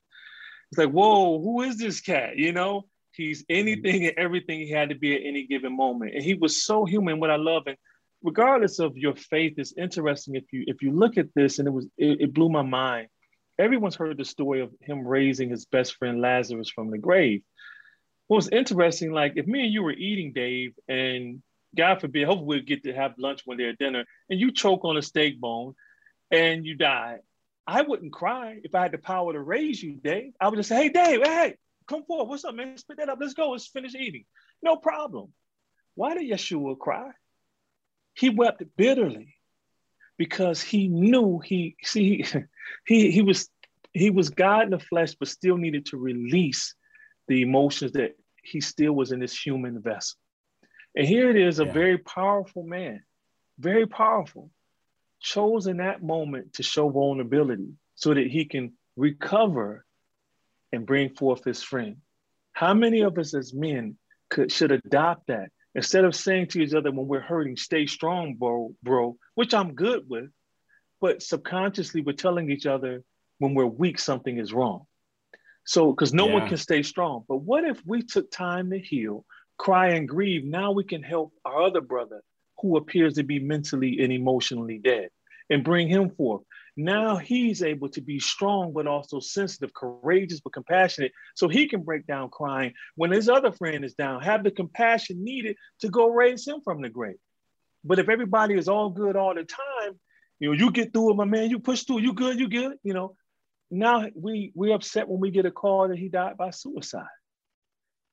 It's 0.72 0.78
like, 0.78 0.92
whoa, 0.92 1.40
who 1.40 1.62
is 1.62 1.78
this 1.78 2.02
cat? 2.02 2.38
You 2.38 2.52
know, 2.52 2.86
he's 3.12 3.44
mm-hmm. 3.44 3.60
anything 3.60 4.06
and 4.06 4.18
everything 4.18 4.60
he 4.60 4.70
had 4.70 4.90
to 4.90 4.96
be 4.96 5.16
at 5.16 5.22
any 5.24 5.48
given 5.48 5.76
moment. 5.76 6.14
And 6.16 6.24
he 6.24 6.36
was 6.36 6.64
so 6.64 6.86
human, 6.86 7.20
what 7.20 7.32
I 7.32 7.38
love. 7.38 7.64
And 7.68 7.78
regardless 8.24 8.80
of 8.80 8.98
your 8.98 9.16
faith, 9.16 9.56
it's 9.58 9.74
interesting 9.78 10.36
if 10.36 10.46
you 10.52 10.64
if 10.68 10.82
you 10.82 10.92
look 10.92 11.18
at 11.18 11.34
this, 11.36 11.60
and 11.60 11.68
it 11.68 11.72
was 11.72 11.86
it, 11.98 12.22
it 12.22 12.34
blew 12.34 12.50
my 12.50 12.62
mind. 12.62 13.08
Everyone's 13.60 13.96
heard 13.96 14.18
the 14.18 14.26
story 14.26 14.62
of 14.62 14.72
him 14.82 15.08
raising 15.08 15.50
his 15.50 15.66
best 15.66 15.96
friend 15.96 16.22
Lazarus 16.22 16.70
from 16.70 16.90
the 16.90 16.98
grave. 16.98 17.44
What 18.28 18.38
was 18.38 18.50
interesting, 18.50 19.12
like 19.12 19.34
if 19.36 19.46
me 19.46 19.66
and 19.66 19.74
you 19.74 19.84
were 19.84 19.92
eating, 19.92 20.34
Dave, 20.34 20.74
and 20.88 21.44
God 21.76 22.02
forbid, 22.02 22.26
hopefully 22.26 22.48
we'll 22.48 22.66
get 22.66 22.84
to 22.84 22.94
have 22.94 23.14
lunch 23.18 23.42
one 23.46 23.58
day 23.58 23.70
at 23.70 23.78
dinner, 23.78 24.06
and 24.30 24.40
you 24.40 24.52
choke 24.52 24.86
on 24.86 24.98
a 24.98 25.02
steak 25.02 25.40
bone, 25.40 25.76
and 26.32 26.66
you 26.66 26.76
die. 26.76 27.20
I 27.68 27.82
wouldn't 27.82 28.12
cry 28.12 28.60
if 28.64 28.76
I 28.76 28.84
had 28.84 28.92
the 28.92 28.98
power 28.98 29.34
to 29.34 29.40
raise 29.40 29.82
you, 29.82 30.00
Dave. 30.04 30.34
I 30.40 30.50
would 30.50 30.58
just 30.58 30.70
say, 30.70 30.76
hey, 30.76 30.90
Dave, 30.90 31.22
hey, 31.24 31.56
come 31.88 32.04
forward. 32.04 32.30
What's 32.30 32.44
up, 32.44 32.56
man? 32.56 32.78
Spit 32.78 32.98
that 32.98 33.10
up. 33.10 33.20
Let's 33.22 33.34
go. 33.34 33.52
Let's 33.52 33.68
finish 33.68 33.96
eating. 33.96 34.26
No 34.62 34.76
problem. 34.76 35.32
Why 35.96 36.16
did 36.16 36.30
Yeshua 36.30 36.78
cry? 36.78 37.12
He 38.16 38.30
wept 38.30 38.64
bitterly 38.76 39.36
because 40.18 40.62
he 40.62 40.88
knew 40.88 41.40
he 41.40 41.76
see 41.84 42.26
he 42.86 43.12
he 43.12 43.22
was 43.22 43.50
he 43.94 44.10
was 44.10 44.30
God 44.30 44.66
in 44.66 44.70
the 44.72 44.80
flesh, 44.80 45.16
but 45.16 45.28
still 45.28 45.58
needed 45.58 45.86
to 45.88 45.98
release 45.98 46.76
the 47.28 47.42
emotions 47.42 47.92
that 47.94 48.16
he 48.44 48.60
still 48.60 48.94
was 48.94 49.12
in 49.12 49.20
this 49.20 49.38
human 49.38 49.82
vessel. 49.82 50.18
And 50.96 51.08
here 51.08 51.30
it 51.30 51.38
is, 51.38 51.60
a 51.60 51.66
yeah. 51.66 51.72
very 51.72 51.98
powerful 51.98 52.64
man, 52.64 53.02
very 53.60 53.88
powerful 53.88 54.52
chose 55.22 55.68
in 55.68 55.78
that 55.78 56.04
moment 56.04 56.54
to 56.54 56.64
show 56.64 56.90
vulnerability 56.90 57.70
so 57.96 58.14
that 58.14 58.28
he 58.28 58.46
can 58.46 58.74
recover 58.98 59.86
and 60.72 60.86
bring 60.86 61.10
forth 61.16 61.44
his 61.44 61.64
friend. 61.64 61.98
How 62.52 62.74
many 62.74 63.02
of 63.02 63.18
us 63.18 63.34
as 63.34 63.54
men 63.54 63.98
could 64.30 64.52
should 64.52 64.72
adopt 64.72 65.28
that 65.28 65.50
Instead 65.76 66.06
of 66.06 66.16
saying 66.16 66.48
to 66.48 66.62
each 66.62 66.74
other 66.74 66.92
when 66.92 67.08
we're 67.08 67.20
hurting, 67.20 67.58
stay 67.58 67.86
strong, 67.88 68.36
bro, 68.36 68.74
bro, 68.84 69.18
which 69.36 69.54
I'm 69.54 69.74
good 69.74 70.08
with, 70.08 70.30
but 71.02 71.24
subconsciously 71.24 72.02
we're 72.02 72.14
telling 72.14 72.52
each 72.52 72.66
other 72.66 73.04
when 73.40 73.56
we're 73.56 73.66
weak, 73.66 74.00
something 74.00 74.38
is 74.38 74.54
wrong. 74.54 74.86
So, 75.66 75.92
because 75.92 76.14
no 76.14 76.28
yeah. 76.28 76.34
one 76.34 76.48
can 76.48 76.58
stay 76.58 76.84
strong. 76.84 77.24
But 77.28 77.38
what 77.38 77.64
if 77.64 77.82
we 77.86 78.04
took 78.04 78.30
time 78.30 78.70
to 78.72 78.80
heal, 78.80 79.26
cry 79.58 79.90
and 79.90 80.08
grieve? 80.08 80.46
Now 80.46 80.72
we 80.72 80.84
can 80.84 81.02
help 81.02 81.34
our 81.44 81.64
other 81.64 81.82
brother 81.82 82.22
who 82.62 82.78
appears 82.78 83.16
to 83.16 83.24
be 83.24 83.40
mentally 83.40 84.00
and 84.02 84.12
emotionally 84.12 84.78
dead 84.78 85.10
and 85.50 85.64
bring 85.64 85.88
him 85.88 86.10
forth. 86.12 86.44
Now 86.76 87.18
he's 87.18 87.62
able 87.62 87.90
to 87.90 88.02
be 88.02 88.20
strong, 88.20 88.74
but 88.74 88.88
also 88.88 89.20
sensitive, 89.20 89.74
courageous, 89.74 90.40
but 90.40 90.54
compassionate. 90.54 91.12
So 91.36 91.48
he 91.48 91.68
can 91.68 91.84
break 91.84 92.08
down 92.08 92.30
crying 92.30 92.74
when 92.96 93.12
his 93.12 93.30
other 93.30 93.52
friend 93.52 93.86
is 93.86 93.94
down, 93.94 94.24
have 94.24 94.44
the 94.44 94.52
compassion 94.52 95.24
needed 95.24 95.56
to 95.82 95.90
go 95.90 96.10
raise 96.10 96.48
him 96.48 96.62
from 96.64 96.82
the 96.82 96.90
grave. 96.90 97.18
But 97.84 98.00
if 98.00 98.10
everybody 98.10 98.56
is 98.56 98.68
all 98.68 98.90
good 98.90 99.16
all 99.16 99.36
the 99.36 99.44
time, 99.44 100.00
you 100.40 100.50
know, 100.50 100.54
you 100.54 100.72
get 100.72 100.94
through 100.94 101.12
it, 101.12 101.16
my 101.16 101.26
man, 101.26 101.50
you 101.50 101.60
push 101.60 101.84
through, 101.84 102.00
you 102.00 102.14
good, 102.14 102.40
you 102.40 102.50
good, 102.50 102.78
you 102.84 102.94
know. 102.94 103.16
Now 103.70 104.08
we 104.16 104.52
we 104.56 104.72
upset 104.72 105.08
when 105.08 105.20
we 105.20 105.32
get 105.32 105.46
a 105.46 105.52
call 105.52 105.88
that 105.88 105.98
he 105.98 106.10
died 106.10 106.38
by 106.38 106.52
suicide. 106.52 107.06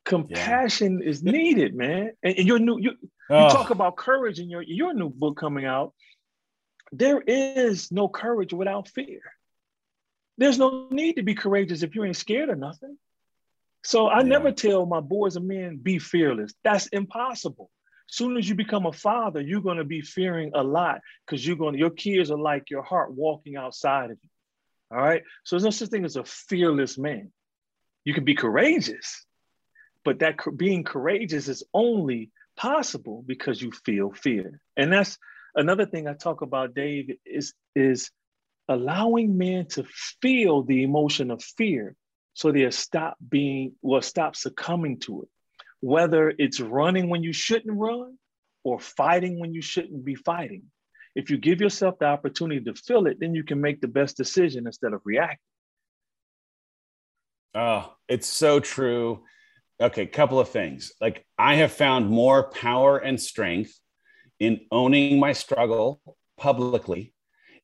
Compassion 0.05 1.01
yeah. 1.03 1.09
is 1.09 1.23
needed, 1.23 1.75
man. 1.75 2.13
And, 2.23 2.37
and 2.39 2.47
your 2.47 2.59
new 2.59 2.79
you, 2.79 2.93
oh. 3.31 3.45
you 3.45 3.51
talk 3.51 3.71
about 3.71 3.97
courage 3.97 4.39
in 4.39 4.51
your 4.51 4.63
your 4.63 4.95
new 4.95 5.11
book 5.11 5.37
coming 5.39 5.65
out 5.65 5.93
there 6.93 7.21
is 7.21 7.93
no 7.93 8.09
courage 8.09 8.53
without 8.53 8.89
fear. 8.89 9.21
There's 10.39 10.59
no 10.59 10.89
need 10.91 11.17
to 11.17 11.23
be 11.23 11.35
courageous 11.35 11.83
if 11.83 11.95
you 11.95 12.05
ain't 12.05 12.17
scared 12.17 12.49
of 12.49 12.59
nothing. 12.59 12.97
So 13.85 14.07
I 14.07 14.19
yeah. 14.19 14.29
never 14.29 14.53
tell 14.53 14.87
my 14.87 15.01
boys 15.01 15.37
and 15.37 15.47
men, 15.47 15.79
be 15.83 15.99
fearless. 15.99 16.53
That's 16.65 16.87
impossible. 16.89 17.71
Soon 18.09 18.37
as 18.37 18.49
you 18.49 18.55
become 18.55 18.87
a 18.87 18.93
father, 18.93 19.41
you're 19.41 19.61
going 19.61 19.79
to 19.79 19.85
be 19.85 20.01
fearing 20.01 20.51
a 20.55 20.63
lot 20.63 21.01
because 21.25 21.47
you're 21.47 21.57
going 21.57 21.75
to, 21.75 21.79
your 21.79 21.91
kids 21.91 22.31
are 22.31 22.39
like 22.39 22.69
your 22.69 22.83
heart 22.83 23.13
walking 23.13 23.57
outside 23.57 24.11
of 24.11 24.19
you. 24.23 24.29
All 24.91 24.99
right. 25.01 25.23
So 25.45 25.55
there's 25.55 25.65
no 25.65 25.71
such 25.71 25.91
thing 25.91 26.05
as 26.05 26.17
a 26.17 26.25
fearless 26.25 26.99
man. 26.99 27.31
You 28.05 28.15
can 28.15 28.25
be 28.25 28.35
courageous, 28.35 29.25
but 30.05 30.19
that 30.21 30.37
being 30.57 30.83
courageous 30.83 31.49
is 31.49 31.63
only 31.73 32.31
possible 32.57 33.23
because 33.25 33.63
you 33.63 33.71
feel 33.85 34.11
fear. 34.11 34.61
And 34.77 34.93
that's 34.93 35.17
Another 35.55 35.87
thing 35.87 36.07
I 36.07 36.15
talk 36.15 36.43
about, 36.43 36.75
Dave, 36.75 37.17
is, 37.27 37.55
is 37.75 38.11
allowing 38.69 39.37
men 39.37 39.67
to 39.67 39.85
feel 40.23 40.63
the 40.63 40.83
emotion 40.83 41.31
of 41.31 41.43
fear 41.43 41.97
so 42.35 42.53
they'll 42.53 42.71
stop 42.71 43.17
being, 43.29 43.73
well 43.83 44.03
stop 44.03 44.37
succumbing 44.37 45.01
to 45.01 45.23
it. 45.23 45.29
Whether 45.81 46.33
it's 46.39 46.61
running 46.61 47.09
when 47.09 47.23
you 47.23 47.33
shouldn't 47.33 47.77
run 47.77 48.17
or 48.65 48.79
fighting 48.79 49.41
when 49.41 49.55
you 49.55 49.63
shouldn't 49.63 50.05
be 50.05 50.15
fighting. 50.15 50.63
If 51.15 51.31
you 51.31 51.39
give 51.39 51.61
yourself 51.61 51.99
the 51.99 52.07
opportunity 52.07 52.63
to 52.65 52.75
feel 52.75 53.07
it, 53.07 53.19
then 53.19 53.35
you 53.35 53.43
can 53.43 53.61
make 53.61 53.81
the 53.81 53.89
best 53.89 54.17
decision 54.17 54.67
instead 54.67 54.93
of 54.93 55.01
reacting. 55.05 55.39
Oh, 57.55 57.95
it's 58.09 58.29
so 58.29 58.61
true. 58.61 59.25
Okay, 59.81 60.07
couple 60.07 60.39
of 60.39 60.51
things. 60.51 60.93
Like 61.01 61.27
I 61.37 61.57
have 61.57 61.73
found 61.73 62.09
more 62.09 62.51
power 62.51 62.99
and 62.99 63.21
strength 63.21 63.79
in 64.41 64.61
owning 64.73 65.21
my 65.21 65.33
struggle 65.33 66.01
publicly 66.39 67.13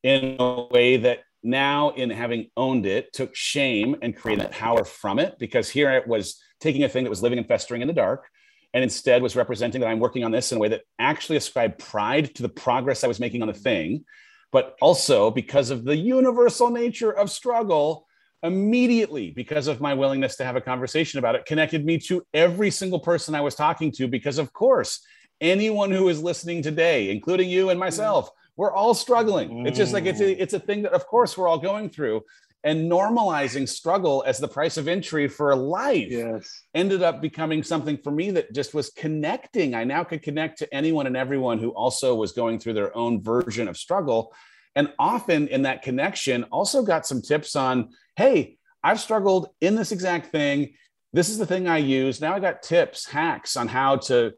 in 0.03 0.37
a 0.39 0.67
way 0.71 0.97
that 0.97 1.19
now 1.43 1.89
in 1.91 2.09
having 2.09 2.49
owned 2.55 2.85
it 2.85 3.11
took 3.13 3.35
shame 3.35 3.95
and 4.01 4.15
created 4.15 4.49
power 4.51 4.83
from 4.83 5.19
it 5.19 5.35
because 5.39 5.69
here 5.69 5.91
it 5.91 6.07
was 6.07 6.41
taking 6.59 6.83
a 6.83 6.89
thing 6.89 7.03
that 7.03 7.09
was 7.09 7.21
living 7.21 7.37
and 7.37 7.47
festering 7.47 7.81
in 7.81 7.87
the 7.87 7.93
dark 7.93 8.27
and 8.73 8.83
instead 8.83 9.21
was 9.21 9.35
representing 9.35 9.81
that 9.81 9.87
i'm 9.87 9.99
working 9.99 10.23
on 10.23 10.31
this 10.31 10.51
in 10.51 10.57
a 10.57 10.61
way 10.61 10.67
that 10.67 10.81
actually 10.99 11.37
ascribed 11.37 11.79
pride 11.79 12.33
to 12.35 12.43
the 12.43 12.49
progress 12.49 13.03
i 13.03 13.07
was 13.07 13.19
making 13.19 13.41
on 13.41 13.47
the 13.47 13.53
thing 13.53 14.03
but 14.51 14.75
also 14.81 15.29
because 15.29 15.69
of 15.69 15.83
the 15.83 15.95
universal 15.95 16.69
nature 16.69 17.11
of 17.11 17.29
struggle 17.29 18.07
immediately 18.43 19.31
because 19.31 19.67
of 19.67 19.81
my 19.81 19.93
willingness 19.93 20.35
to 20.35 20.45
have 20.45 20.55
a 20.55 20.61
conversation 20.61 21.17
about 21.17 21.35
it 21.35 21.45
connected 21.45 21.85
me 21.85 21.97
to 21.97 22.23
every 22.33 22.69
single 22.69 22.99
person 22.99 23.35
i 23.35 23.41
was 23.41 23.55
talking 23.55 23.91
to 23.91 24.07
because 24.07 24.37
of 24.37 24.53
course 24.53 25.01
anyone 25.41 25.91
who 25.91 26.09
is 26.09 26.21
listening 26.21 26.61
today, 26.61 27.09
including 27.11 27.49
you 27.49 27.69
and 27.69 27.79
myself, 27.79 28.29
we're 28.55 28.73
all 28.73 28.93
struggling. 28.93 29.67
It's 29.67 29.77
just 29.77 29.93
like 29.93 30.05
it's 30.05 30.19
a, 30.19 30.35
mm. 30.35 30.35
it's 30.39 30.53
a 30.53 30.59
thing 30.59 30.81
that, 30.81 30.93
of 30.93 31.05
course, 31.05 31.37
we're 31.37 31.47
all 31.47 31.59
going 31.59 31.89
through. 31.89 32.23
And 32.63 32.91
normalizing 32.91 33.69
struggle 33.69 34.23
as 34.25 34.39
the 34.39 34.47
price 34.47 34.77
of 34.77 34.87
entry 34.87 35.27
for 35.27 35.55
life 35.55 36.07
yes. 36.09 36.63
ended 36.73 37.03
up 37.03 37.21
becoming 37.21 37.61
something 37.61 37.97
for 37.97 38.11
me 38.11 38.31
that 38.31 38.53
just 38.53 38.73
was 38.73 38.89
connecting. 38.89 39.75
I 39.75 39.83
now 39.83 40.03
could 40.03 40.23
connect 40.23 40.57
to 40.59 40.73
anyone 40.73 41.05
and 41.05 41.15
everyone 41.15 41.59
who 41.59 41.69
also 41.69 42.15
was 42.15 42.31
going 42.31 42.59
through 42.59 42.73
their 42.73 42.95
own 42.97 43.21
version 43.21 43.67
of 43.67 43.77
struggle. 43.77 44.33
And 44.75 44.91
often 44.97 45.47
in 45.47 45.61
that 45.61 45.83
connection, 45.83 46.43
also 46.45 46.81
got 46.81 47.05
some 47.05 47.21
tips 47.21 47.55
on 47.55 47.89
hey, 48.15 48.57
I've 48.83 48.99
struggled 48.99 49.49
in 49.61 49.75
this 49.75 49.91
exact 49.91 50.31
thing. 50.31 50.73
This 51.13 51.29
is 51.29 51.37
the 51.37 51.45
thing 51.45 51.67
I 51.67 51.77
use. 51.77 52.19
Now 52.19 52.33
I 52.35 52.39
got 52.39 52.63
tips, 52.63 53.07
hacks 53.07 53.55
on 53.55 53.67
how 53.67 53.97
to 53.97 54.33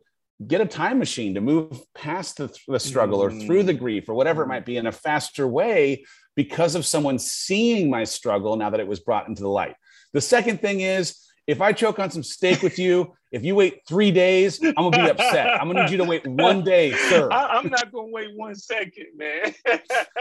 get 0.47 0.61
a 0.61 0.65
time 0.65 0.99
machine 0.99 1.35
to 1.35 1.41
move 1.41 1.81
past 1.93 2.37
the, 2.37 2.55
the 2.67 2.79
struggle 2.79 3.21
or 3.21 3.31
through 3.31 3.63
the 3.63 3.73
mm. 3.73 3.79
grief 3.79 4.07
or 4.07 4.13
whatever 4.13 4.43
it 4.43 4.47
might 4.47 4.65
be 4.65 4.77
in 4.77 4.87
a 4.87 4.91
faster 4.91 5.47
way 5.47 6.05
because 6.35 6.75
of 6.75 6.85
someone 6.85 7.19
seeing 7.19 7.89
my 7.89 8.05
struggle 8.05 8.55
now 8.55 8.69
that 8.69 8.79
it 8.79 8.87
was 8.87 9.01
brought 9.01 9.27
into 9.27 9.41
the 9.41 9.49
light. 9.49 9.75
The 10.13 10.21
second 10.21 10.61
thing 10.61 10.79
is 10.79 11.25
if 11.49 11.61
I 11.61 11.73
choke 11.73 11.97
on 11.97 12.11
some 12.11 12.21
steak 12.21 12.61
with 12.61 12.77
you, 12.77 13.15
if 13.31 13.43
you 13.43 13.55
wait 13.55 13.81
three 13.87 14.11
days, 14.11 14.63
I'm 14.63 14.73
gonna 14.75 15.03
be 15.03 15.09
upset. 15.09 15.47
I'm 15.59 15.67
gonna 15.67 15.83
need 15.83 15.91
you 15.91 15.97
to 15.97 16.03
wait 16.03 16.25
one 16.27 16.63
day, 16.63 16.91
sir. 16.91 17.27
I, 17.31 17.57
am 17.57 17.69
not 17.69 17.91
gonna 17.91 18.11
wait 18.11 18.35
one 18.35 18.53
second, 18.55 19.07
man. 19.15 19.53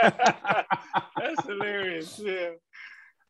That's 0.03 1.47
hilarious. 1.47 2.19
Yeah. 2.19 2.51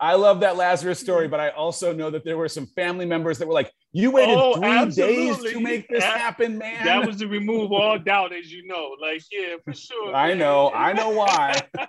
I 0.00 0.14
love 0.14 0.40
that 0.40 0.56
Lazarus 0.56 1.00
story, 1.00 1.26
but 1.26 1.40
I 1.40 1.48
also 1.50 1.92
know 1.92 2.08
that 2.10 2.24
there 2.24 2.38
were 2.38 2.48
some 2.48 2.66
family 2.66 3.04
members 3.04 3.38
that 3.38 3.48
were 3.48 3.54
like, 3.54 3.72
"You 3.92 4.12
waited 4.12 4.36
oh, 4.38 4.54
three 4.54 4.68
absolutely. 4.68 5.16
days 5.16 5.52
to 5.52 5.60
make 5.60 5.88
this 5.88 6.04
that, 6.04 6.18
happen, 6.18 6.56
man." 6.56 6.84
That 6.84 7.04
was 7.04 7.16
to 7.16 7.26
remove 7.26 7.72
all 7.72 7.98
doubt, 7.98 8.32
as 8.32 8.52
you 8.52 8.64
know. 8.66 8.94
Like, 9.00 9.22
yeah, 9.32 9.56
for 9.64 9.74
sure. 9.74 10.14
I 10.14 10.28
man. 10.28 10.38
know, 10.38 10.70
I 10.70 10.92
know 10.92 11.10
why. 11.10 11.60
but 11.74 11.82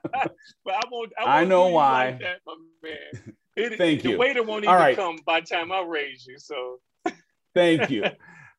I 0.73 0.81
won't. 0.89 1.11
I, 1.19 1.23
won't 1.23 1.29
I 1.29 1.43
know 1.45 1.67
why. 1.67 2.05
Like 2.11 2.19
that, 2.19 2.39
man. 2.81 3.35
It, 3.55 3.69
Thank 3.77 4.01
the 4.01 4.09
you. 4.09 4.13
The 4.15 4.19
waiter 4.19 4.43
won't 4.43 4.63
even 4.63 4.75
right. 4.75 4.95
come 4.95 5.19
by 5.25 5.41
the 5.41 5.45
time 5.45 5.71
I 5.71 5.81
raise 5.81 6.25
you. 6.25 6.39
So. 6.39 6.79
Thank 7.53 7.89
you. 7.89 8.05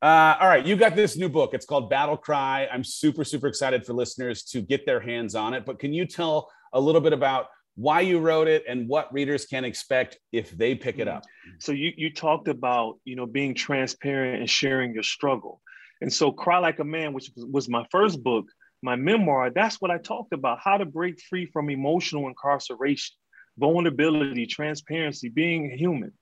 Uh, 0.02 0.36
all 0.40 0.48
right, 0.48 0.64
you 0.64 0.76
got 0.76 0.96
this 0.96 1.16
new 1.16 1.28
book. 1.28 1.54
It's 1.54 1.66
called 1.66 1.90
Battle 1.90 2.16
Cry. 2.16 2.66
I'm 2.72 2.82
super, 2.82 3.22
super 3.24 3.48
excited 3.48 3.84
for 3.84 3.92
listeners 3.92 4.44
to 4.44 4.62
get 4.62 4.86
their 4.86 5.00
hands 5.00 5.34
on 5.34 5.54
it. 5.54 5.66
But 5.66 5.78
can 5.78 5.92
you 5.92 6.06
tell 6.06 6.50
a 6.72 6.80
little 6.80 7.00
bit 7.00 7.12
about 7.12 7.48
why 7.80 8.02
you 8.02 8.18
wrote 8.18 8.46
it 8.46 8.64
and 8.68 8.86
what 8.88 9.12
readers 9.12 9.46
can 9.46 9.64
expect 9.64 10.18
if 10.32 10.50
they 10.50 10.74
pick 10.74 10.98
it 10.98 11.08
up. 11.08 11.22
Mm-hmm. 11.22 11.56
So 11.60 11.72
you 11.72 11.92
you 11.96 12.12
talked 12.12 12.48
about, 12.48 12.98
you 13.04 13.16
know, 13.16 13.26
being 13.26 13.54
transparent 13.54 14.40
and 14.40 14.50
sharing 14.50 14.92
your 14.92 15.02
struggle. 15.02 15.62
And 16.02 16.12
so 16.12 16.30
Cry 16.30 16.58
Like 16.58 16.78
a 16.78 16.84
Man, 16.84 17.12
which 17.12 17.30
was 17.36 17.68
my 17.68 17.86
first 17.90 18.22
book, 18.22 18.46
my 18.82 18.96
memoir, 18.96 19.50
that's 19.50 19.80
what 19.80 19.90
I 19.90 19.98
talked 19.98 20.32
about, 20.32 20.58
how 20.60 20.76
to 20.76 20.84
break 20.84 21.20
free 21.28 21.46
from 21.46 21.70
emotional 21.70 22.28
incarceration, 22.28 23.16
vulnerability, 23.58 24.46
transparency, 24.46 25.28
being 25.28 25.70
human. 25.70 26.12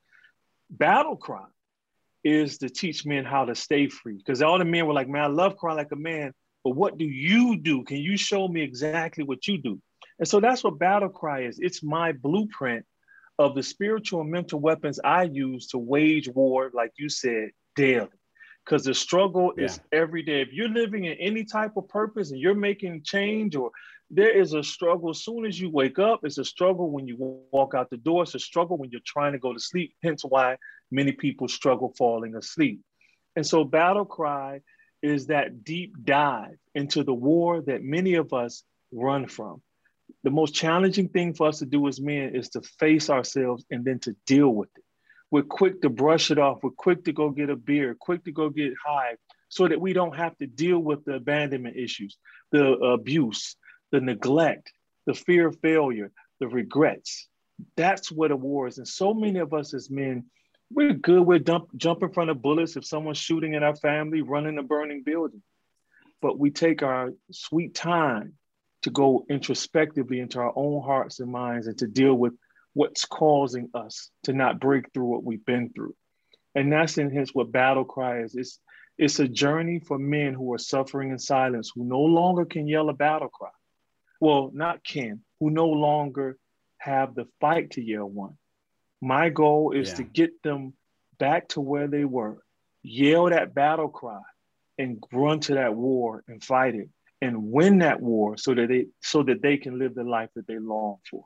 Battle 0.70 1.16
Cry 1.16 1.46
is 2.24 2.58
to 2.58 2.68
teach 2.68 3.06
men 3.06 3.24
how 3.24 3.44
to 3.44 3.54
stay 3.54 3.88
free. 3.88 4.16
Because 4.16 4.42
all 4.42 4.58
the 4.58 4.64
men 4.64 4.86
were 4.86 4.92
like, 4.92 5.08
man, 5.08 5.22
I 5.22 5.28
love 5.28 5.56
Cry 5.56 5.74
Like 5.74 5.92
a 5.92 5.96
Man, 5.96 6.32
but 6.62 6.76
what 6.76 6.98
do 6.98 7.04
you 7.04 7.56
do? 7.56 7.84
Can 7.84 7.98
you 7.98 8.16
show 8.16 8.46
me 8.48 8.62
exactly 8.62 9.24
what 9.24 9.46
you 9.46 9.58
do? 9.58 9.80
And 10.18 10.26
so 10.26 10.40
that's 10.40 10.64
what 10.64 10.78
battle 10.78 11.08
cry 11.08 11.42
is. 11.42 11.58
It's 11.60 11.82
my 11.82 12.12
blueprint 12.12 12.84
of 13.38 13.54
the 13.54 13.62
spiritual 13.62 14.22
and 14.22 14.30
mental 14.30 14.58
weapons 14.58 14.98
I 15.02 15.24
use 15.24 15.68
to 15.68 15.78
wage 15.78 16.28
war, 16.28 16.70
like 16.74 16.92
you 16.98 17.08
said, 17.08 17.50
daily. 17.76 18.08
Because 18.64 18.84
the 18.84 18.94
struggle 18.94 19.52
yeah. 19.56 19.66
is 19.66 19.80
every 19.92 20.22
day. 20.22 20.42
If 20.42 20.52
you're 20.52 20.68
living 20.68 21.04
in 21.04 21.14
any 21.14 21.44
type 21.44 21.76
of 21.76 21.88
purpose 21.88 22.32
and 22.32 22.40
you're 22.40 22.54
making 22.54 23.02
change, 23.04 23.54
or 23.54 23.70
there 24.10 24.36
is 24.36 24.54
a 24.54 24.62
struggle 24.62 25.10
as 25.10 25.24
soon 25.24 25.46
as 25.46 25.58
you 25.58 25.70
wake 25.70 25.98
up, 25.98 26.20
it's 26.24 26.38
a 26.38 26.44
struggle 26.44 26.90
when 26.90 27.06
you 27.06 27.16
walk 27.52 27.74
out 27.74 27.88
the 27.88 27.96
door, 27.96 28.24
it's 28.24 28.34
a 28.34 28.38
struggle 28.38 28.76
when 28.76 28.90
you're 28.90 29.00
trying 29.06 29.32
to 29.32 29.38
go 29.38 29.52
to 29.52 29.60
sleep, 29.60 29.94
hence 30.02 30.22
why 30.22 30.56
many 30.90 31.12
people 31.12 31.48
struggle 31.48 31.94
falling 31.96 32.34
asleep. 32.34 32.80
And 33.36 33.46
so, 33.46 33.64
battle 33.64 34.04
cry 34.04 34.60
is 35.00 35.26
that 35.26 35.62
deep 35.62 35.94
dive 36.04 36.56
into 36.74 37.04
the 37.04 37.14
war 37.14 37.62
that 37.62 37.84
many 37.84 38.14
of 38.14 38.32
us 38.32 38.64
run 38.90 39.28
from 39.28 39.62
the 40.24 40.30
most 40.30 40.54
challenging 40.54 41.08
thing 41.08 41.34
for 41.34 41.48
us 41.48 41.58
to 41.60 41.66
do 41.66 41.86
as 41.88 42.00
men 42.00 42.34
is 42.34 42.48
to 42.50 42.62
face 42.62 43.08
ourselves 43.08 43.64
and 43.70 43.84
then 43.84 43.98
to 44.00 44.16
deal 44.26 44.50
with 44.50 44.70
it. 44.76 44.84
We're 45.30 45.42
quick 45.42 45.82
to 45.82 45.90
brush 45.90 46.30
it 46.30 46.38
off. 46.38 46.62
We're 46.62 46.70
quick 46.70 47.04
to 47.04 47.12
go 47.12 47.30
get 47.30 47.50
a 47.50 47.56
beer, 47.56 47.94
quick 47.98 48.24
to 48.24 48.32
go 48.32 48.48
get 48.48 48.72
high, 48.84 49.16
so 49.48 49.68
that 49.68 49.80
we 49.80 49.92
don't 49.92 50.16
have 50.16 50.36
to 50.38 50.46
deal 50.46 50.78
with 50.78 51.04
the 51.04 51.14
abandonment 51.14 51.76
issues, 51.76 52.16
the 52.50 52.72
abuse, 52.72 53.56
the 53.92 54.00
neglect, 54.00 54.72
the 55.06 55.14
fear 55.14 55.48
of 55.48 55.58
failure, 55.60 56.10
the 56.40 56.48
regrets. 56.48 57.28
That's 57.76 58.10
what 58.10 58.30
a 58.30 58.36
war 58.36 58.68
is. 58.68 58.78
And 58.78 58.88
so 58.88 59.14
many 59.14 59.38
of 59.38 59.52
us 59.52 59.74
as 59.74 59.90
men 59.90 60.24
we're 60.70 60.92
good. 60.92 61.22
We're 61.22 61.38
dump, 61.38 61.70
jump 61.76 62.02
in 62.02 62.12
front 62.12 62.30
of 62.30 62.42
bullets 62.42 62.76
if 62.76 62.84
someone's 62.84 63.18
shooting 63.18 63.54
at 63.54 63.62
our 63.62 63.76
family, 63.76 64.22
running 64.22 64.58
a 64.58 64.62
burning 64.62 65.02
building. 65.02 65.42
But 66.20 66.38
we 66.38 66.50
take 66.50 66.82
our 66.82 67.12
sweet 67.30 67.74
time 67.74 68.34
to 68.88 68.92
go 68.92 69.26
introspectively 69.28 70.18
into 70.18 70.38
our 70.38 70.52
own 70.56 70.82
hearts 70.82 71.20
and 71.20 71.30
minds 71.30 71.66
and 71.66 71.76
to 71.76 71.86
deal 71.86 72.14
with 72.14 72.32
what's 72.72 73.04
causing 73.04 73.68
us 73.74 74.10
to 74.24 74.32
not 74.32 74.60
break 74.60 74.92
through 74.92 75.04
what 75.04 75.22
we've 75.22 75.44
been 75.44 75.70
through. 75.74 75.94
And 76.54 76.72
that's 76.72 76.96
in 76.96 77.10
his 77.10 77.34
what 77.34 77.52
battle 77.52 77.84
cry 77.84 78.22
is. 78.22 78.34
It's, 78.34 78.58
it's 78.96 79.20
a 79.20 79.28
journey 79.28 79.78
for 79.78 79.98
men 79.98 80.32
who 80.32 80.54
are 80.54 80.58
suffering 80.58 81.10
in 81.10 81.18
silence, 81.18 81.70
who 81.74 81.84
no 81.84 82.00
longer 82.00 82.46
can 82.46 82.66
yell 82.66 82.88
a 82.88 82.94
battle 82.94 83.28
cry. 83.28 83.50
Well, 84.20 84.50
not 84.54 84.82
can, 84.82 85.20
who 85.38 85.50
no 85.50 85.68
longer 85.68 86.38
have 86.78 87.14
the 87.14 87.26
fight 87.40 87.72
to 87.72 87.82
yell 87.82 88.08
one. 88.08 88.38
My 89.02 89.28
goal 89.28 89.72
is 89.72 89.90
yeah. 89.90 89.94
to 89.96 90.02
get 90.04 90.42
them 90.42 90.72
back 91.18 91.48
to 91.48 91.60
where 91.60 91.88
they 91.88 92.06
were, 92.06 92.38
yell 92.82 93.28
that 93.28 93.54
battle 93.54 93.88
cry, 93.88 94.22
and 94.78 95.02
run 95.12 95.40
to 95.40 95.54
that 95.54 95.74
war 95.74 96.24
and 96.26 96.42
fight 96.42 96.74
it 96.74 96.88
and 97.20 97.50
win 97.50 97.78
that 97.78 98.00
war 98.00 98.36
so 98.36 98.54
that 98.54 98.68
they 98.68 98.86
so 99.02 99.22
that 99.22 99.42
they 99.42 99.56
can 99.56 99.78
live 99.78 99.94
the 99.94 100.04
life 100.04 100.30
that 100.36 100.46
they 100.46 100.58
long 100.58 100.98
for. 101.10 101.24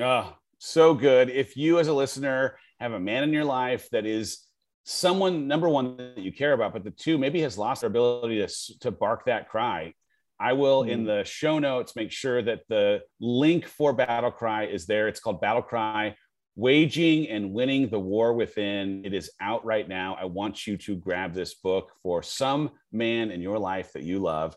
Oh, 0.00 0.36
so 0.58 0.94
good. 0.94 1.30
If 1.30 1.56
you 1.56 1.78
as 1.78 1.88
a 1.88 1.92
listener 1.92 2.58
have 2.80 2.92
a 2.92 3.00
man 3.00 3.22
in 3.22 3.32
your 3.32 3.44
life 3.44 3.88
that 3.90 4.06
is 4.06 4.40
someone 4.84 5.46
number 5.46 5.68
one 5.68 5.96
that 5.96 6.18
you 6.18 6.32
care 6.32 6.52
about, 6.52 6.72
but 6.72 6.84
the 6.84 6.90
two 6.90 7.16
maybe 7.18 7.40
has 7.42 7.56
lost 7.56 7.82
their 7.82 7.90
ability 7.90 8.44
to 8.44 8.78
to 8.80 8.90
bark 8.90 9.26
that 9.26 9.48
cry. 9.48 9.94
I 10.38 10.54
will 10.54 10.82
mm. 10.82 10.90
in 10.90 11.00
hmm. 11.00 11.06
the 11.06 11.24
show 11.24 11.58
notes 11.58 11.94
make 11.94 12.10
sure 12.10 12.42
that 12.42 12.62
the 12.68 13.02
link 13.20 13.66
for 13.66 13.92
Battle 13.92 14.32
Cry 14.32 14.66
is 14.66 14.86
there. 14.86 15.06
It's 15.08 15.20
called 15.20 15.40
Battle 15.40 15.62
Cry 15.62 16.16
Waging 16.56 17.28
and 17.28 17.52
Winning 17.52 17.88
the 17.88 17.98
War 17.98 18.32
Within. 18.32 19.04
It 19.04 19.12
is 19.12 19.30
out 19.40 19.64
right 19.64 19.88
now. 19.88 20.16
I 20.20 20.24
want 20.24 20.66
you 20.66 20.76
to 20.78 20.94
grab 20.94 21.34
this 21.34 21.54
book 21.54 21.90
for 22.02 22.22
some 22.22 22.70
man 22.92 23.30
in 23.30 23.40
your 23.40 23.58
life 23.58 23.92
that 23.94 24.04
you 24.04 24.20
love. 24.20 24.56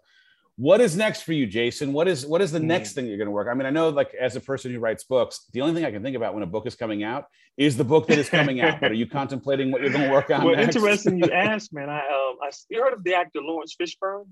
What 0.57 0.81
is 0.81 0.95
next 0.95 1.21
for 1.21 1.33
you, 1.33 1.45
Jason? 1.45 1.93
What 1.93 2.07
is 2.07 2.25
what 2.25 2.41
is 2.41 2.51
the 2.51 2.59
next 2.59 2.91
mm. 2.91 2.95
thing 2.95 3.07
you're 3.07 3.17
going 3.17 3.27
to 3.27 3.31
work? 3.31 3.47
I 3.49 3.53
mean, 3.53 3.65
I 3.65 3.71
know 3.71 3.89
like 3.89 4.13
as 4.13 4.35
a 4.35 4.39
person 4.39 4.71
who 4.71 4.79
writes 4.79 5.03
books, 5.03 5.45
the 5.53 5.61
only 5.61 5.73
thing 5.73 5.85
I 5.85 5.91
can 5.91 6.03
think 6.03 6.15
about 6.15 6.33
when 6.33 6.43
a 6.43 6.47
book 6.47 6.67
is 6.67 6.75
coming 6.75 7.03
out 7.03 7.25
is 7.57 7.77
the 7.77 7.83
book 7.83 8.07
that 8.07 8.17
is 8.17 8.29
coming 8.29 8.61
out. 8.61 8.79
But 8.79 8.91
are 8.91 8.95
you 8.95 9.07
contemplating 9.19 9.71
what 9.71 9.81
you're 9.81 9.91
going 9.91 10.05
to 10.05 10.11
work 10.11 10.29
on? 10.29 10.43
Well, 10.43 10.55
next? 10.55 10.75
interesting 10.75 11.19
you 11.19 11.31
asked, 11.33 11.73
man. 11.73 11.89
I 11.89 11.99
um 11.99 12.37
I 12.41 12.51
you 12.69 12.81
heard 12.81 12.93
of 12.93 13.03
the 13.03 13.15
actor 13.15 13.39
Laurence 13.41 13.75
Fishburne? 13.79 14.25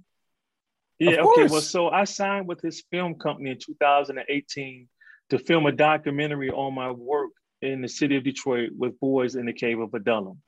Yeah, 1.00 1.22
okay. 1.22 1.48
Well, 1.48 1.62
so 1.62 1.90
I 1.90 2.06
signed 2.06 2.48
with 2.48 2.62
his 2.62 2.84
film 2.90 3.16
company 3.16 3.52
in 3.52 3.58
2018 3.60 4.88
to 5.32 5.40
film 5.40 5.66
a 5.66 5.72
documentary 5.72 6.52
on 6.52 6.74
my 6.74 6.92
work 6.92 7.32
in 7.62 7.82
the 7.82 7.88
city 7.88 8.16
of 8.18 8.24
Detroit 8.24 8.72
with 8.78 9.00
Boys 9.00 9.36
in 9.36 9.46
the 9.46 9.54
Cave 9.54 9.80
of 9.80 9.94
Adullam. 9.94 10.42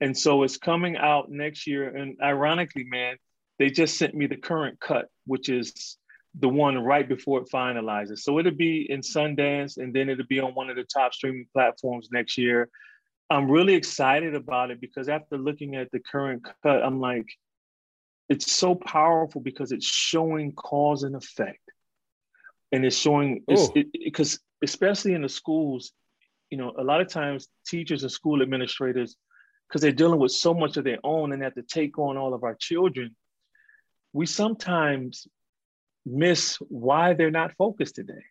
And 0.00 0.16
so 0.16 0.42
it's 0.42 0.56
coming 0.56 0.96
out 0.96 1.30
next 1.30 1.66
year. 1.66 1.88
And 1.88 2.16
ironically, 2.22 2.84
man, 2.84 3.16
they 3.58 3.70
just 3.70 3.98
sent 3.98 4.14
me 4.14 4.26
the 4.26 4.36
current 4.36 4.78
cut, 4.80 5.06
which 5.26 5.48
is 5.48 5.96
the 6.38 6.48
one 6.48 6.78
right 6.78 7.08
before 7.08 7.40
it 7.40 7.48
finalizes. 7.52 8.18
So 8.18 8.38
it'll 8.38 8.52
be 8.52 8.86
in 8.88 9.00
Sundance 9.00 9.78
and 9.78 9.92
then 9.92 10.08
it'll 10.08 10.26
be 10.26 10.40
on 10.40 10.54
one 10.54 10.70
of 10.70 10.76
the 10.76 10.84
top 10.84 11.14
streaming 11.14 11.46
platforms 11.52 12.08
next 12.12 12.38
year. 12.38 12.68
I'm 13.30 13.50
really 13.50 13.74
excited 13.74 14.34
about 14.34 14.70
it 14.70 14.80
because 14.80 15.08
after 15.08 15.36
looking 15.36 15.76
at 15.76 15.90
the 15.90 15.98
current 15.98 16.46
cut, 16.62 16.82
I'm 16.82 17.00
like, 17.00 17.26
it's 18.28 18.52
so 18.52 18.74
powerful 18.74 19.40
because 19.40 19.72
it's 19.72 19.86
showing 19.86 20.52
cause 20.52 21.02
and 21.02 21.16
effect. 21.16 21.60
And 22.70 22.84
it's 22.84 22.96
showing, 22.96 23.42
because 23.48 23.70
oh. 23.70 23.72
it, 23.74 24.38
especially 24.62 25.14
in 25.14 25.22
the 25.22 25.28
schools, 25.28 25.92
you 26.50 26.58
know, 26.58 26.72
a 26.78 26.84
lot 26.84 27.00
of 27.00 27.08
times 27.08 27.48
teachers 27.66 28.02
and 28.02 28.12
school 28.12 28.42
administrators, 28.42 29.16
because 29.68 29.82
they're 29.82 29.92
dealing 29.92 30.20
with 30.20 30.32
so 30.32 30.54
much 30.54 30.76
of 30.76 30.84
their 30.84 30.98
own 31.04 31.32
and 31.32 31.42
have 31.42 31.54
to 31.54 31.62
take 31.62 31.98
on 31.98 32.16
all 32.16 32.34
of 32.34 32.44
our 32.44 32.56
children, 32.58 33.14
we 34.12 34.26
sometimes 34.26 35.26
miss 36.06 36.56
why 36.68 37.12
they're 37.12 37.30
not 37.30 37.52
focused 37.56 37.96
today. 37.96 38.24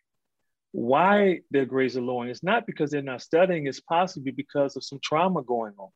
Why 0.72 1.40
their 1.50 1.64
grades 1.64 1.96
are 1.96 2.02
low. 2.02 2.20
And 2.20 2.30
it's 2.30 2.42
not 2.42 2.66
because 2.66 2.90
they're 2.90 3.02
not 3.02 3.22
studying, 3.22 3.66
it's 3.66 3.80
possibly 3.80 4.32
because 4.32 4.76
of 4.76 4.84
some 4.84 4.98
trauma 5.02 5.42
going 5.42 5.74
on. 5.78 5.90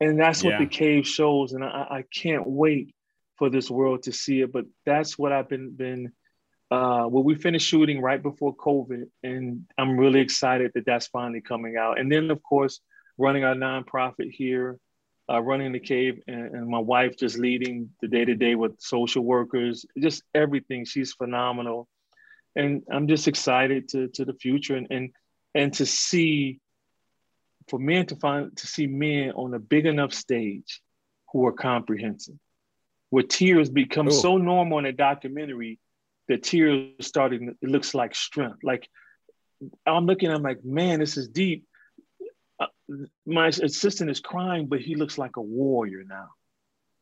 And 0.00 0.18
that's 0.18 0.42
yeah. 0.42 0.50
what 0.50 0.58
the 0.58 0.66
cave 0.66 1.06
shows. 1.06 1.52
And 1.52 1.62
I, 1.62 1.68
I 1.68 2.04
can't 2.12 2.46
wait 2.46 2.94
for 3.36 3.50
this 3.50 3.70
world 3.70 4.04
to 4.04 4.12
see 4.12 4.40
it. 4.40 4.52
But 4.52 4.64
that's 4.84 5.18
what 5.18 5.32
I've 5.32 5.48
been 5.48 5.76
been 5.76 6.12
uh, 6.70 7.06
well, 7.08 7.22
we 7.22 7.34
finished 7.34 7.68
shooting 7.68 8.00
right 8.00 8.22
before 8.22 8.56
COVID, 8.56 9.04
and 9.22 9.64
I'm 9.76 9.98
really 9.98 10.20
excited 10.20 10.72
that 10.74 10.86
that's 10.86 11.06
finally 11.08 11.40
coming 11.40 11.76
out. 11.76 11.98
And 11.98 12.10
then, 12.10 12.30
of 12.30 12.42
course, 12.42 12.80
running 13.18 13.44
our 13.44 13.54
nonprofit 13.54 14.30
here, 14.30 14.78
uh, 15.30 15.40
running 15.40 15.72
the 15.72 15.80
cave, 15.80 16.20
and, 16.26 16.54
and 16.54 16.68
my 16.68 16.78
wife 16.78 17.16
just 17.16 17.38
leading 17.38 17.90
the 18.00 18.08
day 18.08 18.24
to 18.24 18.34
day 18.34 18.54
with 18.54 18.80
social 18.80 19.22
workers, 19.22 19.84
just 19.98 20.22
everything. 20.34 20.84
She's 20.84 21.12
phenomenal, 21.12 21.86
and 22.56 22.82
I'm 22.90 23.08
just 23.08 23.28
excited 23.28 23.88
to 23.90 24.08
to 24.08 24.24
the 24.24 24.34
future 24.34 24.76
and 24.76 24.86
and 24.90 25.10
and 25.54 25.72
to 25.74 25.86
see 25.86 26.60
for 27.68 27.78
men 27.78 28.06
to 28.06 28.16
find 28.16 28.56
to 28.56 28.66
see 28.66 28.86
men 28.86 29.32
on 29.32 29.54
a 29.54 29.58
big 29.58 29.86
enough 29.86 30.14
stage 30.14 30.80
who 31.32 31.46
are 31.46 31.52
comprehensive, 31.52 32.36
where 33.10 33.22
tears 33.22 33.68
become 33.68 34.08
Ooh. 34.08 34.12
so 34.12 34.38
normal 34.38 34.78
in 34.78 34.86
a 34.86 34.92
documentary 34.92 35.78
the 36.28 36.38
tears 36.38 36.92
starting 37.00 37.54
it 37.60 37.68
looks 37.68 37.94
like 37.94 38.14
strength. 38.14 38.58
Like 38.62 38.88
i'm 39.86 40.04
looking 40.04 40.30
i'm 40.30 40.42
like 40.42 40.64
man 40.64 41.00
this 41.00 41.16
is 41.16 41.28
deep. 41.28 41.64
Uh, 42.60 42.66
my 43.26 43.48
assistant 43.48 44.10
is 44.10 44.20
crying 44.20 44.66
but 44.66 44.80
he 44.80 44.94
looks 44.94 45.18
like 45.18 45.36
a 45.36 45.42
warrior 45.42 46.04
now. 46.06 46.28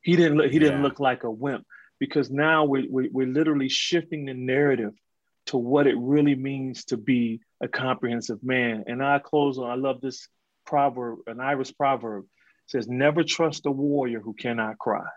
He 0.00 0.16
didn't 0.16 0.38
look 0.38 0.50
he 0.50 0.58
didn't 0.58 0.82
look 0.82 1.00
like 1.00 1.24
a 1.24 1.30
wimp 1.30 1.66
because 1.98 2.30
now 2.30 2.64
we're, 2.64 2.86
we're, 2.88 3.08
we're 3.12 3.26
literally 3.26 3.68
shifting 3.68 4.24
the 4.24 4.34
narrative 4.34 4.92
to 5.46 5.56
what 5.56 5.86
it 5.86 5.96
really 5.98 6.34
means 6.34 6.84
to 6.86 6.96
be 6.96 7.40
a 7.60 7.68
comprehensive 7.68 8.42
man. 8.42 8.84
And 8.86 9.02
i 9.02 9.18
close 9.18 9.58
on 9.58 9.70
i 9.70 9.74
love 9.74 10.00
this 10.00 10.28
proverb 10.66 11.20
an 11.26 11.40
irish 11.40 11.72
proverb. 11.76 12.24
Says 12.66 12.88
never 12.88 13.24
trust 13.24 13.66
a 13.66 13.70
warrior 13.70 14.20
who 14.20 14.34
cannot 14.34 14.78
cry. 14.78 15.08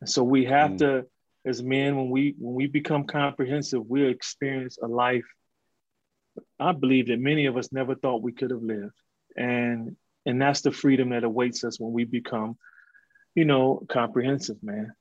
And 0.00 0.08
so 0.08 0.22
we 0.22 0.44
have 0.44 0.72
mm. 0.72 0.78
to 0.78 1.06
as 1.46 1.62
men, 1.62 1.96
when 1.96 2.10
we 2.10 2.34
when 2.38 2.54
we 2.54 2.66
become 2.66 3.04
comprehensive, 3.04 3.82
we'll 3.86 4.10
experience 4.10 4.78
a 4.82 4.86
life. 4.86 5.24
I 6.58 6.72
believe 6.72 7.06
that 7.06 7.20
many 7.20 7.46
of 7.46 7.56
us 7.56 7.72
never 7.72 7.94
thought 7.94 8.22
we 8.22 8.32
could 8.32 8.50
have 8.50 8.62
lived, 8.62 8.92
and 9.36 9.96
and 10.26 10.42
that's 10.42 10.60
the 10.60 10.72
freedom 10.72 11.10
that 11.10 11.24
awaits 11.24 11.62
us 11.64 11.78
when 11.78 11.92
we 11.92 12.04
become, 12.04 12.56
you 13.34 13.44
know, 13.44 13.86
comprehensive, 13.88 14.56
man. 14.62 14.92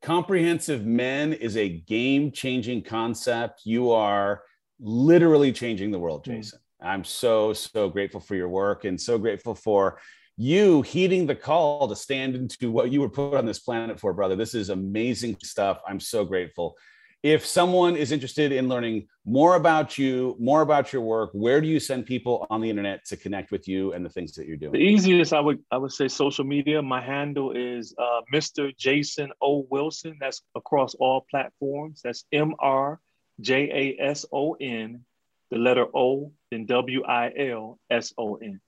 Comprehensive 0.00 0.86
men 0.86 1.34
is 1.34 1.58
a 1.58 1.68
game 1.68 2.32
changing 2.32 2.82
concept. 2.82 3.60
You 3.64 3.90
are 3.92 4.42
literally 4.80 5.52
changing 5.52 5.90
the 5.90 5.98
world, 5.98 6.24
hmm. 6.24 6.32
Jason. 6.32 6.58
Mm. 6.58 6.62
I'm 6.82 7.04
so, 7.04 7.52
so 7.52 7.90
grateful 7.90 8.20
for 8.20 8.34
your 8.34 8.48
work 8.48 8.86
and 8.86 8.98
so 8.98 9.18
grateful 9.18 9.54
for 9.54 9.98
you 10.40 10.80
heeding 10.80 11.26
the 11.26 11.34
call 11.34 11.86
to 11.86 11.94
stand 11.94 12.34
into 12.34 12.70
what 12.70 12.90
you 12.90 13.02
were 13.02 13.10
put 13.10 13.34
on 13.34 13.44
this 13.44 13.58
planet 13.58 14.00
for, 14.00 14.14
brother. 14.14 14.36
This 14.36 14.54
is 14.54 14.70
amazing 14.70 15.36
stuff. 15.42 15.82
I'm 15.86 16.00
so 16.00 16.24
grateful. 16.24 16.78
If 17.22 17.44
someone 17.44 17.94
is 17.94 18.10
interested 18.10 18.50
in 18.50 18.66
learning 18.66 19.08
more 19.26 19.56
about 19.56 19.98
you, 19.98 20.36
more 20.40 20.62
about 20.62 20.94
your 20.94 21.02
work, 21.02 21.28
where 21.34 21.60
do 21.60 21.68
you 21.68 21.78
send 21.78 22.06
people 22.06 22.46
on 22.48 22.62
the 22.62 22.70
internet 22.70 23.04
to 23.08 23.18
connect 23.18 23.50
with 23.50 23.68
you 23.68 23.92
and 23.92 24.02
the 24.02 24.08
things 24.08 24.32
that 24.36 24.46
you're 24.46 24.56
doing? 24.56 24.72
The 24.72 24.78
easiest, 24.78 25.34
I 25.34 25.40
would, 25.40 25.58
I 25.70 25.76
would 25.76 25.92
say, 25.92 26.08
social 26.08 26.46
media. 26.46 26.80
My 26.80 27.04
handle 27.04 27.52
is 27.52 27.94
uh, 27.98 28.22
Mr. 28.32 28.74
Jason 28.78 29.32
O 29.42 29.66
Wilson. 29.68 30.16
That's 30.18 30.40
across 30.54 30.94
all 30.94 31.26
platforms. 31.30 32.00
That's 32.02 32.24
M 32.32 32.54
R 32.60 32.98
J 33.42 33.96
A 34.00 34.02
S 34.02 34.24
O 34.32 34.54
N, 34.54 35.04
the 35.50 35.58
letter 35.58 35.84
O, 35.94 36.32
then 36.50 36.64
W 36.64 37.04
I 37.04 37.30
L 37.36 37.78
S 37.90 38.14
O 38.16 38.36
N. 38.36 38.58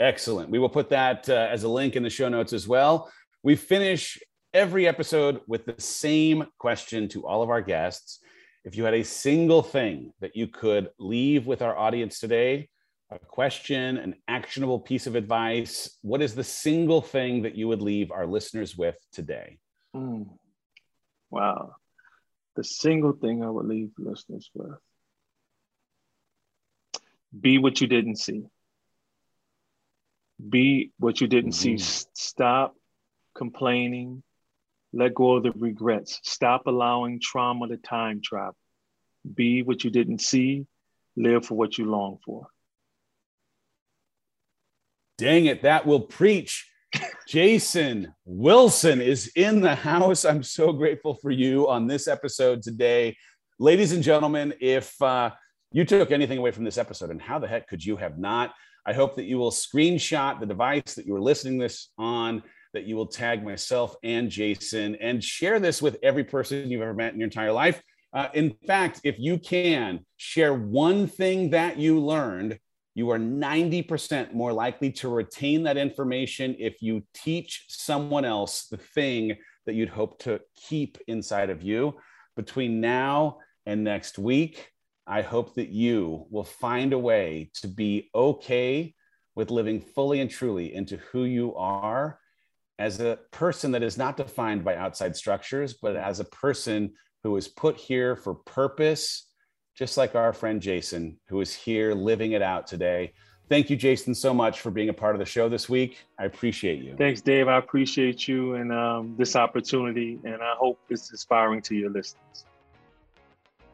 Excellent. 0.00 0.50
We 0.50 0.58
will 0.58 0.68
put 0.68 0.90
that 0.90 1.28
uh, 1.28 1.48
as 1.50 1.64
a 1.64 1.68
link 1.68 1.96
in 1.96 2.02
the 2.02 2.10
show 2.10 2.28
notes 2.28 2.52
as 2.52 2.68
well. 2.68 3.10
We 3.42 3.56
finish 3.56 4.18
every 4.54 4.86
episode 4.86 5.40
with 5.46 5.66
the 5.66 5.80
same 5.80 6.46
question 6.58 7.08
to 7.08 7.26
all 7.26 7.42
of 7.42 7.50
our 7.50 7.60
guests. 7.60 8.20
If 8.64 8.76
you 8.76 8.84
had 8.84 8.94
a 8.94 9.02
single 9.02 9.62
thing 9.62 10.12
that 10.20 10.36
you 10.36 10.46
could 10.46 10.90
leave 10.98 11.46
with 11.46 11.62
our 11.62 11.76
audience 11.76 12.20
today, 12.20 12.68
a 13.10 13.18
question, 13.18 13.96
an 13.96 14.14
actionable 14.28 14.78
piece 14.78 15.06
of 15.06 15.14
advice, 15.14 15.98
what 16.02 16.22
is 16.22 16.34
the 16.34 16.44
single 16.44 17.00
thing 17.00 17.42
that 17.42 17.56
you 17.56 17.66
would 17.68 17.82
leave 17.82 18.12
our 18.12 18.26
listeners 18.26 18.76
with 18.76 18.96
today? 19.12 19.58
Mm. 19.96 20.28
Wow. 21.30 21.76
The 22.56 22.64
single 22.64 23.12
thing 23.12 23.42
I 23.42 23.50
would 23.50 23.66
leave 23.66 23.90
listeners 23.98 24.50
with 24.54 24.78
be 27.38 27.58
what 27.58 27.80
you 27.80 27.86
didn't 27.86 28.16
see 28.16 28.44
be 30.46 30.92
what 30.98 31.20
you 31.20 31.26
didn't 31.26 31.52
mm-hmm. 31.52 31.78
see. 31.78 32.06
Stop 32.14 32.74
complaining. 33.36 34.22
Let 34.92 35.14
go 35.14 35.36
of 35.36 35.42
the 35.42 35.52
regrets. 35.52 36.20
Stop 36.24 36.66
allowing 36.66 37.20
trauma 37.20 37.68
to 37.68 37.76
time 37.76 38.20
travel. 38.22 38.56
Be 39.34 39.62
what 39.62 39.84
you 39.84 39.90
didn't 39.90 40.20
see. 40.20 40.66
live 41.16 41.44
for 41.44 41.54
what 41.54 41.78
you 41.78 41.84
long 41.84 42.18
for. 42.24 42.46
Dang 45.18 45.46
it, 45.46 45.62
that 45.62 45.84
will 45.84 46.00
preach. 46.00 46.70
Jason 47.28 48.14
Wilson 48.24 49.00
is 49.02 49.32
in 49.34 49.60
the 49.60 49.74
house. 49.74 50.24
I'm 50.24 50.42
so 50.42 50.72
grateful 50.72 51.14
for 51.14 51.30
you 51.30 51.68
on 51.68 51.86
this 51.86 52.08
episode 52.08 52.62
today. 52.62 53.16
Ladies 53.58 53.92
and 53.92 54.02
gentlemen, 54.02 54.54
if 54.60 55.00
uh, 55.02 55.30
you 55.72 55.84
took 55.84 56.12
anything 56.12 56.38
away 56.38 56.52
from 56.52 56.64
this 56.64 56.78
episode, 56.78 57.10
and 57.10 57.20
how 57.20 57.38
the 57.38 57.48
heck 57.48 57.68
could 57.68 57.84
you 57.84 57.96
have 57.96 58.18
not? 58.18 58.54
I 58.88 58.94
hope 58.94 59.16
that 59.16 59.26
you 59.26 59.36
will 59.36 59.50
screenshot 59.50 60.40
the 60.40 60.46
device 60.46 60.94
that 60.94 61.04
you 61.04 61.14
are 61.14 61.20
listening 61.20 61.58
this 61.58 61.90
on, 61.98 62.42
that 62.72 62.84
you 62.84 62.96
will 62.96 63.06
tag 63.06 63.44
myself 63.44 63.94
and 64.02 64.30
Jason 64.30 64.94
and 64.94 65.22
share 65.22 65.60
this 65.60 65.82
with 65.82 65.98
every 66.02 66.24
person 66.24 66.70
you've 66.70 66.80
ever 66.80 66.94
met 66.94 67.12
in 67.12 67.20
your 67.20 67.26
entire 67.26 67.52
life. 67.52 67.82
Uh, 68.14 68.28
in 68.32 68.56
fact, 68.66 69.02
if 69.04 69.18
you 69.18 69.36
can 69.36 70.06
share 70.16 70.54
one 70.54 71.06
thing 71.06 71.50
that 71.50 71.76
you 71.76 72.00
learned, 72.00 72.58
you 72.94 73.10
are 73.10 73.18
90% 73.18 74.32
more 74.32 74.54
likely 74.54 74.90
to 74.92 75.10
retain 75.10 75.64
that 75.64 75.76
information 75.76 76.56
if 76.58 76.80
you 76.80 77.02
teach 77.12 77.66
someone 77.68 78.24
else 78.24 78.68
the 78.68 78.78
thing 78.78 79.36
that 79.66 79.74
you'd 79.74 79.90
hope 79.90 80.18
to 80.20 80.40
keep 80.56 80.96
inside 81.08 81.50
of 81.50 81.62
you. 81.62 81.94
Between 82.36 82.80
now 82.80 83.40
and 83.66 83.84
next 83.84 84.18
week, 84.18 84.70
I 85.08 85.22
hope 85.22 85.54
that 85.54 85.70
you 85.70 86.26
will 86.30 86.44
find 86.44 86.92
a 86.92 86.98
way 86.98 87.50
to 87.54 87.68
be 87.68 88.10
okay 88.14 88.94
with 89.34 89.50
living 89.50 89.80
fully 89.80 90.20
and 90.20 90.30
truly 90.30 90.74
into 90.74 90.98
who 90.98 91.24
you 91.24 91.54
are 91.54 92.18
as 92.78 93.00
a 93.00 93.18
person 93.32 93.72
that 93.72 93.82
is 93.82 93.96
not 93.96 94.16
defined 94.16 94.64
by 94.64 94.76
outside 94.76 95.16
structures, 95.16 95.74
but 95.74 95.96
as 95.96 96.20
a 96.20 96.24
person 96.24 96.92
who 97.24 97.36
is 97.36 97.48
put 97.48 97.76
here 97.76 98.14
for 98.14 98.34
purpose 98.34 99.24
just 99.78 99.96
like 99.96 100.16
our 100.16 100.32
friend 100.32 100.60
Jason, 100.60 101.16
who 101.28 101.40
is 101.40 101.54
here 101.54 101.94
living 101.94 102.32
it 102.32 102.42
out 102.42 102.66
today. 102.66 103.12
Thank 103.48 103.70
you, 103.70 103.76
Jason, 103.76 104.12
so 104.12 104.34
much 104.34 104.60
for 104.60 104.72
being 104.72 104.88
a 104.88 104.92
part 104.92 105.14
of 105.14 105.20
the 105.20 105.24
show 105.24 105.48
this 105.48 105.68
week. 105.68 105.98
I 106.18 106.24
appreciate 106.24 106.82
you. 106.82 106.96
Thanks, 106.98 107.20
Dave. 107.20 107.46
I 107.46 107.58
appreciate 107.58 108.26
you 108.26 108.54
and 108.54 108.72
um, 108.72 109.14
this 109.16 109.36
opportunity, 109.36 110.18
and 110.24 110.42
I 110.42 110.54
hope 110.58 110.80
it's 110.90 111.12
inspiring 111.12 111.62
to 111.62 111.76
your 111.76 111.90
listeners. 111.90 112.44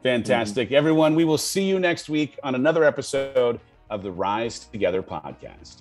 Fantastic. 0.05 0.67
Mm-hmm. 0.67 0.75
Everyone, 0.75 1.15
we 1.15 1.25
will 1.25 1.39
see 1.39 1.63
you 1.63 1.79
next 1.79 2.09
week 2.09 2.37
on 2.43 2.53
another 2.53 2.83
episode 2.83 3.59
of 3.89 4.03
the 4.03 4.11
Rise 4.11 4.59
Together 4.59 5.01
podcast. 5.01 5.77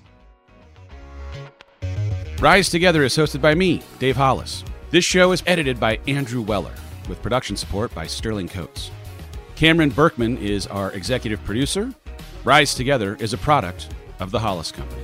Rise 2.41 2.71
Together 2.71 3.05
is 3.05 3.15
hosted 3.15 3.43
by 3.43 3.55
me, 3.55 3.83
Dave 3.99 4.17
Hollis. 4.17 4.65
This 4.89 5.05
show 5.05 5.33
is 5.33 5.43
edited 5.47 5.79
by 5.79 6.01
Andrew 6.07 6.41
Weller, 6.41 6.73
with 7.07 7.21
production 7.21 7.55
support 7.55 7.95
by 7.95 8.07
Sterling 8.07 8.49
Coates. 8.49 8.91
Cameron 9.57 9.91
Berkman 9.91 10.39
is 10.39 10.67
our 10.69 10.91
executive 10.93 11.45
producer. 11.45 11.95
Rise 12.45 12.75
Together 12.75 13.19
is 13.21 13.35
a 13.35 13.39
product 13.39 13.91
of 14.21 14.31
the 14.31 14.39
Hollis 14.39 14.73
Company. 14.73 15.03